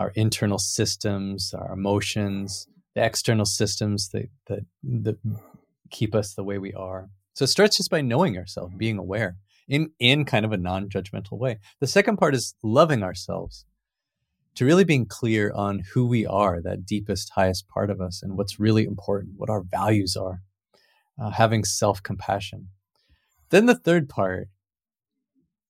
our 0.00 0.12
internal 0.14 0.58
systems 0.58 1.54
our 1.54 1.72
emotions 1.72 2.66
the 2.94 3.04
external 3.04 3.46
systems 3.46 4.08
that 4.10 4.28
that, 4.48 4.64
that 4.82 5.18
keep 5.90 6.14
us 6.14 6.34
the 6.34 6.44
way 6.44 6.58
we 6.58 6.72
are 6.74 7.08
so 7.34 7.44
it 7.44 7.48
starts 7.48 7.76
just 7.76 7.90
by 7.90 8.00
knowing 8.00 8.36
ourselves 8.36 8.74
being 8.76 8.98
aware 8.98 9.36
in 9.70 9.92
in 9.98 10.24
kind 10.24 10.44
of 10.44 10.52
a 10.52 10.58
non-judgmental 10.58 11.38
way. 11.38 11.58
The 11.78 11.86
second 11.86 12.18
part 12.18 12.34
is 12.34 12.54
loving 12.62 13.02
ourselves. 13.02 13.64
To 14.56 14.64
really 14.64 14.84
being 14.84 15.06
clear 15.06 15.52
on 15.52 15.84
who 15.94 16.06
we 16.06 16.26
are, 16.26 16.60
that 16.60 16.84
deepest, 16.84 17.30
highest 17.36 17.68
part 17.68 17.88
of 17.88 18.00
us, 18.00 18.20
and 18.20 18.36
what's 18.36 18.58
really 18.58 18.84
important, 18.84 19.34
what 19.36 19.48
our 19.48 19.62
values 19.62 20.16
are, 20.16 20.42
uh, 21.22 21.30
having 21.30 21.64
self 21.64 22.02
compassion. 22.02 22.68
Then 23.50 23.66
the 23.66 23.76
third 23.76 24.08
part, 24.08 24.48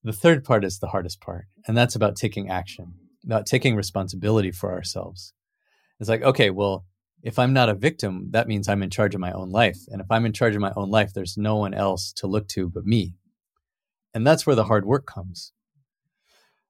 the 0.02 0.14
third 0.14 0.44
part 0.44 0.64
is 0.64 0.78
the 0.78 0.88
hardest 0.88 1.20
part, 1.20 1.44
and 1.66 1.76
that's 1.76 1.94
about 1.94 2.16
taking 2.16 2.48
action, 2.48 2.94
about 3.24 3.46
taking 3.46 3.76
responsibility 3.76 4.50
for 4.50 4.72
ourselves. 4.72 5.32
It's 5.98 6.08
like, 6.08 6.22
okay, 6.22 6.50
well, 6.50 6.86
if 7.22 7.38
I'm 7.38 7.52
not 7.52 7.68
a 7.68 7.74
victim, 7.74 8.28
that 8.30 8.48
means 8.48 8.68
I'm 8.68 8.82
in 8.82 8.90
charge 8.90 9.14
of 9.14 9.20
my 9.20 9.32
own 9.32 9.50
life. 9.50 9.78
And 9.88 10.00
if 10.00 10.06
I'm 10.10 10.24
in 10.24 10.32
charge 10.32 10.54
of 10.54 10.62
my 10.62 10.72
own 10.76 10.90
life, 10.90 11.12
there's 11.12 11.36
no 11.36 11.56
one 11.56 11.74
else 11.74 12.12
to 12.14 12.26
look 12.26 12.48
to 12.48 12.68
but 12.68 12.86
me. 12.86 13.14
And 14.14 14.26
that's 14.26 14.46
where 14.46 14.56
the 14.56 14.64
hard 14.64 14.86
work 14.86 15.06
comes. 15.06 15.52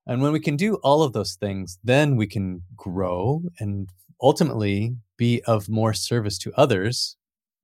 And 0.07 0.23
when 0.23 0.33
we 0.33 0.41
can 0.41 0.57
do 0.57 0.75
all 0.77 1.03
of 1.03 1.13
those 1.13 1.35
things, 1.35 1.79
then 1.85 2.17
we 2.17 2.27
can 2.27 2.63
grow 2.77 3.43
and 3.61 3.89
ultimately 4.21 4.97
be 5.17 5.41
of 5.47 5.69
more 5.69 5.95
service 5.95 6.37
to 6.39 6.53
others 6.57 7.17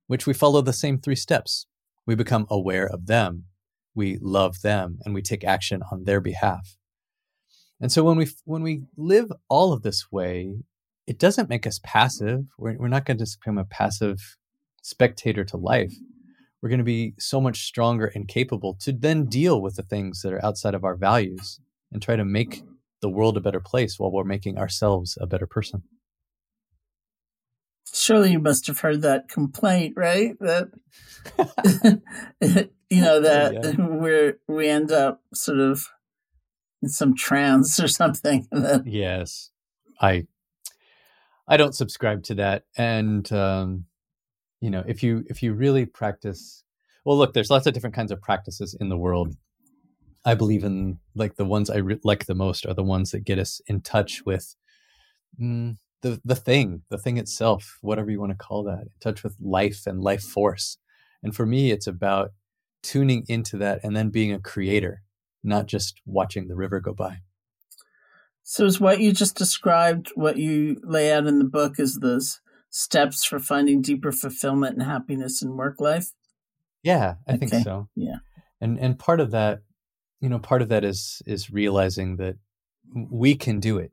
which 0.07 0.25
we 0.25 0.33
follow 0.33 0.61
the 0.61 0.73
same 0.73 0.97
three 0.97 1.15
steps. 1.15 1.67
We 2.05 2.15
become 2.15 2.47
aware 2.49 2.87
of 2.87 3.05
them, 3.05 3.45
we 3.93 4.17
love 4.21 4.61
them, 4.61 4.99
and 5.05 5.13
we 5.13 5.21
take 5.21 5.43
action 5.43 5.81
on 5.91 6.05
their 6.05 6.21
behalf. 6.21 6.76
And 7.79 7.91
so 7.91 8.03
when 8.03 8.17
we 8.17 8.27
when 8.45 8.63
we 8.63 8.83
live 8.95 9.31
all 9.49 9.71
of 9.71 9.83
this 9.83 10.11
way, 10.11 10.63
it 11.05 11.19
doesn't 11.19 11.49
make 11.49 11.67
us 11.67 11.79
passive. 11.83 12.45
We're, 12.57 12.77
we're 12.77 12.87
not 12.87 13.05
going 13.05 13.17
to 13.17 13.23
just 13.23 13.39
become 13.39 13.57
a 13.57 13.65
passive 13.65 14.37
spectator 14.81 15.43
to 15.45 15.57
life. 15.57 15.93
We're 16.61 16.69
going 16.69 16.79
to 16.79 16.83
be 16.83 17.13
so 17.19 17.39
much 17.39 17.65
stronger 17.65 18.11
and 18.13 18.27
capable 18.27 18.75
to 18.81 18.91
then 18.91 19.25
deal 19.25 19.61
with 19.61 19.75
the 19.75 19.83
things 19.83 20.21
that 20.21 20.33
are 20.33 20.43
outside 20.43 20.73
of 20.73 20.83
our 20.83 20.95
values 20.95 21.59
and 21.91 22.01
try 22.01 22.15
to 22.15 22.25
make 22.25 22.63
the 23.01 23.09
world 23.09 23.37
a 23.37 23.41
better 23.41 23.59
place 23.59 23.99
while 23.99 24.11
we're 24.11 24.23
making 24.23 24.57
ourselves 24.57 25.17
a 25.21 25.27
better 25.27 25.45
person. 25.45 25.83
Surely 27.93 28.31
you 28.31 28.39
must 28.39 28.67
have 28.67 28.79
heard 28.79 29.01
that 29.03 29.29
complaint, 29.29 29.93
right? 29.95 30.35
That 30.39 30.71
you 32.89 33.01
know 33.01 33.15
oh, 33.15 33.21
that 33.21 33.53
yeah. 33.53 33.71
where 33.85 34.37
we 34.47 34.67
end 34.67 34.91
up 34.91 35.21
sort 35.33 35.59
of 35.59 35.87
some 36.85 37.15
trance 37.15 37.79
or 37.79 37.87
something. 37.87 38.47
yes, 38.85 39.49
I 40.01 40.27
I 41.47 41.57
don't 41.57 41.75
subscribe 41.75 42.23
to 42.23 42.35
that, 42.35 42.65
and 42.77 43.31
um, 43.31 43.85
you 44.59 44.69
know, 44.69 44.83
if 44.87 45.03
you 45.03 45.23
if 45.27 45.41
you 45.43 45.53
really 45.53 45.85
practice, 45.85 46.63
well, 47.05 47.17
look, 47.17 47.33
there's 47.33 47.49
lots 47.49 47.67
of 47.67 47.73
different 47.73 47.95
kinds 47.95 48.11
of 48.11 48.21
practices 48.21 48.75
in 48.79 48.89
the 48.89 48.97
world. 48.97 49.35
I 50.25 50.35
believe 50.35 50.63
in 50.63 50.99
like 51.15 51.35
the 51.35 51.45
ones 51.45 51.69
I 51.69 51.77
re- 51.77 51.99
like 52.03 52.25
the 52.25 52.35
most 52.35 52.65
are 52.65 52.73
the 52.73 52.83
ones 52.83 53.11
that 53.11 53.23
get 53.23 53.39
us 53.39 53.61
in 53.67 53.81
touch 53.81 54.23
with 54.25 54.55
mm, 55.39 55.77
the 56.01 56.19
the 56.25 56.35
thing, 56.35 56.83
the 56.89 56.97
thing 56.97 57.17
itself, 57.17 57.77
whatever 57.81 58.11
you 58.11 58.19
want 58.19 58.31
to 58.31 58.37
call 58.37 58.63
that, 58.63 58.81
in 58.81 58.89
touch 58.99 59.23
with 59.23 59.35
life 59.39 59.83
and 59.85 60.01
life 60.01 60.23
force. 60.23 60.77
And 61.23 61.35
for 61.35 61.45
me, 61.45 61.71
it's 61.71 61.87
about 61.87 62.31
tuning 62.83 63.25
into 63.27 63.57
that 63.57 63.79
and 63.83 63.95
then 63.95 64.09
being 64.09 64.31
a 64.31 64.39
creator, 64.39 65.01
not 65.43 65.67
just 65.67 66.01
watching 66.05 66.47
the 66.47 66.55
river 66.55 66.79
go 66.79 66.93
by. 66.93 67.17
So, 68.43 68.65
is 68.65 68.79
what 68.79 68.99
you 68.99 69.11
just 69.11 69.35
described, 69.35 70.11
what 70.15 70.37
you 70.37 70.79
lay 70.83 71.11
out 71.11 71.27
in 71.27 71.39
the 71.39 71.45
book, 71.45 71.79
is 71.79 71.99
those 72.01 72.39
steps 72.69 73.25
for 73.25 73.39
finding 73.39 73.81
deeper 73.81 74.11
fulfillment 74.11 74.75
and 74.75 74.83
happiness 74.83 75.41
in 75.41 75.57
work 75.57 75.81
life? 75.81 76.13
Yeah, 76.81 77.15
I 77.27 77.33
okay. 77.33 77.47
think 77.47 77.63
so. 77.63 77.89
Yeah, 77.95 78.17
and 78.61 78.79
and 78.79 78.97
part 78.97 79.19
of 79.19 79.31
that, 79.31 79.59
you 80.21 80.29
know, 80.29 80.39
part 80.39 80.61
of 80.61 80.69
that 80.69 80.85
is 80.85 81.21
is 81.25 81.49
realizing 81.51 82.15
that 82.17 82.35
we 82.93 83.35
can 83.35 83.59
do 83.59 83.77
it, 83.77 83.91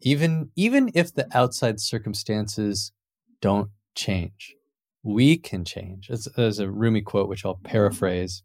even 0.00 0.50
even 0.54 0.92
if 0.94 1.12
the 1.12 1.26
outside 1.36 1.80
circumstances 1.80 2.92
don't 3.40 3.70
change 3.96 4.54
we 5.02 5.38
can 5.38 5.64
change. 5.64 6.10
There's 6.36 6.58
a 6.58 6.70
Rumi 6.70 7.00
quote, 7.00 7.28
which 7.28 7.44
I'll 7.44 7.60
paraphrase 7.62 8.42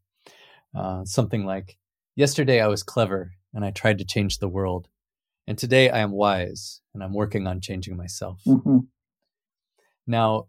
uh, 0.76 1.04
something 1.06 1.46
like 1.46 1.78
Yesterday 2.16 2.62
I 2.62 2.68
was 2.68 2.84
clever 2.84 3.34
and 3.54 3.66
I 3.66 3.72
tried 3.72 3.98
to 3.98 4.06
change 4.06 4.38
the 4.38 4.48
world. 4.48 4.88
And 5.48 5.58
today 5.58 5.90
I 5.90 6.00
am 6.00 6.12
wise 6.12 6.82
and 6.94 7.04
I'm 7.04 7.14
working 7.14 7.48
on 7.48 7.60
changing 7.60 7.98
myself. 7.98 8.42
Mm-hmm. 8.46 8.80
Now, 10.06 10.48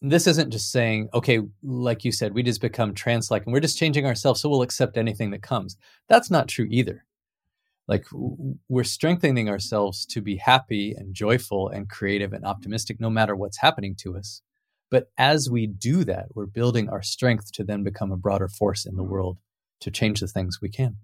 this 0.00 0.26
isn't 0.26 0.50
just 0.50 0.70
saying, 0.70 1.08
okay, 1.14 1.40
like 1.62 2.04
you 2.04 2.12
said, 2.12 2.34
we 2.34 2.42
just 2.42 2.60
become 2.60 2.94
trance 2.94 3.30
like 3.30 3.46
and 3.46 3.52
we're 3.52 3.60
just 3.60 3.78
changing 3.78 4.06
ourselves 4.06 4.40
so 4.40 4.48
we'll 4.48 4.62
accept 4.62 4.96
anything 4.96 5.30
that 5.30 5.42
comes. 5.42 5.76
That's 6.08 6.30
not 6.30 6.46
true 6.46 6.66
either. 6.70 7.04
Like 7.88 8.04
we're 8.68 8.84
strengthening 8.84 9.48
ourselves 9.48 10.04
to 10.06 10.20
be 10.20 10.36
happy 10.36 10.92
and 10.92 11.14
joyful 11.14 11.68
and 11.68 11.88
creative 11.88 12.34
and 12.34 12.44
optimistic 12.44 13.00
no 13.00 13.08
matter 13.08 13.34
what's 13.34 13.58
happening 13.58 13.96
to 14.00 14.14
us. 14.16 14.42
But 14.90 15.10
as 15.16 15.48
we 15.50 15.66
do 15.66 16.04
that, 16.04 16.26
we're 16.34 16.46
building 16.46 16.90
our 16.90 17.02
strength 17.02 17.50
to 17.52 17.64
then 17.64 17.82
become 17.82 18.12
a 18.12 18.16
broader 18.16 18.48
force 18.48 18.84
in 18.84 18.96
the 18.96 19.02
world 19.02 19.38
to 19.80 19.90
change 19.90 20.20
the 20.20 20.26
things 20.26 20.58
we 20.60 20.68
can. 20.68 20.96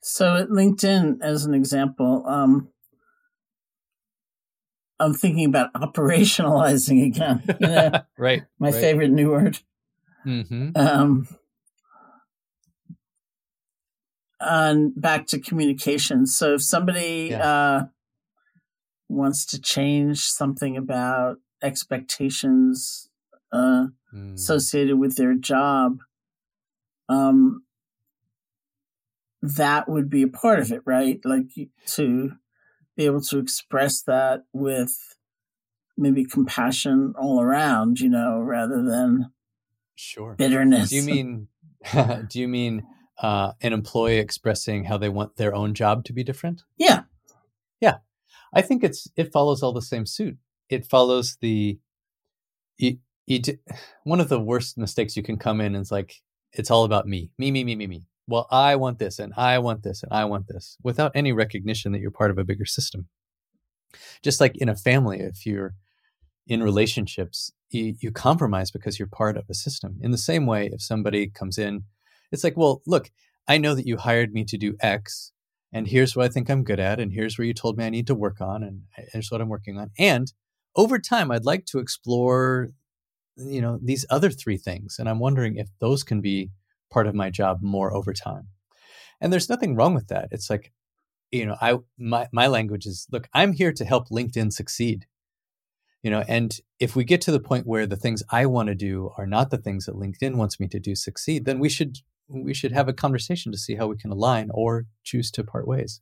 So 0.00 0.36
at 0.36 0.48
LinkedIn, 0.48 1.18
as 1.22 1.44
an 1.44 1.54
example, 1.54 2.24
um, 2.26 2.68
I'm 4.98 5.14
thinking 5.14 5.46
about 5.46 5.72
operationalizing 5.74 7.06
again. 7.06 7.42
You 7.60 7.66
know, 7.66 8.00
right. 8.18 8.42
My 8.58 8.70
right. 8.70 8.80
favorite 8.80 9.10
new 9.10 9.30
word. 9.30 9.58
Mm-hmm. 10.26 10.70
Um, 10.76 11.28
and 14.40 14.92
back 15.00 15.26
to 15.28 15.38
communication. 15.38 16.26
So 16.26 16.54
if 16.54 16.62
somebody 16.62 17.28
yeah. 17.30 17.48
uh, 17.48 17.84
wants 19.08 19.46
to 19.46 19.60
change 19.60 20.20
something 20.20 20.76
about 20.76 21.36
expectations 21.62 23.08
uh, 23.52 23.86
mm. 24.14 24.34
associated 24.34 24.98
with 24.98 25.16
their 25.16 25.34
job, 25.34 25.98
um, 27.08 27.64
that 29.42 29.88
would 29.88 30.08
be 30.08 30.22
a 30.22 30.28
part 30.28 30.60
of 30.60 30.70
it, 30.72 30.82
right? 30.84 31.20
Like 31.24 31.46
to 31.88 32.32
be 32.96 33.06
able 33.06 33.20
to 33.22 33.38
express 33.38 34.02
that 34.02 34.44
with 34.52 34.92
maybe 35.96 36.24
compassion 36.24 37.14
all 37.18 37.40
around, 37.40 38.00
you 38.00 38.08
know, 38.08 38.38
rather 38.38 38.82
than 38.82 39.32
sure 39.94 40.34
bitterness. 40.36 40.90
Do 40.90 40.96
you 40.96 41.02
mean? 41.02 41.48
do 42.28 42.40
you 42.40 42.46
mean 42.48 42.84
uh, 43.20 43.52
an 43.60 43.72
employee 43.72 44.18
expressing 44.18 44.84
how 44.84 44.96
they 44.96 45.08
want 45.08 45.36
their 45.36 45.54
own 45.54 45.74
job 45.74 46.04
to 46.04 46.12
be 46.12 46.22
different? 46.22 46.62
Yeah, 46.76 47.02
yeah. 47.80 47.98
I 48.52 48.62
think 48.62 48.84
it's 48.84 49.08
it 49.16 49.32
follows 49.32 49.62
all 49.62 49.72
the 49.72 49.82
same 49.82 50.06
suit. 50.06 50.36
It 50.68 50.86
follows 50.86 51.36
the 51.40 51.78
you, 53.26 53.40
you 53.44 53.58
one 54.04 54.20
of 54.20 54.28
the 54.28 54.40
worst 54.40 54.78
mistakes 54.78 55.16
you 55.16 55.22
can 55.22 55.36
come 55.38 55.60
in 55.60 55.74
is 55.74 55.90
like 55.90 56.22
it's 56.52 56.70
all 56.70 56.84
about 56.84 57.06
me, 57.06 57.30
me, 57.38 57.50
me, 57.50 57.64
me, 57.64 57.74
me, 57.74 57.86
me. 57.86 58.06
Well, 58.28 58.46
I 58.50 58.76
want 58.76 58.98
this, 58.98 59.18
and 59.18 59.32
I 59.36 59.58
want 59.58 59.82
this, 59.82 60.02
and 60.02 60.12
I 60.12 60.24
want 60.26 60.46
this, 60.46 60.76
without 60.82 61.12
any 61.14 61.32
recognition 61.32 61.92
that 61.92 62.00
you're 62.00 62.10
part 62.10 62.30
of 62.30 62.38
a 62.38 62.44
bigger 62.44 62.66
system. 62.66 63.08
Just 64.22 64.40
like 64.40 64.56
in 64.56 64.68
a 64.68 64.76
family, 64.76 65.20
if 65.20 65.44
you're 65.44 65.74
in 66.46 66.62
relationships, 66.62 67.52
you, 67.70 67.94
you 68.00 68.12
compromise 68.12 68.70
because 68.70 68.98
you're 68.98 69.08
part 69.08 69.36
of 69.36 69.44
a 69.50 69.54
system. 69.54 69.98
In 70.00 70.12
the 70.12 70.18
same 70.18 70.46
way, 70.46 70.70
if 70.72 70.82
somebody 70.82 71.26
comes 71.26 71.58
in, 71.58 71.84
it's 72.30 72.44
like, 72.44 72.56
well, 72.56 72.80
look, 72.86 73.10
I 73.48 73.58
know 73.58 73.74
that 73.74 73.86
you 73.86 73.96
hired 73.96 74.32
me 74.32 74.44
to 74.44 74.56
do 74.56 74.76
X, 74.80 75.32
and 75.72 75.88
here's 75.88 76.14
what 76.14 76.26
I 76.26 76.28
think 76.28 76.48
I'm 76.48 76.64
good 76.64 76.80
at, 76.80 77.00
and 77.00 77.12
here's 77.12 77.38
where 77.38 77.46
you 77.46 77.54
told 77.54 77.76
me 77.76 77.84
I 77.84 77.90
need 77.90 78.06
to 78.06 78.14
work 78.14 78.40
on, 78.40 78.62
and 78.62 78.82
uh, 78.96 79.02
here's 79.12 79.30
what 79.30 79.40
I'm 79.40 79.48
working 79.48 79.78
on. 79.78 79.90
And 79.98 80.32
over 80.76 80.98
time, 80.98 81.30
I'd 81.30 81.44
like 81.44 81.66
to 81.66 81.78
explore, 81.78 82.70
you 83.36 83.60
know, 83.60 83.78
these 83.82 84.04
other 84.10 84.30
three 84.30 84.56
things, 84.56 84.96
and 84.98 85.08
I'm 85.08 85.18
wondering 85.18 85.56
if 85.56 85.68
those 85.80 86.02
can 86.02 86.20
be 86.20 86.50
part 86.90 87.06
of 87.06 87.14
my 87.14 87.30
job 87.30 87.62
more 87.62 87.94
over 87.94 88.12
time. 88.12 88.48
And 89.20 89.32
there's 89.32 89.48
nothing 89.48 89.74
wrong 89.74 89.94
with 89.94 90.08
that. 90.08 90.28
It's 90.30 90.50
like, 90.50 90.72
you 91.30 91.46
know, 91.46 91.56
I 91.60 91.78
my 91.98 92.28
my 92.32 92.46
language 92.46 92.86
is 92.86 93.06
look, 93.10 93.28
I'm 93.32 93.52
here 93.52 93.72
to 93.72 93.84
help 93.84 94.08
LinkedIn 94.10 94.52
succeed. 94.52 95.06
You 96.02 96.10
know, 96.10 96.24
and 96.26 96.58
if 96.80 96.96
we 96.96 97.04
get 97.04 97.20
to 97.22 97.32
the 97.32 97.40
point 97.40 97.66
where 97.66 97.86
the 97.86 97.96
things 97.96 98.24
I 98.30 98.46
want 98.46 98.66
to 98.68 98.74
do 98.74 99.10
are 99.16 99.26
not 99.26 99.50
the 99.50 99.58
things 99.58 99.86
that 99.86 99.94
LinkedIn 99.94 100.34
wants 100.34 100.58
me 100.58 100.66
to 100.68 100.80
do 100.80 100.96
succeed, 100.96 101.44
then 101.44 101.60
we 101.60 101.68
should 101.68 101.98
we 102.28 102.54
should 102.54 102.72
have 102.72 102.88
a 102.88 102.92
conversation 102.92 103.52
to 103.52 103.58
see 103.58 103.76
how 103.76 103.86
we 103.86 103.96
can 103.96 104.10
align 104.10 104.50
or 104.52 104.86
choose 105.04 105.30
to 105.32 105.44
part 105.44 105.66
ways. 105.66 106.00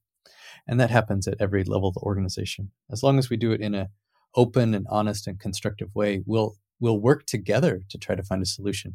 And 0.66 0.80
that 0.80 0.90
happens 0.90 1.28
at 1.28 1.40
every 1.40 1.64
level 1.64 1.88
of 1.88 1.94
the 1.94 2.00
organization. 2.00 2.70
As 2.90 3.02
long 3.02 3.18
as 3.18 3.30
we 3.30 3.36
do 3.36 3.52
it 3.52 3.60
in 3.60 3.74
a 3.74 3.88
open 4.34 4.74
and 4.74 4.86
honest 4.88 5.26
and 5.26 5.38
constructive 5.38 5.94
way, 5.94 6.22
we'll 6.24 6.56
we'll 6.80 6.98
work 6.98 7.26
together 7.26 7.82
to 7.90 7.98
try 7.98 8.14
to 8.14 8.22
find 8.22 8.42
a 8.42 8.46
solution. 8.46 8.94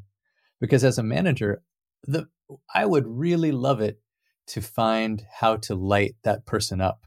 Because 0.60 0.84
as 0.84 0.98
a 0.98 1.04
manager, 1.04 1.62
the 2.04 2.28
I 2.74 2.86
would 2.86 3.06
really 3.08 3.52
love 3.52 3.82
it 3.82 4.00
to 4.48 4.62
find 4.62 5.26
how 5.40 5.58
to 5.58 5.76
light 5.76 6.16
that 6.24 6.46
person 6.46 6.82
up. 6.82 7.06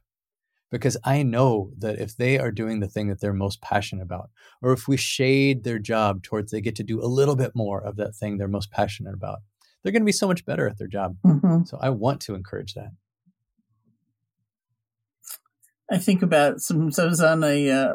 Because 0.70 0.98
I 1.02 1.22
know 1.22 1.70
that 1.78 1.98
if 1.98 2.16
they 2.16 2.38
are 2.38 2.50
doing 2.50 2.80
the 2.80 2.88
thing 2.88 3.08
that 3.08 3.20
they're 3.20 3.32
most 3.32 3.62
passionate 3.62 4.02
about, 4.02 4.30
or 4.60 4.72
if 4.72 4.86
we 4.86 4.98
shade 4.98 5.64
their 5.64 5.78
job 5.78 6.22
towards 6.22 6.50
they 6.50 6.60
get 6.60 6.76
to 6.76 6.82
do 6.82 7.02
a 7.02 7.06
little 7.06 7.36
bit 7.36 7.52
more 7.54 7.80
of 7.82 7.96
that 7.96 8.14
thing 8.14 8.36
they're 8.36 8.48
most 8.48 8.70
passionate 8.70 9.14
about, 9.14 9.38
they're 9.82 9.92
going 9.92 10.02
to 10.02 10.06
be 10.06 10.12
so 10.12 10.28
much 10.28 10.44
better 10.44 10.68
at 10.68 10.76
their 10.76 10.88
job. 10.88 11.16
Mm-hmm. 11.24 11.64
So 11.64 11.78
I 11.80 11.88
want 11.88 12.20
to 12.22 12.34
encourage 12.34 12.74
that. 12.74 12.90
I 15.90 15.96
think 15.96 16.20
about 16.20 16.60
some. 16.60 16.90
So 16.90 17.04
I 17.04 17.08
was 17.08 17.22
on 17.22 17.42
a, 17.42 17.70
uh, 17.70 17.94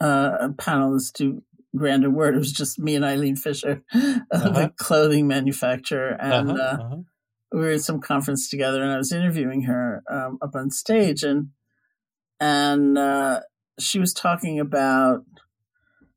uh, 0.00 0.36
a 0.40 0.52
panel. 0.52 0.92
Let's 0.92 1.10
do 1.10 1.42
grander 1.76 2.10
word. 2.10 2.34
It 2.34 2.38
was 2.38 2.52
just 2.52 2.78
me 2.78 2.94
and 2.94 3.04
Eileen 3.04 3.36
Fisher, 3.36 3.82
uh-huh. 3.92 4.50
the 4.50 4.72
clothing 4.76 5.26
manufacturer, 5.26 6.16
and 6.20 6.50
uh-huh, 6.50 6.62
uh, 6.62 6.82
uh-huh. 6.84 6.96
we 7.52 7.60
were 7.60 7.70
at 7.70 7.82
some 7.82 8.00
conference 8.00 8.48
together. 8.48 8.82
And 8.82 8.92
I 8.92 8.96
was 8.96 9.12
interviewing 9.12 9.62
her 9.62 10.02
um, 10.08 10.38
up 10.42 10.54
on 10.54 10.70
stage, 10.70 11.22
and 11.22 11.48
and 12.40 12.98
uh, 12.98 13.40
she 13.78 13.98
was 13.98 14.12
talking 14.12 14.60
about 14.60 15.24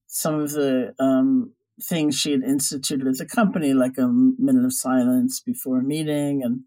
some 0.08 0.40
of 0.40 0.52
the 0.52 0.94
um, 1.00 1.54
things 1.82 2.16
she 2.16 2.32
had 2.32 2.44
instituted 2.44 3.08
at 3.08 3.18
the 3.18 3.26
company, 3.26 3.74
like 3.74 3.98
a 3.98 4.08
minute 4.08 4.66
of 4.66 4.74
silence 4.74 5.40
before 5.40 5.80
a 5.80 5.84
meeting, 5.84 6.42
and 6.44 6.62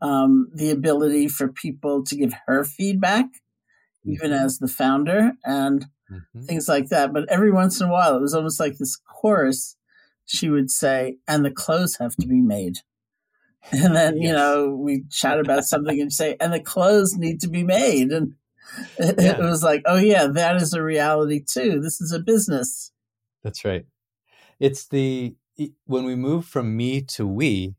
um, 0.00 0.48
the 0.52 0.70
ability 0.70 1.28
for 1.28 1.48
people 1.48 2.04
to 2.04 2.16
give 2.16 2.34
her 2.46 2.64
feedback, 2.64 3.26
mm-hmm. 3.26 4.12
even 4.12 4.32
as 4.32 4.58
the 4.58 4.68
founder. 4.68 5.32
And 5.44 5.86
mm-hmm. 6.12 6.44
things 6.44 6.68
like 6.68 6.88
that. 6.88 7.12
But 7.12 7.28
every 7.28 7.52
once 7.52 7.80
in 7.80 7.88
a 7.88 7.92
while, 7.92 8.16
it 8.16 8.20
was 8.20 8.34
almost 8.34 8.60
like 8.60 8.78
this 8.78 8.96
chorus. 8.96 9.76
She 10.26 10.48
would 10.48 10.70
say, 10.70 11.18
"And 11.26 11.44
the 11.44 11.50
clothes 11.50 11.96
have 11.96 12.14
to 12.16 12.26
be 12.26 12.40
made." 12.40 12.78
And 13.70 13.94
then 13.94 14.16
yes. 14.16 14.26
you 14.26 14.32
know 14.32 14.70
we 14.70 15.04
chat 15.08 15.38
about 15.38 15.64
something 15.64 16.00
and 16.00 16.12
say, 16.12 16.36
"And 16.40 16.52
the 16.52 16.60
clothes 16.60 17.16
need 17.16 17.40
to 17.42 17.48
be 17.48 17.62
made." 17.62 18.10
And 18.10 18.34
it, 18.98 19.14
yeah. 19.18 19.32
it 19.32 19.38
was 19.38 19.62
like, 19.62 19.82
"Oh 19.86 19.98
yeah, 19.98 20.26
that 20.26 20.56
is 20.56 20.72
a 20.72 20.82
reality 20.82 21.40
too. 21.40 21.80
This 21.80 22.00
is 22.00 22.12
a 22.12 22.18
business." 22.18 22.90
That's 23.44 23.64
right. 23.64 23.86
It's 24.58 24.88
the 24.88 25.36
when 25.86 26.04
we 26.04 26.16
move 26.16 26.44
from 26.44 26.76
me 26.76 27.02
to 27.02 27.26
we, 27.26 27.74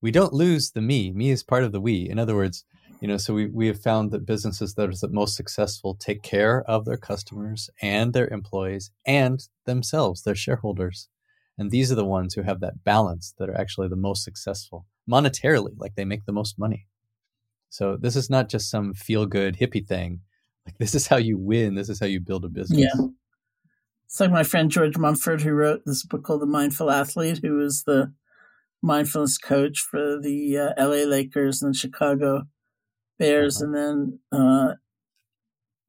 we 0.00 0.10
don't 0.10 0.32
lose 0.32 0.70
the 0.70 0.80
me. 0.80 1.10
Me 1.12 1.30
is 1.30 1.42
part 1.42 1.64
of 1.64 1.72
the 1.72 1.80
we. 1.80 2.08
In 2.08 2.18
other 2.18 2.34
words, 2.34 2.64
you 3.00 3.06
know, 3.06 3.16
so 3.16 3.32
we, 3.34 3.46
we 3.46 3.68
have 3.68 3.80
found 3.80 4.10
that 4.10 4.26
businesses 4.26 4.74
that 4.74 4.88
are 4.88 4.92
the 4.92 5.08
most 5.08 5.36
successful 5.36 5.94
take 5.94 6.22
care 6.22 6.62
of 6.62 6.84
their 6.84 6.96
customers 6.96 7.70
and 7.80 8.12
their 8.12 8.28
employees 8.28 8.90
and 9.06 9.40
themselves, 9.66 10.22
their 10.22 10.34
shareholders. 10.34 11.08
And 11.56 11.70
these 11.70 11.92
are 11.92 11.96
the 11.96 12.04
ones 12.04 12.34
who 12.34 12.42
have 12.42 12.60
that 12.60 12.84
balance 12.84 13.34
that 13.38 13.48
are 13.48 13.58
actually 13.58 13.88
the 13.88 13.96
most 13.96 14.24
successful 14.24 14.86
monetarily, 15.08 15.74
like 15.76 15.94
they 15.94 16.04
make 16.04 16.24
the 16.24 16.32
most 16.32 16.58
money. 16.58 16.86
So 17.70 17.96
this 17.96 18.16
is 18.16 18.30
not 18.30 18.48
just 18.48 18.70
some 18.70 18.94
feel 18.94 19.26
good 19.26 19.56
hippie 19.58 19.86
thing. 19.86 20.20
Like 20.66 20.78
this 20.78 20.94
is 20.94 21.06
how 21.06 21.16
you 21.16 21.38
win. 21.38 21.76
This 21.76 21.88
is 21.88 21.98
how 21.98 22.06
you 22.06 22.20
build 22.20 22.44
a 22.44 22.48
business. 22.48 22.80
Yeah. 22.80 23.06
It's 24.04 24.20
like 24.20 24.30
my 24.30 24.42
friend 24.42 24.70
George 24.70 24.98
Mumford, 24.98 25.42
who 25.42 25.52
wrote 25.52 25.82
this 25.86 26.04
book 26.04 26.24
called 26.24 26.42
The 26.42 26.46
Mindful 26.46 26.90
Athlete, 26.90 27.40
who 27.42 27.54
was 27.54 27.84
the 27.84 28.12
mindfulness 28.82 29.38
coach 29.38 29.80
for 29.80 30.18
the 30.20 30.58
uh, 30.58 30.72
LA 30.78 31.04
Lakers 31.04 31.62
and 31.62 31.74
Chicago 31.74 32.44
Bears, 33.18 33.62
uh-huh. 33.62 33.66
and 33.66 33.74
then 33.74 34.18
uh, 34.32 34.74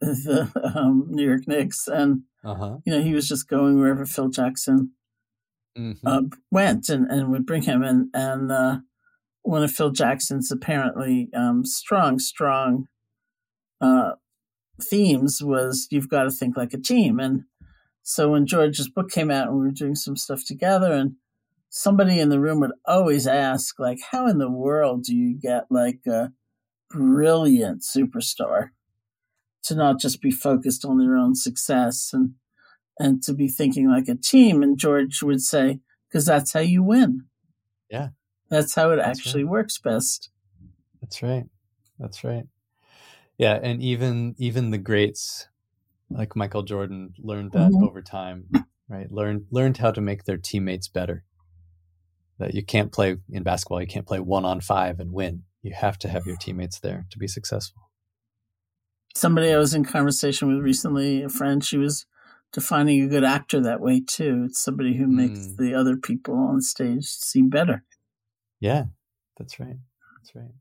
the 0.02 0.52
um, 0.76 1.08
New 1.10 1.26
York 1.26 1.48
Knicks. 1.48 1.88
And, 1.88 2.22
uh-huh. 2.44 2.78
you 2.86 2.94
know, 2.94 3.02
he 3.02 3.14
was 3.14 3.28
just 3.28 3.48
going 3.48 3.80
wherever 3.80 4.06
Phil 4.06 4.30
Jackson 4.30 4.92
mm-hmm. 5.78 6.08
uh, 6.08 6.22
went 6.50 6.90
and, 6.90 7.10
and 7.12 7.32
would 7.32 7.46
bring 7.46 7.64
him. 7.64 7.84
And, 7.84 8.10
and 8.14 8.52
uh, 8.52 8.78
one 9.42 9.64
of 9.64 9.72
Phil 9.72 9.92
Jackson's 9.92 10.52
apparently 10.52 11.30
um, 11.36 11.66
strong, 11.66 12.20
strong 12.20 12.86
uh, 13.82 14.14
themes 14.82 15.42
was 15.44 15.88
you've 15.92 16.10
got 16.10 16.24
to 16.24 16.32
think 16.32 16.58
like 16.58 16.74
a 16.74 16.80
team. 16.80 17.20
And 17.20 17.44
so 18.02 18.30
when 18.32 18.48
George's 18.48 18.90
book 18.90 19.12
came 19.12 19.30
out 19.30 19.48
and 19.48 19.58
we 19.58 19.66
were 19.66 19.72
doing 19.72 19.96
some 19.96 20.16
stuff 20.16 20.42
together, 20.46 20.94
and 20.94 21.16
somebody 21.70 22.20
in 22.20 22.30
the 22.30 22.40
room 22.40 22.60
would 22.62 22.72
always 22.86 23.28
ask, 23.28 23.78
like, 23.78 24.00
how 24.12 24.26
in 24.28 24.40
the 24.40 24.50
world 24.50 25.04
do 25.04 25.16
you 25.16 25.38
get 25.40 25.66
like 25.70 26.00
a 26.08 26.32
brilliant 26.90 27.84
superstar 27.84 28.70
to 29.64 29.76
not 29.76 30.00
just 30.00 30.22
be 30.22 30.32
focused 30.32 30.86
on 30.86 30.98
their 30.98 31.16
own 31.16 31.36
success 31.36 32.12
and 32.14 32.34
and 33.02 33.24
to 33.24 33.34
be 33.34 33.48
thinking 33.48 33.90
like 33.90 34.08
a 34.08 34.16
team? 34.16 34.62
And 34.62 34.78
George 34.78 35.22
would 35.24 35.42
say, 35.42 35.80
because 36.10 36.26
that's 36.26 36.54
how 36.54 36.60
you 36.60 36.84
win. 36.84 37.26
Yeah. 37.90 38.10
That's 38.50 38.76
how 38.76 38.92
it 38.92 38.98
that's 38.98 39.20
actually 39.20 39.44
right. 39.44 39.52
works 39.52 39.78
best. 39.78 40.30
That's 41.02 41.22
right. 41.22 41.46
That's 42.00 42.24
right. 42.24 42.46
Yeah, 43.38 43.58
and 43.62 43.82
even 43.82 44.36
even 44.38 44.72
the 44.72 44.78
greats 44.78 45.48
like 46.10 46.36
Michael 46.36 46.64
Jordan 46.64 47.14
learned 47.20 47.54
that 47.54 47.72
mm-hmm. 47.72 47.84
over 47.84 48.02
time, 48.02 48.46
right? 48.90 49.12
Learned 49.12 49.46
learned 49.52 49.78
how 49.78 49.92
to 49.92 50.02
make 50.02 50.26
their 50.26 50.38
teammates 50.38 50.88
better. 50.88 51.24
That 52.38 52.54
you 52.54 52.64
can't 52.64 52.92
play 52.92 53.18
in 53.30 53.44
basketball, 53.44 53.82
you 53.82 53.88
can't 53.88 54.08
play 54.08 54.20
one 54.20 54.46
on 54.46 54.62
five 54.62 55.00
and 55.00 55.12
win. 55.12 55.44
You 55.62 55.74
have 55.74 55.98
to 56.00 56.08
have 56.08 56.26
your 56.26 56.38
teammates 56.38 56.80
there 56.80 57.06
to 57.12 57.18
be 57.18 57.28
successful. 57.28 57.84
Somebody 59.16 59.52
I 59.52 59.58
was 59.58 59.74
in 59.74 59.84
conversation 59.84 60.48
with 60.48 60.64
recently, 60.64 61.24
a 61.24 61.30
friend, 61.30 61.64
she 61.64 61.78
was 61.78 62.06
defining 62.52 63.04
a 63.04 63.08
good 63.08 63.24
actor 63.24 63.60
that 63.62 63.82
way 63.82 64.02
too. 64.02 64.46
It's 64.48 64.64
somebody 64.64 64.98
who 64.98 65.08
makes 65.08 65.40
mm. 65.40 65.58
the 65.58 65.74
other 65.74 65.98
people 65.98 66.36
on 66.36 66.62
stage 66.62 67.06
seem 67.06 67.50
better. 67.50 67.84
Yeah, 68.60 68.86
that's 69.38 69.60
right. 69.60 69.78
That's 70.18 70.36
right. 70.36 70.54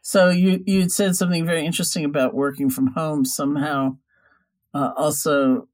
So 0.00 0.28
you 0.30 0.62
you 0.66 0.88
said 0.88 1.16
something 1.16 1.46
very 1.46 1.64
interesting 1.64 2.04
about 2.04 2.34
working 2.34 2.68
from 2.68 2.88
home. 2.88 3.24
Somehow, 3.24 3.96
uh, 4.72 4.92
also 4.96 5.68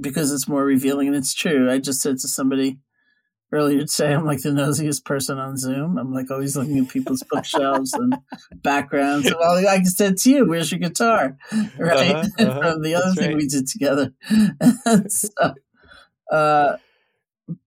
because 0.00 0.32
it's 0.32 0.48
more 0.48 0.64
revealing 0.64 1.08
and 1.08 1.16
it's 1.16 1.34
true. 1.34 1.70
I 1.70 1.78
just 1.78 2.00
said 2.00 2.18
to 2.18 2.28
somebody 2.28 2.78
earlier 3.52 3.84
today, 3.84 4.14
I'm 4.14 4.24
like 4.24 4.40
the 4.42 4.50
nosiest 4.50 5.04
person 5.04 5.38
on 5.38 5.56
Zoom. 5.56 5.98
I'm 5.98 6.12
like 6.12 6.30
always 6.30 6.56
looking 6.56 6.78
at 6.78 6.88
people's 6.88 7.22
bookshelves 7.30 7.92
and 7.92 8.16
backgrounds. 8.62 9.26
And 9.26 9.36
all 9.36 9.56
I 9.68 9.82
said 9.82 10.16
to 10.18 10.30
you, 10.30 10.46
"Where's 10.46 10.72
your 10.72 10.80
guitar?" 10.80 11.36
Right 11.78 12.10
uh-huh, 12.10 12.28
uh-huh, 12.38 12.60
from 12.72 12.82
the 12.82 12.94
other 12.94 13.12
thing 13.14 13.28
right. 13.28 13.36
we 13.36 13.46
did 13.46 13.68
together. 13.68 14.12
so, 15.08 15.54
uh, 16.30 16.76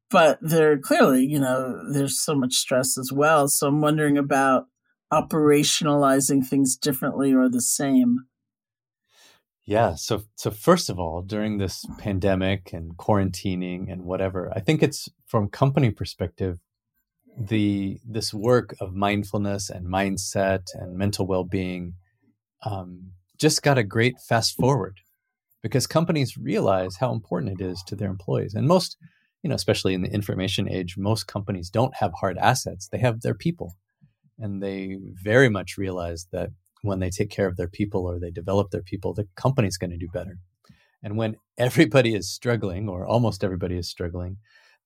but 0.10 0.40
there 0.42 0.78
clearly, 0.78 1.26
you 1.26 1.40
know, 1.40 1.82
there's 1.92 2.22
so 2.22 2.36
much 2.36 2.56
stress 2.56 2.98
as 2.98 3.12
well. 3.14 3.48
So 3.48 3.68
I'm 3.68 3.82
wondering 3.82 4.18
about 4.18 4.66
operationalizing 5.12 6.46
things 6.46 6.76
differently 6.76 7.34
or 7.34 7.50
the 7.50 7.62
same. 7.62 8.26
Yeah. 9.66 9.96
So, 9.96 10.24
so 10.36 10.52
first 10.52 10.90
of 10.90 11.00
all, 11.00 11.22
during 11.22 11.58
this 11.58 11.86
pandemic 11.98 12.72
and 12.72 12.96
quarantining 12.98 13.92
and 13.92 14.04
whatever, 14.04 14.52
I 14.56 14.60
think 14.60 14.84
it's 14.84 15.10
from 15.26 15.50
company 15.50 15.90
perspective, 15.90 16.60
the 17.38 18.00
this 18.08 18.34
work 18.34 18.76
of 18.80 18.94
mindfulness 18.94 19.70
and 19.70 19.88
mindset 19.88 20.68
and 20.74 20.96
mental 20.98 21.28
well-being 21.28 21.94
um, 22.64 23.12
just 23.38 23.62
got 23.64 23.78
a 23.78 23.84
great 23.84 24.16
fast 24.20 24.56
forward 24.56 25.00
because 25.62 25.88
companies 25.88 26.38
realize 26.38 26.98
how 26.98 27.12
important 27.12 27.60
it 27.60 27.64
is 27.64 27.84
to 27.88 27.96
their 27.96 28.10
employees. 28.10 28.54
And 28.54 28.68
most, 28.68 28.98
you 29.44 29.50
know, 29.50 29.56
especially 29.56 29.94
in 29.94 30.02
the 30.04 30.14
information 30.14 30.70
age, 30.70 30.96
most 30.96 31.28
companies 31.28 31.70
don't 31.70 31.96
have 31.96 32.14
hard 32.14 32.38
assets; 32.38 32.88
they 32.88 33.00
have 33.00 33.22
their 33.22 33.34
people, 33.34 33.76
and 34.38 34.62
they 34.62 34.98
very 35.24 35.50
much 35.50 35.76
realize 35.78 36.28
that 36.32 36.52
when 36.86 37.00
they 37.00 37.10
take 37.10 37.30
care 37.30 37.48
of 37.48 37.58
their 37.58 37.68
people 37.68 38.06
or 38.06 38.20
they 38.20 38.32
develop 38.32 38.72
their 38.72 38.82
people, 38.82 39.14
the 39.14 39.28
company's 39.36 39.78
going 39.78 39.92
to 39.92 39.98
do 39.98 40.08
better. 40.14 40.38
And 41.04 41.18
when 41.18 41.36
everybody 41.58 42.16
is 42.16 42.32
struggling, 42.32 42.90
or 42.90 43.06
almost 43.06 43.44
everybody 43.44 43.78
is 43.78 43.90
struggling, 43.90 44.38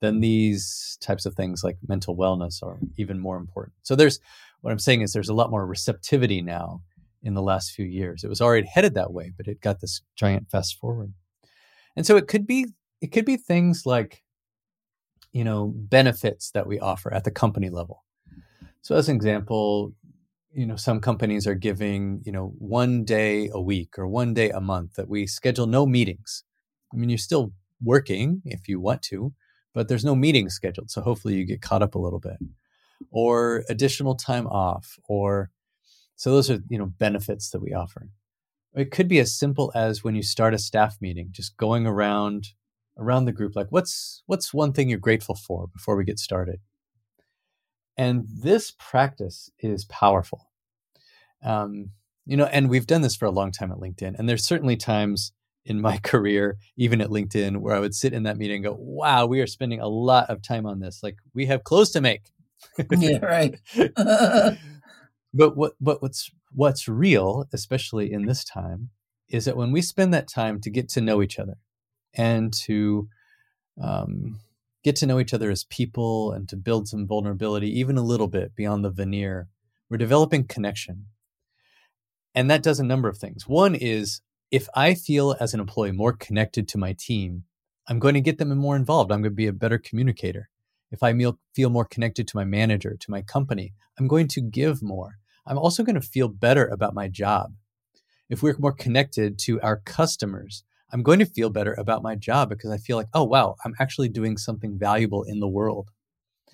then 0.01 0.21
these 0.21 0.97
types 1.01 1.25
of 1.25 1.35
things 1.35 1.63
like 1.63 1.77
mental 1.87 2.15
wellness 2.15 2.63
are 2.63 2.79
even 2.97 3.19
more 3.19 3.37
important. 3.37 3.75
So 3.83 3.95
there's 3.95 4.19
what 4.61 4.71
I'm 4.71 4.79
saying 4.79 5.01
is 5.01 5.13
there's 5.13 5.29
a 5.29 5.33
lot 5.33 5.51
more 5.51 5.65
receptivity 5.65 6.41
now 6.41 6.81
in 7.21 7.33
the 7.33 7.41
last 7.41 7.71
few 7.71 7.85
years. 7.85 8.23
It 8.23 8.29
was 8.29 8.41
already 8.41 8.67
headed 8.67 8.93
that 8.95 9.11
way, 9.11 9.33
but 9.35 9.47
it 9.47 9.61
got 9.61 9.81
this 9.81 10.01
giant 10.15 10.49
fast 10.49 10.77
forward. 10.79 11.13
And 11.95 12.05
so 12.05 12.17
it 12.17 12.27
could 12.27 12.47
be 12.47 12.67
it 13.01 13.07
could 13.07 13.25
be 13.25 13.37
things 13.37 13.85
like 13.85 14.23
you 15.31 15.43
know 15.43 15.73
benefits 15.75 16.51
that 16.51 16.67
we 16.67 16.79
offer 16.79 17.13
at 17.13 17.23
the 17.23 17.31
company 17.31 17.69
level. 17.69 18.03
So 18.81 18.95
as 18.95 19.09
an 19.09 19.15
example, 19.15 19.93
you 20.53 20.65
know 20.65 20.75
some 20.75 20.99
companies 20.99 21.45
are 21.47 21.55
giving 21.55 22.21
you 22.25 22.31
know 22.31 22.53
one 22.57 23.03
day 23.03 23.49
a 23.53 23.61
week 23.61 23.97
or 23.97 24.07
one 24.07 24.33
day 24.33 24.49
a 24.49 24.61
month 24.61 24.95
that 24.95 25.09
we 25.09 25.27
schedule 25.27 25.67
no 25.67 25.85
meetings. 25.85 26.43
I 26.93 26.97
mean 26.97 27.09
you're 27.09 27.17
still 27.17 27.53
working 27.83 28.41
if 28.45 28.67
you 28.67 28.79
want 28.79 29.01
to 29.03 29.33
but 29.73 29.87
there's 29.87 30.03
no 30.03 30.15
meetings 30.15 30.53
scheduled 30.53 30.91
so 30.91 31.01
hopefully 31.01 31.35
you 31.35 31.45
get 31.45 31.61
caught 31.61 31.83
up 31.83 31.95
a 31.95 31.99
little 31.99 32.19
bit. 32.19 32.37
Or 33.11 33.63
additional 33.69 34.15
time 34.15 34.47
off 34.47 34.97
or 35.07 35.51
so 36.15 36.31
those 36.31 36.49
are 36.49 36.59
you 36.69 36.77
know 36.77 36.87
benefits 36.87 37.51
that 37.51 37.61
we 37.61 37.73
offer. 37.73 38.09
It 38.75 38.91
could 38.91 39.07
be 39.07 39.19
as 39.19 39.33
simple 39.33 39.71
as 39.73 40.03
when 40.03 40.15
you 40.15 40.21
start 40.21 40.53
a 40.53 40.59
staff 40.59 40.97
meeting 41.01 41.29
just 41.31 41.57
going 41.57 41.87
around 41.87 42.49
around 42.97 43.25
the 43.25 43.31
group 43.31 43.55
like 43.55 43.67
what's 43.69 44.23
what's 44.25 44.53
one 44.53 44.73
thing 44.73 44.89
you're 44.89 44.99
grateful 44.99 45.35
for 45.35 45.67
before 45.67 45.95
we 45.95 46.03
get 46.03 46.19
started 46.19 46.59
and 47.99 48.25
this 48.29 48.71
practice 48.79 49.51
is 49.59 49.83
powerful. 49.83 50.49
Um, 51.43 51.91
you 52.25 52.37
know, 52.37 52.45
and 52.45 52.69
we've 52.69 52.87
done 52.87 53.01
this 53.01 53.17
for 53.17 53.25
a 53.25 53.31
long 53.31 53.51
time 53.51 53.73
at 53.73 53.79
LinkedIn. 53.79 54.17
And 54.17 54.29
there's 54.29 54.45
certainly 54.45 54.77
times 54.77 55.33
in 55.65 55.81
my 55.81 55.97
career, 56.03 56.57
even 56.77 57.01
at 57.01 57.09
LinkedIn, 57.09 57.57
where 57.57 57.75
I 57.75 57.79
would 57.79 57.93
sit 57.93 58.13
in 58.13 58.23
that 58.23 58.37
meeting 58.37 58.55
and 58.55 58.63
go, 58.63 58.77
wow, 58.79 59.25
we 59.25 59.41
are 59.41 59.47
spending 59.47 59.81
a 59.81 59.87
lot 59.89 60.29
of 60.29 60.41
time 60.41 60.65
on 60.65 60.79
this. 60.79 61.03
Like 61.03 61.17
we 61.33 61.47
have 61.47 61.65
clothes 61.65 61.91
to 61.91 61.99
make. 61.99 62.31
yeah, 62.97 63.17
right. 63.17 63.59
but 65.33 65.57
what 65.57 65.73
but 65.81 66.01
what's 66.01 66.31
what's 66.53 66.87
real, 66.87 67.49
especially 67.51 68.13
in 68.13 68.27
this 68.27 68.45
time, 68.45 68.91
is 69.27 69.43
that 69.43 69.57
when 69.57 69.73
we 69.73 69.81
spend 69.81 70.13
that 70.13 70.29
time 70.29 70.61
to 70.61 70.69
get 70.69 70.87
to 70.89 71.01
know 71.01 71.21
each 71.21 71.37
other 71.37 71.57
and 72.13 72.53
to 72.65 73.09
um, 73.81 74.39
get 74.83 74.95
to 74.97 75.05
know 75.05 75.19
each 75.19 75.33
other 75.33 75.51
as 75.51 75.63
people 75.65 76.31
and 76.31 76.47
to 76.49 76.55
build 76.55 76.87
some 76.87 77.07
vulnerability, 77.07 77.79
even 77.79 77.97
a 77.97 78.03
little 78.03 78.27
bit 78.27 78.55
beyond 78.55 78.83
the 78.83 78.89
veneer, 78.89 79.47
we're 79.89 79.97
developing 79.97 80.45
connection. 80.45 81.07
And 82.35 82.49
that 82.49 82.63
does 82.63 82.79
a 82.79 82.85
number 82.85 83.09
of 83.09 83.17
things. 83.17 83.47
One 83.47 83.75
is 83.75 84.21
if 84.51 84.67
I 84.75 84.93
feel 84.93 85.35
as 85.39 85.53
an 85.53 85.59
employee 85.59 85.91
more 85.91 86.13
connected 86.13 86.67
to 86.69 86.77
my 86.77 86.93
team, 86.93 87.43
I'm 87.87 87.99
going 87.99 88.13
to 88.13 88.21
get 88.21 88.37
them 88.37 88.55
more 88.57 88.75
involved. 88.75 89.11
I'm 89.11 89.21
going 89.21 89.31
to 89.31 89.35
be 89.35 89.47
a 89.47 89.53
better 89.53 89.77
communicator. 89.77 90.49
If 90.91 91.03
I 91.03 91.13
feel 91.55 91.69
more 91.69 91.85
connected 91.85 92.27
to 92.27 92.37
my 92.37 92.45
manager, 92.45 92.95
to 92.99 93.11
my 93.11 93.21
company, 93.21 93.73
I'm 93.99 94.07
going 94.07 94.27
to 94.29 94.41
give 94.41 94.81
more. 94.81 95.17
I'm 95.45 95.57
also 95.57 95.83
going 95.83 95.95
to 95.95 96.01
feel 96.01 96.27
better 96.27 96.67
about 96.67 96.93
my 96.93 97.07
job. 97.07 97.53
If 98.29 98.43
we're 98.43 98.55
more 98.59 98.71
connected 98.71 99.39
to 99.39 99.59
our 99.61 99.77
customers, 99.77 100.63
I'm 100.91 101.03
going 101.03 101.19
to 101.19 101.25
feel 101.25 101.49
better 101.49 101.73
about 101.73 102.03
my 102.03 102.15
job 102.15 102.49
because 102.49 102.71
I 102.71 102.77
feel 102.77 102.97
like, 102.97 103.09
oh, 103.13 103.23
wow, 103.23 103.55
I'm 103.63 103.75
actually 103.79 104.09
doing 104.09 104.37
something 104.37 104.77
valuable 104.77 105.23
in 105.23 105.39
the 105.39 105.47
world. 105.47 105.89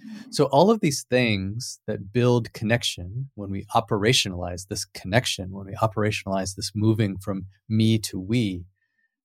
Mm-hmm. 0.06 0.32
So, 0.32 0.46
all 0.46 0.70
of 0.70 0.82
these 0.82 1.04
things 1.04 1.80
that 1.88 2.12
build 2.12 2.52
connection, 2.54 3.30
when 3.36 3.50
we 3.50 3.66
operationalize 3.74 4.68
this 4.68 4.86
connection, 4.86 5.52
when 5.52 5.68
we 5.68 5.74
operationalize 5.76 6.56
this 6.56 6.72
moving 6.76 7.18
from 7.18 7.46
me 7.70 7.98
to 8.00 8.20
we, 8.20 8.66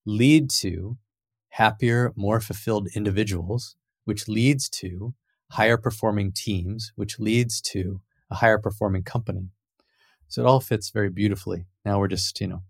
lead 0.07 0.49
to 0.51 0.97
happier, 1.51 2.13
more 2.15 2.41
fulfilled 2.41 2.89
individuals, 2.95 3.77
which 4.05 4.29
leads 4.29 4.69
to 4.69 5.15
higher 5.51 5.77
performing 5.77 6.33
teams, 6.33 6.93
which 6.95 7.19
leads 7.19 7.61
to 7.61 8.01
a 8.31 8.37
higher 8.37 8.59
performing 8.59 9.03
company. 9.03 9.49
So, 10.29 10.43
it 10.43 10.47
all 10.47 10.61
fits 10.61 10.91
very 10.91 11.11
beautifully. 11.11 11.67
Now 11.85 11.99
we're 11.99 12.09
just, 12.09 12.41
you 12.41 12.47
know, 12.47 12.63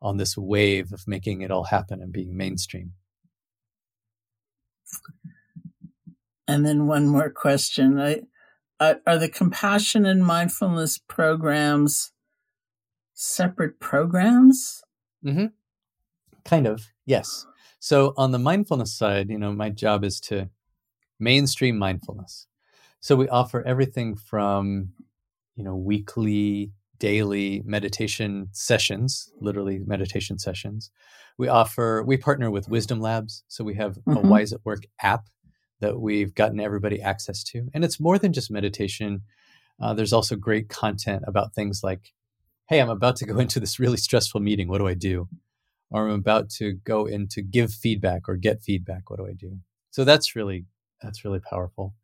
on 0.00 0.16
this 0.16 0.36
wave 0.36 0.92
of 0.92 1.06
making 1.06 1.40
it 1.40 1.50
all 1.50 1.64
happen 1.64 2.00
and 2.00 2.12
being 2.12 2.36
mainstream. 2.36 2.92
And 6.46 6.64
then 6.64 6.86
one 6.86 7.08
more 7.08 7.30
question. 7.30 8.00
I, 8.00 8.22
are 8.80 9.18
the 9.18 9.28
compassion 9.28 10.06
and 10.06 10.24
mindfulness 10.24 10.98
programs 10.98 12.12
separate 13.12 13.80
programs? 13.80 14.82
Mm-hmm. 15.24 15.46
Kind 16.44 16.66
of, 16.66 16.86
yes. 17.04 17.46
So 17.80 18.14
on 18.16 18.30
the 18.30 18.38
mindfulness 18.38 18.92
side, 18.92 19.28
you 19.28 19.38
know, 19.38 19.52
my 19.52 19.70
job 19.70 20.04
is 20.04 20.20
to 20.22 20.48
mainstream 21.18 21.76
mindfulness. 21.76 22.46
So 23.00 23.16
we 23.16 23.28
offer 23.28 23.62
everything 23.62 24.16
from, 24.16 24.92
you 25.56 25.64
know, 25.64 25.76
weekly 25.76 26.72
daily 26.98 27.62
meditation 27.64 28.48
sessions, 28.52 29.30
literally 29.40 29.78
meditation 29.78 30.38
sessions. 30.38 30.90
We 31.38 31.48
offer, 31.48 32.02
we 32.06 32.16
partner 32.16 32.50
with 32.50 32.68
Wisdom 32.68 33.00
Labs. 33.00 33.44
So 33.48 33.64
we 33.64 33.74
have 33.76 33.96
mm-hmm. 33.98 34.16
a 34.16 34.20
Wise 34.20 34.52
at 34.52 34.64
Work 34.64 34.84
app 35.00 35.26
that 35.80 36.00
we've 36.00 36.34
gotten 36.34 36.60
everybody 36.60 37.00
access 37.00 37.44
to. 37.44 37.68
And 37.72 37.84
it's 37.84 38.00
more 38.00 38.18
than 38.18 38.32
just 38.32 38.50
meditation. 38.50 39.22
Uh, 39.80 39.94
there's 39.94 40.12
also 40.12 40.34
great 40.34 40.68
content 40.68 41.22
about 41.26 41.54
things 41.54 41.82
like, 41.84 42.12
hey, 42.68 42.80
I'm 42.80 42.90
about 42.90 43.16
to 43.16 43.26
go 43.26 43.38
into 43.38 43.60
this 43.60 43.78
really 43.78 43.96
stressful 43.96 44.40
meeting. 44.40 44.68
What 44.68 44.78
do 44.78 44.88
I 44.88 44.94
do? 44.94 45.28
Or 45.90 46.08
I'm 46.08 46.14
about 46.14 46.50
to 46.58 46.74
go 46.84 47.06
in 47.06 47.28
to 47.28 47.42
give 47.42 47.72
feedback 47.72 48.28
or 48.28 48.36
get 48.36 48.62
feedback. 48.62 49.08
What 49.08 49.18
do 49.18 49.26
I 49.26 49.32
do? 49.32 49.58
So 49.90 50.04
that's 50.04 50.36
really, 50.36 50.66
that's 51.00 51.24
really 51.24 51.40
powerful. 51.40 51.94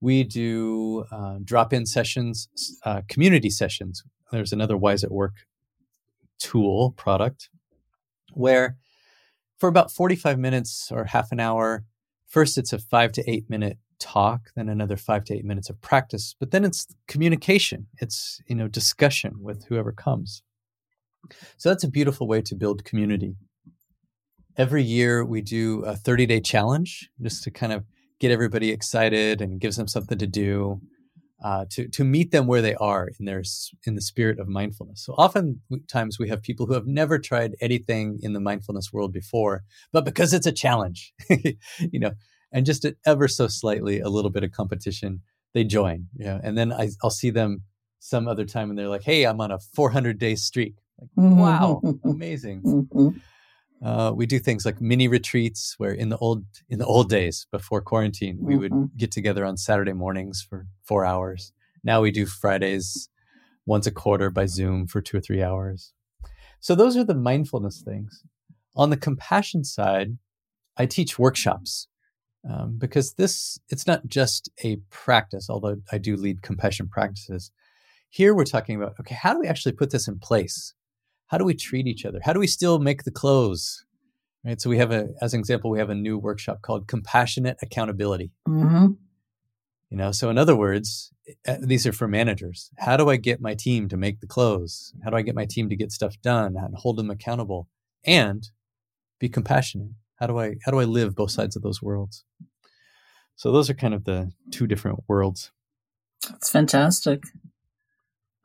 We 0.00 0.24
do 0.24 1.04
uh, 1.12 1.36
drop 1.44 1.72
in 1.72 1.86
sessions, 1.86 2.48
uh, 2.84 3.02
community 3.08 3.50
sessions 3.50 4.02
there's 4.32 4.52
another 4.52 4.76
Wise 4.76 5.04
at 5.04 5.12
Work 5.12 5.34
tool 6.38 6.92
product 6.96 7.48
where 8.32 8.76
for 9.58 9.68
about 9.68 9.92
45 9.92 10.38
minutes 10.38 10.90
or 10.90 11.04
half 11.04 11.30
an 11.30 11.38
hour, 11.38 11.84
first 12.26 12.58
it's 12.58 12.72
a 12.72 12.78
five 12.78 13.12
to 13.12 13.30
eight 13.30 13.48
minute 13.48 13.78
talk, 14.00 14.50
then 14.56 14.68
another 14.68 14.96
five 14.96 15.24
to 15.24 15.34
eight 15.34 15.44
minutes 15.44 15.70
of 15.70 15.80
practice, 15.80 16.34
but 16.40 16.50
then 16.50 16.64
it's 16.64 16.86
communication. 17.06 17.86
It's, 17.98 18.40
you 18.48 18.56
know, 18.56 18.66
discussion 18.66 19.34
with 19.40 19.64
whoever 19.66 19.92
comes. 19.92 20.42
So 21.56 21.68
that's 21.68 21.84
a 21.84 21.88
beautiful 21.88 22.26
way 22.26 22.42
to 22.42 22.56
build 22.56 22.84
community. 22.84 23.36
Every 24.56 24.82
year 24.82 25.24
we 25.24 25.40
do 25.40 25.84
a 25.84 25.94
30 25.94 26.26
day 26.26 26.40
challenge 26.40 27.08
just 27.22 27.44
to 27.44 27.50
kind 27.50 27.72
of 27.72 27.84
get 28.18 28.32
everybody 28.32 28.70
excited 28.70 29.40
and 29.40 29.60
gives 29.60 29.76
them 29.76 29.88
something 29.88 30.18
to 30.18 30.26
do 30.26 30.80
uh, 31.42 31.64
to 31.70 31.88
to 31.88 32.04
meet 32.04 32.30
them 32.30 32.46
where 32.46 32.62
they 32.62 32.74
are 32.76 33.10
in 33.18 33.26
their 33.26 33.42
in 33.84 33.94
the 33.94 34.00
spirit 34.00 34.38
of 34.38 34.48
mindfulness. 34.48 35.04
So 35.04 35.12
oftentimes 35.14 36.18
we 36.18 36.28
have 36.28 36.42
people 36.42 36.66
who 36.66 36.74
have 36.74 36.86
never 36.86 37.18
tried 37.18 37.56
anything 37.60 38.18
in 38.22 38.32
the 38.32 38.40
mindfulness 38.40 38.92
world 38.92 39.12
before, 39.12 39.64
but 39.92 40.04
because 40.04 40.32
it's 40.32 40.46
a 40.46 40.52
challenge, 40.52 41.12
you 41.28 41.98
know, 41.98 42.12
and 42.52 42.64
just 42.64 42.86
ever 43.06 43.28
so 43.28 43.48
slightly 43.48 44.00
a 44.00 44.08
little 44.08 44.30
bit 44.30 44.44
of 44.44 44.52
competition, 44.52 45.20
they 45.52 45.64
join. 45.64 46.06
You 46.16 46.26
know, 46.26 46.40
and 46.42 46.56
then 46.56 46.72
I, 46.72 46.90
will 47.02 47.10
see 47.10 47.30
them 47.30 47.62
some 47.98 48.28
other 48.28 48.44
time, 48.44 48.70
and 48.70 48.78
they're 48.78 48.88
like, 48.88 49.04
"Hey, 49.04 49.24
I'm 49.24 49.40
on 49.40 49.50
a 49.50 49.58
400 49.58 50.18
day 50.18 50.36
streak." 50.36 50.74
Like, 50.98 51.10
wow, 51.16 51.82
amazing. 52.04 52.88
Uh, 53.84 54.12
we 54.14 54.26
do 54.26 54.38
things 54.38 54.64
like 54.64 54.80
mini 54.80 55.08
retreats 55.08 55.74
where 55.78 55.90
in 55.90 56.08
the 56.08 56.16
old 56.18 56.44
in 56.68 56.78
the 56.78 56.86
old 56.86 57.08
days 57.08 57.46
before 57.50 57.80
quarantine 57.80 58.38
we 58.40 58.54
mm-hmm. 58.54 58.60
would 58.60 58.96
get 58.96 59.10
together 59.10 59.44
on 59.44 59.56
saturday 59.56 59.92
mornings 59.92 60.40
for 60.48 60.66
four 60.84 61.04
hours. 61.04 61.52
Now 61.82 62.00
we 62.00 62.12
do 62.12 62.24
fridays 62.24 63.08
once 63.66 63.86
a 63.88 63.90
quarter 63.90 64.30
by 64.30 64.46
zoom 64.46 64.86
for 64.86 65.00
two 65.00 65.16
or 65.16 65.20
three 65.20 65.42
hours. 65.42 65.92
So 66.60 66.76
those 66.76 66.96
are 66.96 67.02
the 67.02 67.14
mindfulness 67.14 67.82
things. 67.82 68.22
On 68.76 68.90
the 68.90 68.96
compassion 68.96 69.64
side 69.64 70.16
i 70.76 70.86
teach 70.86 71.18
workshops 71.18 71.88
um, 72.48 72.76
because 72.78 73.14
this 73.14 73.58
it's 73.68 73.86
not 73.86 74.06
just 74.06 74.48
a 74.62 74.76
practice 74.90 75.50
although 75.50 75.78
i 75.90 75.98
do 75.98 76.16
lead 76.16 76.42
compassion 76.42 76.88
practices. 76.88 77.50
Here 78.10 78.32
we're 78.32 78.44
talking 78.44 78.76
about 78.76 78.94
okay 79.00 79.16
how 79.16 79.32
do 79.32 79.40
we 79.40 79.48
actually 79.48 79.72
put 79.72 79.90
this 79.90 80.06
in 80.06 80.20
place 80.20 80.72
how 81.32 81.38
do 81.38 81.46
we 81.46 81.54
treat 81.54 81.86
each 81.86 82.04
other? 82.04 82.20
How 82.22 82.34
do 82.34 82.38
we 82.38 82.46
still 82.46 82.78
make 82.78 83.04
the 83.04 83.10
clothes? 83.10 83.86
Right. 84.44 84.60
So 84.60 84.68
we 84.68 84.76
have 84.76 84.92
a, 84.92 85.08
as 85.22 85.32
an 85.32 85.40
example, 85.40 85.70
we 85.70 85.78
have 85.78 85.88
a 85.88 85.94
new 85.94 86.18
workshop 86.18 86.60
called 86.60 86.86
compassionate 86.86 87.56
accountability. 87.62 88.32
Mm-hmm. 88.46 88.88
You 89.88 89.96
know, 89.96 90.12
so 90.12 90.28
in 90.28 90.36
other 90.36 90.54
words, 90.54 91.10
eh, 91.46 91.56
these 91.58 91.86
are 91.86 91.92
for 91.92 92.06
managers. 92.06 92.70
How 92.76 92.98
do 92.98 93.08
I 93.08 93.16
get 93.16 93.40
my 93.40 93.54
team 93.54 93.88
to 93.88 93.96
make 93.96 94.20
the 94.20 94.26
clothes? 94.26 94.92
How 95.02 95.08
do 95.08 95.16
I 95.16 95.22
get 95.22 95.34
my 95.34 95.46
team 95.46 95.70
to 95.70 95.76
get 95.76 95.90
stuff 95.90 96.20
done 96.20 96.54
and 96.58 96.76
hold 96.76 96.98
them 96.98 97.10
accountable 97.10 97.66
and 98.04 98.46
be 99.18 99.30
compassionate? 99.30 99.92
How 100.16 100.26
do 100.26 100.38
I 100.38 100.56
how 100.66 100.70
do 100.70 100.80
I 100.80 100.84
live 100.84 101.14
both 101.14 101.30
sides 101.30 101.56
of 101.56 101.62
those 101.62 101.80
worlds? 101.80 102.24
So 103.36 103.52
those 103.52 103.70
are 103.70 103.74
kind 103.74 103.94
of 103.94 104.04
the 104.04 104.32
two 104.50 104.66
different 104.66 105.04
worlds. 105.08 105.50
That's 106.28 106.50
fantastic. 106.50 107.22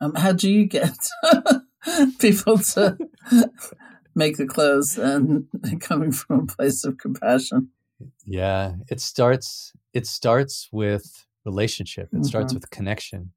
Um, 0.00 0.14
how 0.14 0.32
do 0.32 0.50
you 0.50 0.64
get 0.64 0.96
people 2.18 2.58
to 2.58 2.98
make 4.14 4.36
the 4.36 4.46
clothes 4.46 4.98
and 4.98 5.46
coming 5.80 6.12
from 6.12 6.40
a 6.40 6.46
place 6.46 6.84
of 6.84 6.98
compassion. 6.98 7.70
Yeah, 8.24 8.74
it 8.88 9.00
starts 9.00 9.72
it 9.92 10.06
starts 10.06 10.68
with 10.70 11.26
relationship. 11.44 12.08
It 12.12 12.16
mm-hmm. 12.16 12.24
starts 12.24 12.54
with 12.54 12.70
connection. 12.70 13.32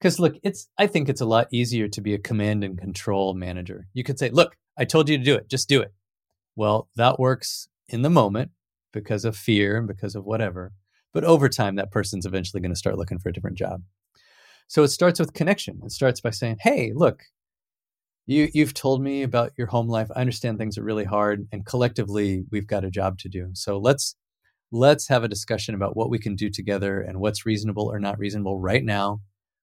Cuz 0.00 0.18
look, 0.18 0.36
it's 0.42 0.68
I 0.78 0.86
think 0.86 1.08
it's 1.08 1.20
a 1.20 1.26
lot 1.26 1.48
easier 1.52 1.88
to 1.88 2.00
be 2.00 2.14
a 2.14 2.18
command 2.18 2.64
and 2.64 2.78
control 2.78 3.34
manager. 3.34 3.88
You 3.94 4.04
could 4.04 4.18
say, 4.18 4.30
"Look, 4.30 4.56
I 4.76 4.84
told 4.84 5.08
you 5.08 5.18
to 5.18 5.24
do 5.24 5.34
it. 5.34 5.48
Just 5.48 5.68
do 5.68 5.80
it." 5.80 5.92
Well, 6.56 6.88
that 6.96 7.18
works 7.18 7.68
in 7.88 8.02
the 8.02 8.10
moment 8.10 8.50
because 8.92 9.24
of 9.24 9.36
fear 9.36 9.76
and 9.76 9.86
because 9.86 10.14
of 10.14 10.24
whatever. 10.24 10.72
But 11.12 11.24
over 11.24 11.48
time 11.48 11.76
that 11.76 11.90
person's 11.90 12.26
eventually 12.26 12.60
going 12.60 12.72
to 12.72 12.78
start 12.78 12.98
looking 12.98 13.18
for 13.18 13.28
a 13.28 13.32
different 13.32 13.58
job. 13.58 13.82
So 14.66 14.82
it 14.82 14.88
starts 14.88 15.18
with 15.18 15.32
connection. 15.32 15.80
It 15.84 15.92
starts 15.92 16.20
by 16.20 16.30
saying, 16.30 16.58
"Hey, 16.60 16.92
look, 16.94 17.24
you 18.28 18.48
you've 18.52 18.74
told 18.74 19.02
me 19.02 19.22
about 19.22 19.52
your 19.56 19.66
home 19.66 19.88
life. 19.88 20.08
I 20.14 20.20
understand 20.20 20.58
things 20.58 20.78
are 20.78 20.84
really 20.84 21.04
hard, 21.04 21.48
and 21.50 21.64
collectively 21.66 22.44
we've 22.52 22.66
got 22.66 22.84
a 22.84 22.90
job 22.90 23.18
to 23.20 23.28
do. 23.28 23.50
So 23.54 23.78
let's 23.78 24.14
let's 24.70 25.08
have 25.08 25.24
a 25.24 25.28
discussion 25.28 25.74
about 25.74 25.96
what 25.96 26.10
we 26.10 26.18
can 26.18 26.36
do 26.36 26.50
together 26.50 27.00
and 27.00 27.20
what's 27.20 27.46
reasonable 27.46 27.90
or 27.90 27.98
not 27.98 28.18
reasonable 28.18 28.60
right 28.60 28.84
now. 28.84 29.20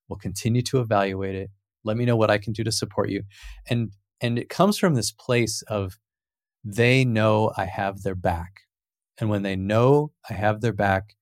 We'll 0.09 0.17
continue 0.17 0.63
to 0.63 0.79
evaluate 0.79 1.35
it. 1.35 1.51
Let 1.83 1.95
me 1.95 2.05
know 2.05 2.15
what 2.15 2.31
I 2.31 2.39
can 2.39 2.53
do 2.53 2.63
to 2.63 2.71
support 2.71 3.09
you. 3.09 3.23
And 3.69 3.91
and 4.19 4.39
it 4.39 4.49
comes 4.49 4.79
from 4.79 4.95
this 4.95 5.11
place 5.11 5.61
of 5.67 5.97
they 6.63 7.05
know 7.05 7.51
I 7.55 7.65
have 7.65 8.01
their 8.01 8.15
back. 8.15 8.61
And 9.19 9.29
when 9.29 9.43
they 9.43 9.55
know 9.55 10.11
I 10.27 10.33
have 10.33 10.61
their 10.61 10.73
back, 10.73 11.15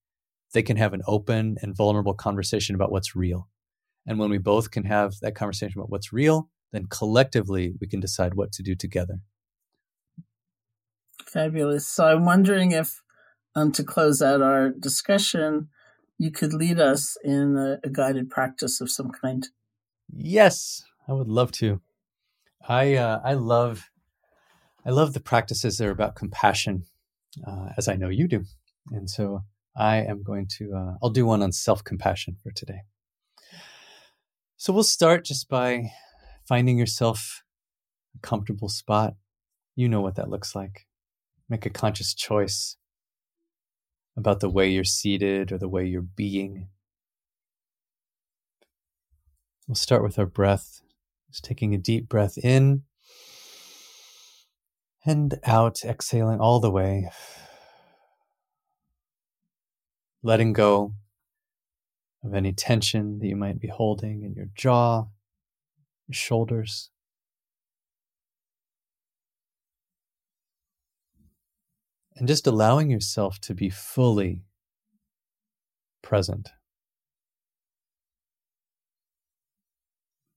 they 0.54 0.64
can 0.64 0.78
have 0.78 0.94
an 0.94 1.02
open 1.08 1.58
and 1.62 1.76
vulnerable 1.76 2.14
conversation 2.14 2.74
about 2.76 2.92
what's 2.92 3.16
real. 3.16 3.50
And 4.08 4.18
when 4.18 4.30
we 4.30 4.38
both 4.38 4.72
can 4.72 4.86
have 4.86 5.16
that 5.22 5.36
conversation 5.36 5.80
about 5.80 5.90
what's 5.90 6.14
real, 6.14 6.50
then 6.74 6.88
collectively 6.88 7.74
we 7.80 7.88
can 7.88 8.02
decide 8.02 8.34
what 8.34 8.52
to 8.52 8.64
do 8.64 8.76
together. 8.76 9.20
Fabulous. 11.26 11.88
So 11.88 12.06
I'm 12.06 12.26
wondering 12.26 12.72
if, 12.72 13.02
um, 13.56 13.72
to 13.74 13.84
close 13.84 14.22
out 14.22 14.42
our 14.42 14.70
discussion, 14.70 15.70
you 16.18 16.32
could 16.32 16.54
lead 16.54 16.80
us 16.80 17.16
in 17.24 17.56
a, 17.58 17.80
a 17.84 17.90
guided 17.90 18.30
practice 18.30 18.82
of 18.82 18.92
some 18.92 19.12
kind. 19.12 19.48
Yes, 20.12 20.84
I 21.08 21.14
would 21.14 21.30
love 21.30 21.52
to. 21.54 21.82
I 22.68 22.96
uh, 22.96 23.20
I 23.24 23.34
love 23.34 23.90
I 24.86 24.92
love 24.92 25.14
the 25.14 25.20
practices 25.20 25.78
that 25.78 25.88
are 25.88 25.92
about 25.92 26.16
compassion, 26.16 26.86
uh, 27.46 27.70
as 27.78 27.88
I 27.88 27.96
know 27.96 28.10
you 28.10 28.28
do, 28.28 28.46
and 28.92 29.10
so 29.10 29.44
I 29.76 29.98
am 29.98 30.24
going 30.24 30.48
to 30.58 30.74
uh, 30.74 30.94
I'll 31.02 31.10
do 31.10 31.26
one 31.26 31.42
on 31.42 31.52
self 31.52 31.84
compassion 31.84 32.38
for 32.42 32.52
today. 32.52 32.82
So 34.56 34.72
we'll 34.72 34.84
start 34.84 35.26
just 35.26 35.50
by 35.50 35.92
finding 36.48 36.78
yourself 36.78 37.44
a 38.16 38.20
comfortable 38.20 38.70
spot, 38.70 39.16
you 39.76 39.90
know 39.90 40.02
what 40.02 40.16
that 40.16 40.30
looks 40.30 40.56
like. 40.56 40.88
Make 41.50 41.66
a 41.66 41.70
conscious 41.70 42.14
choice 42.14 42.78
about 44.16 44.40
the 44.40 44.50
way 44.50 44.70
you're 44.70 44.84
seated 44.84 45.52
or 45.52 45.58
the 45.58 45.70
way 45.70 45.86
you're 45.86 46.02
being. 46.02 46.70
We'll 49.68 49.76
start 49.76 50.04
with 50.04 50.20
our 50.20 50.26
breath. 50.26 50.82
Just 51.32 51.46
taking 51.46 51.74
a 51.74 51.80
deep 51.80 52.08
breath 52.08 52.38
in 52.38 52.84
And 55.06 55.40
out, 55.44 55.84
exhaling 55.84 56.40
all 56.40 56.60
the 56.60 56.72
way. 56.72 57.10
Letting 60.22 60.54
go 60.54 60.94
of 62.24 62.34
any 62.34 62.54
tension 62.54 63.20
that 63.20 63.28
you 63.28 63.36
might 63.36 63.60
be 63.60 63.68
holding 63.68 64.24
in 64.24 64.34
your 64.34 64.48
jaw, 64.56 65.08
your 66.08 66.16
shoulders. 66.16 66.90
And 72.16 72.28
just 72.28 72.46
allowing 72.46 72.90
yourself 72.90 73.40
to 73.42 73.56
be 73.56 73.70
fully 73.70 74.44
present. 76.02 76.50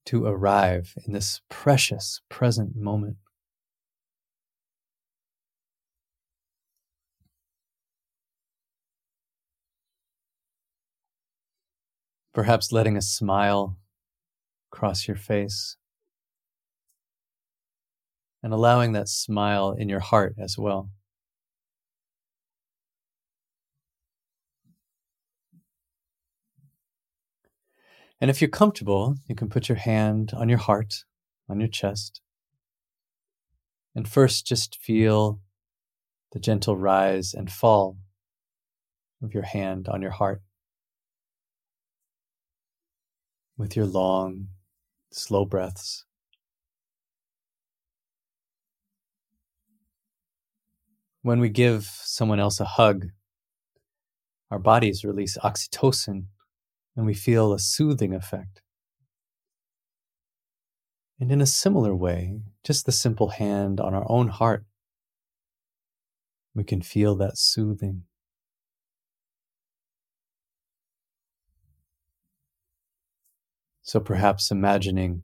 To 0.05 0.25
arrive 0.25 0.95
in 1.05 1.13
this 1.13 1.41
precious 1.49 2.21
present 2.29 2.75
moment. 2.75 3.17
Perhaps 12.33 12.71
letting 12.71 12.95
a 12.95 13.01
smile 13.01 13.77
cross 14.77 15.07
your 15.07 15.17
face 15.17 15.75
and 18.43 18.53
allowing 18.53 18.91
that 18.91 19.09
smile 19.09 19.71
in 19.75 19.89
your 19.89 19.99
heart 19.99 20.35
as 20.37 20.55
well. 20.55 20.91
And 28.21 28.29
if 28.29 28.39
you're 28.39 28.49
comfortable, 28.49 29.15
you 29.27 29.33
can 29.33 29.49
put 29.49 29.67
your 29.67 29.79
hand 29.79 30.31
on 30.35 30.47
your 30.47 30.59
heart, 30.59 31.05
on 31.49 31.59
your 31.59 31.69
chest. 31.69 32.21
And 33.95 34.07
first, 34.07 34.45
just 34.45 34.77
feel 34.79 35.39
the 36.33 36.39
gentle 36.39 36.77
rise 36.77 37.33
and 37.33 37.51
fall 37.51 37.97
of 39.23 39.33
your 39.33 39.43
hand 39.43 39.87
on 39.87 40.03
your 40.03 40.11
heart. 40.11 40.41
with 43.57 43.75
your 43.75 43.85
long, 43.85 44.47
slow 45.17 45.45
breaths. 45.45 46.05
When 51.21 51.39
we 51.39 51.49
give 51.49 51.85
someone 51.85 52.39
else 52.39 52.59
a 52.59 52.65
hug, 52.65 53.07
our 54.49 54.59
bodies 54.59 55.03
release 55.03 55.37
oxytocin 55.39 56.27
and 56.95 57.05
we 57.05 57.13
feel 57.13 57.53
a 57.53 57.59
soothing 57.59 58.13
effect. 58.13 58.61
And 61.19 61.31
in 61.31 61.41
a 61.41 61.47
similar 61.47 61.95
way, 61.95 62.39
just 62.63 62.85
the 62.85 62.91
simple 62.91 63.29
hand 63.29 63.79
on 63.79 63.93
our 63.93 64.05
own 64.09 64.29
heart, 64.29 64.65
we 66.53 66.63
can 66.63 66.81
feel 66.81 67.15
that 67.15 67.37
soothing. 67.37 68.03
So 73.87 74.01
perhaps 74.01 74.51
imagining, 74.51 75.23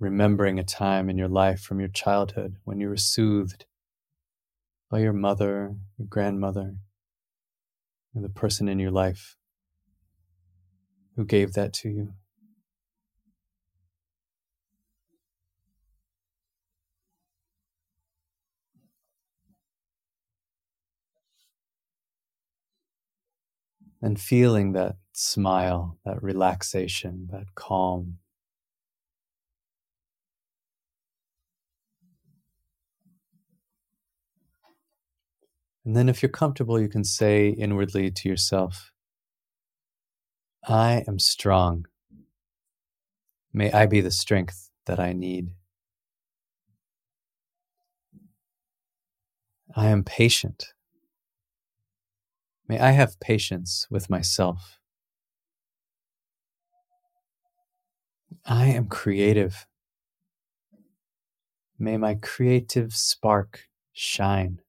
remembering 0.00 0.58
a 0.58 0.64
time 0.64 1.08
in 1.08 1.16
your 1.16 1.28
life 1.28 1.60
from 1.60 1.78
your 1.78 1.88
childhood 1.88 2.56
when 2.64 2.80
you 2.80 2.88
were 2.88 2.96
soothed 2.96 3.64
by 4.90 4.98
your 4.98 5.12
mother, 5.12 5.76
your 5.96 6.08
grandmother, 6.08 6.74
or 8.12 8.22
the 8.22 8.28
person 8.28 8.68
in 8.68 8.80
your 8.80 8.90
life 8.90 9.36
who 11.14 11.24
gave 11.24 11.52
that 11.52 11.72
to 11.74 11.88
you. 11.88 12.14
and 24.02 24.18
feeling 24.18 24.72
that 24.72 24.96
smile, 25.12 25.98
that 26.04 26.22
relaxation, 26.22 27.28
that 27.32 27.54
calm. 27.54 28.18
And 35.84 35.96
then, 35.96 36.08
if 36.08 36.22
you're 36.22 36.30
comfortable, 36.30 36.80
you 36.80 36.88
can 36.88 37.04
say 37.04 37.48
inwardly 37.48 38.10
to 38.10 38.28
yourself, 38.28 38.92
I 40.68 41.04
am 41.08 41.18
strong. 41.18 41.86
May 43.52 43.72
I 43.72 43.86
be 43.86 44.00
the 44.00 44.10
strength 44.10 44.70
that 44.86 45.00
I 45.00 45.12
need. 45.12 45.50
I 49.74 49.86
am 49.88 50.04
patient. 50.04 50.74
May 52.68 52.78
I 52.78 52.90
have 52.90 53.18
patience 53.20 53.86
with 53.90 54.10
myself. 54.10 54.79
I 58.44 58.66
am 58.66 58.88
creative. 58.88 59.66
May 61.78 61.96
my 61.96 62.14
creative 62.14 62.94
spark 62.94 63.68
shine. 63.92 64.60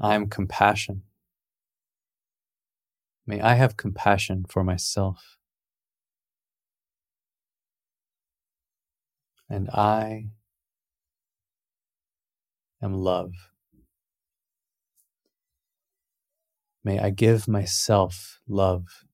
I 0.00 0.14
am 0.14 0.28
compassion. 0.28 1.02
May 3.26 3.40
I 3.40 3.54
have 3.54 3.76
compassion 3.76 4.44
for 4.48 4.64
myself. 4.64 5.38
And 9.48 9.70
I 9.70 10.30
am 12.82 12.94
love. 12.94 13.32
May 16.82 16.98
I 16.98 17.10
give 17.10 17.46
myself 17.46 18.40
love 18.48 19.04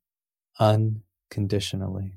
unconditionally. 0.59 2.15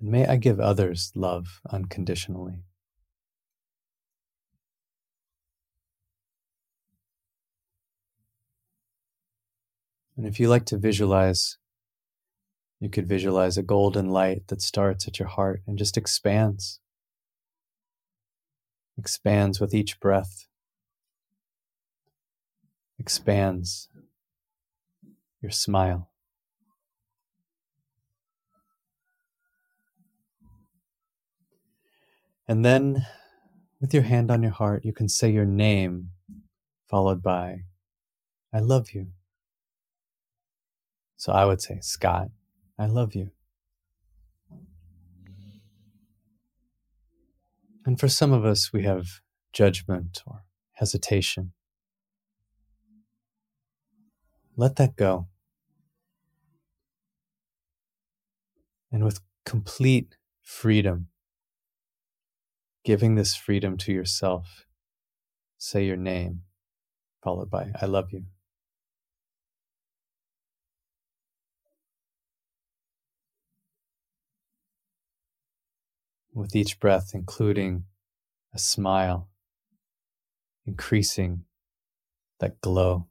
And 0.00 0.10
may 0.10 0.26
I 0.26 0.36
give 0.36 0.60
others 0.60 1.12
love 1.14 1.60
unconditionally. 1.70 2.64
And 10.16 10.26
if 10.26 10.38
you 10.38 10.48
like 10.48 10.66
to 10.66 10.76
visualize, 10.76 11.56
you 12.78 12.90
could 12.90 13.08
visualize 13.08 13.56
a 13.56 13.62
golden 13.62 14.10
light 14.10 14.48
that 14.48 14.60
starts 14.60 15.08
at 15.08 15.18
your 15.18 15.28
heart 15.28 15.62
and 15.66 15.78
just 15.78 15.96
expands, 15.96 16.80
expands 18.98 19.58
with 19.58 19.72
each 19.72 19.98
breath 20.00 20.46
expands 23.02 23.88
your 25.42 25.50
smile. 25.50 26.08
And 32.48 32.64
then, 32.64 33.06
with 33.80 33.92
your 33.92 34.04
hand 34.04 34.30
on 34.30 34.42
your 34.42 34.52
heart, 34.52 34.84
you 34.84 34.92
can 34.92 35.08
say 35.08 35.30
your 35.30 35.44
name, 35.44 36.10
followed 36.88 37.22
by, 37.22 37.64
I 38.52 38.60
love 38.60 38.90
you. 38.92 39.08
So 41.16 41.32
I 41.32 41.44
would 41.44 41.60
say, 41.60 41.78
Scott, 41.80 42.28
I 42.78 42.86
love 42.86 43.14
you. 43.14 43.30
And 47.84 47.98
for 47.98 48.08
some 48.08 48.32
of 48.32 48.44
us, 48.44 48.72
we 48.72 48.84
have 48.84 49.06
judgment 49.52 50.22
or 50.26 50.44
hesitation. 50.74 51.52
Let 54.56 54.76
that 54.76 54.96
go. 54.96 55.28
And 58.92 59.04
with 59.04 59.20
complete 59.46 60.16
freedom, 60.42 61.08
giving 62.84 63.14
this 63.14 63.34
freedom 63.34 63.78
to 63.78 63.92
yourself, 63.92 64.66
say 65.56 65.86
your 65.86 65.96
name, 65.96 66.42
followed 67.24 67.50
by, 67.50 67.72
I 67.80 67.86
love 67.86 68.12
you. 68.12 68.24
With 76.34 76.54
each 76.54 76.78
breath, 76.78 77.12
including 77.14 77.84
a 78.52 78.58
smile, 78.58 79.30
increasing 80.66 81.44
that 82.40 82.60
glow. 82.60 83.06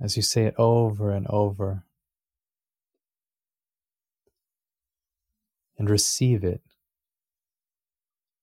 as 0.00 0.16
you 0.16 0.22
say 0.22 0.44
it 0.44 0.54
over 0.58 1.10
and 1.10 1.26
over. 1.28 1.84
And 5.78 5.90
receive 5.90 6.42
it 6.42 6.62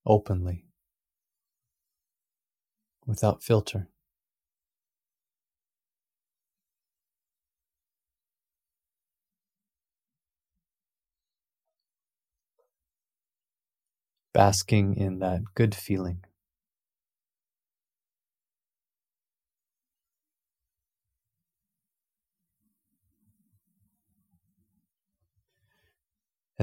openly, 0.05 0.65
without 3.07 3.41
filter. 3.41 3.87
basking 14.33 14.95
in 14.97 15.19
that 15.19 15.41
good 15.55 15.75
feeling. 15.75 16.23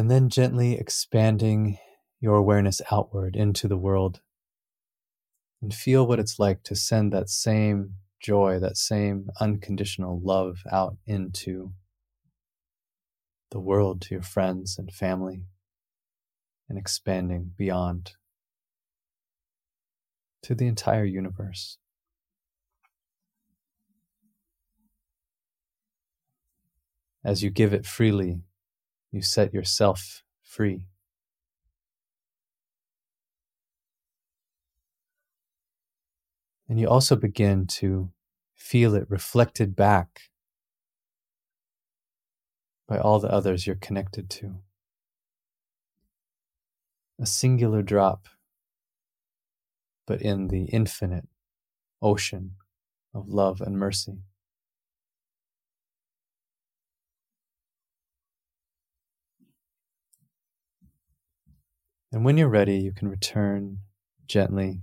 And 0.01 0.11
then 0.11 0.31
gently 0.31 0.79
expanding 0.79 1.77
your 2.23 2.37
awareness 2.37 2.81
outward 2.91 3.37
into 3.37 3.69
the 3.69 3.77
world 3.77 4.23
and 5.61 5.75
feel 5.75 6.07
what 6.07 6.19
it's 6.19 6.39
like 6.39 6.63
to 6.63 6.75
send 6.75 7.13
that 7.13 7.29
same 7.29 7.97
joy, 8.19 8.59
that 8.61 8.79
same 8.79 9.29
unconditional 9.43 10.19
love 10.25 10.63
out 10.73 10.97
into 11.07 11.73
the 13.51 13.61
world 13.61 14.01
to 14.01 14.15
your 14.15 14.23
friends 14.23 14.79
and 14.79 14.91
family 14.91 15.43
and 16.67 16.79
expanding 16.79 17.53
beyond 17.59 18.13
to 20.45 20.55
the 20.55 20.67
entire 20.67 21.05
universe. 21.05 21.77
As 27.23 27.43
you 27.43 27.51
give 27.51 27.75
it 27.75 27.85
freely, 27.85 28.41
you 29.11 29.23
set 29.23 29.53
yourself 29.53 30.23
free. 30.43 30.87
And 36.69 36.79
you 36.79 36.89
also 36.89 37.17
begin 37.17 37.67
to 37.67 38.11
feel 38.55 38.95
it 38.95 39.11
reflected 39.11 39.75
back 39.75 40.21
by 42.87 42.99
all 42.99 43.19
the 43.19 43.33
others 43.33 43.67
you're 43.67 43.77
connected 43.77 44.31
to. 44.31 44.57
A 47.21 47.27
singular 47.27 47.83
drop, 47.83 48.29
but 50.07 50.23
in 50.23 50.49
the 50.49 50.65
infinite 50.67 51.29
ocean 52.01 52.53
of 53.13 53.29
love 53.29 53.61
and 53.61 53.77
mercy. 53.77 54.23
And 62.13 62.25
when 62.25 62.37
you're 62.37 62.49
ready, 62.49 62.79
you 62.79 62.93
can 62.93 63.09
return 63.09 63.79
gently 64.27 64.83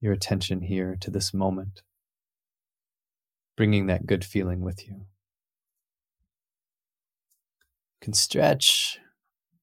your 0.00 0.12
attention 0.12 0.62
here 0.62 0.96
to 1.00 1.10
this 1.10 1.34
moment, 1.34 1.82
bringing 3.56 3.86
that 3.86 4.06
good 4.06 4.24
feeling 4.24 4.60
with 4.60 4.86
you. 4.86 4.94
You 4.94 5.06
can 8.00 8.12
stretch, 8.12 8.98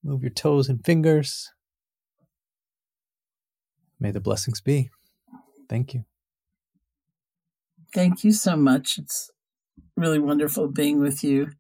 move 0.04 0.22
your 0.22 0.32
toes 0.32 0.68
and 0.68 0.84
fingers. 0.84 1.52
May 4.00 4.12
the 4.12 4.20
blessings 4.20 4.60
be. 4.60 4.89
Thank 5.70 5.94
you. 5.94 6.06
Thank 7.94 8.24
you 8.24 8.32
so 8.32 8.58
much. 8.58 8.98
It's 8.98 9.30
really 9.96 10.20
wonderful 10.20 10.68
being 10.68 11.00
with 11.00 11.24
you 11.24 11.52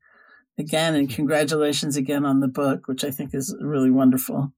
again, 0.57 0.95
and 0.95 1.09
congratulations 1.09 1.95
again 1.95 2.25
on 2.25 2.39
the 2.39 2.47
book, 2.47 2.87
which 2.87 3.03
I 3.03 3.11
think 3.11 3.33
is 3.33 3.55
really 3.61 3.91
wonderful. 3.91 4.51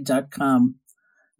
dot 0.01 0.31
com. 0.31 0.77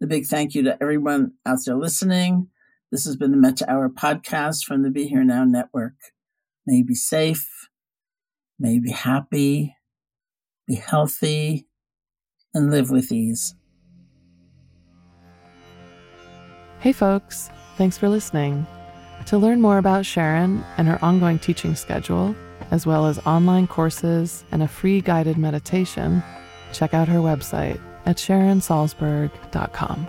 A 0.01 0.07
big 0.07 0.25
thank 0.25 0.53
you 0.53 0.63
to 0.63 0.77
everyone 0.81 1.33
out 1.45 1.59
there 1.65 1.75
listening. 1.75 2.49
This 2.91 3.05
has 3.05 3.15
been 3.15 3.31
the 3.31 3.37
Metta 3.37 3.69
Hour 3.69 3.89
podcast 3.89 4.65
from 4.65 4.83
the 4.83 4.89
Be 4.89 5.07
Here 5.07 5.23
Now 5.23 5.43
Network. 5.43 5.95
May 6.65 6.83
be 6.83 6.95
safe, 6.95 7.47
may 8.59 8.79
be 8.79 8.91
happy, 8.91 9.75
be 10.67 10.75
healthy, 10.75 11.67
and 12.55 12.71
live 12.71 12.89
with 12.89 13.11
ease. 13.11 13.53
Hey, 16.79 16.91
folks, 16.91 17.51
thanks 17.77 17.97
for 17.97 18.09
listening. 18.09 18.65
To 19.27 19.37
learn 19.37 19.61
more 19.61 19.77
about 19.77 20.05
Sharon 20.05 20.63
and 20.77 20.87
her 20.87 21.03
ongoing 21.03 21.39
teaching 21.39 21.75
schedule, 21.75 22.35
as 22.71 22.85
well 22.85 23.05
as 23.05 23.19
online 23.25 23.67
courses 23.67 24.43
and 24.51 24.63
a 24.63 24.67
free 24.67 25.01
guided 25.01 25.37
meditation, 25.37 26.23
check 26.73 26.93
out 26.93 27.07
her 27.07 27.19
website 27.19 27.79
at 28.05 28.17
sharonsalzberg.com. 28.17 30.07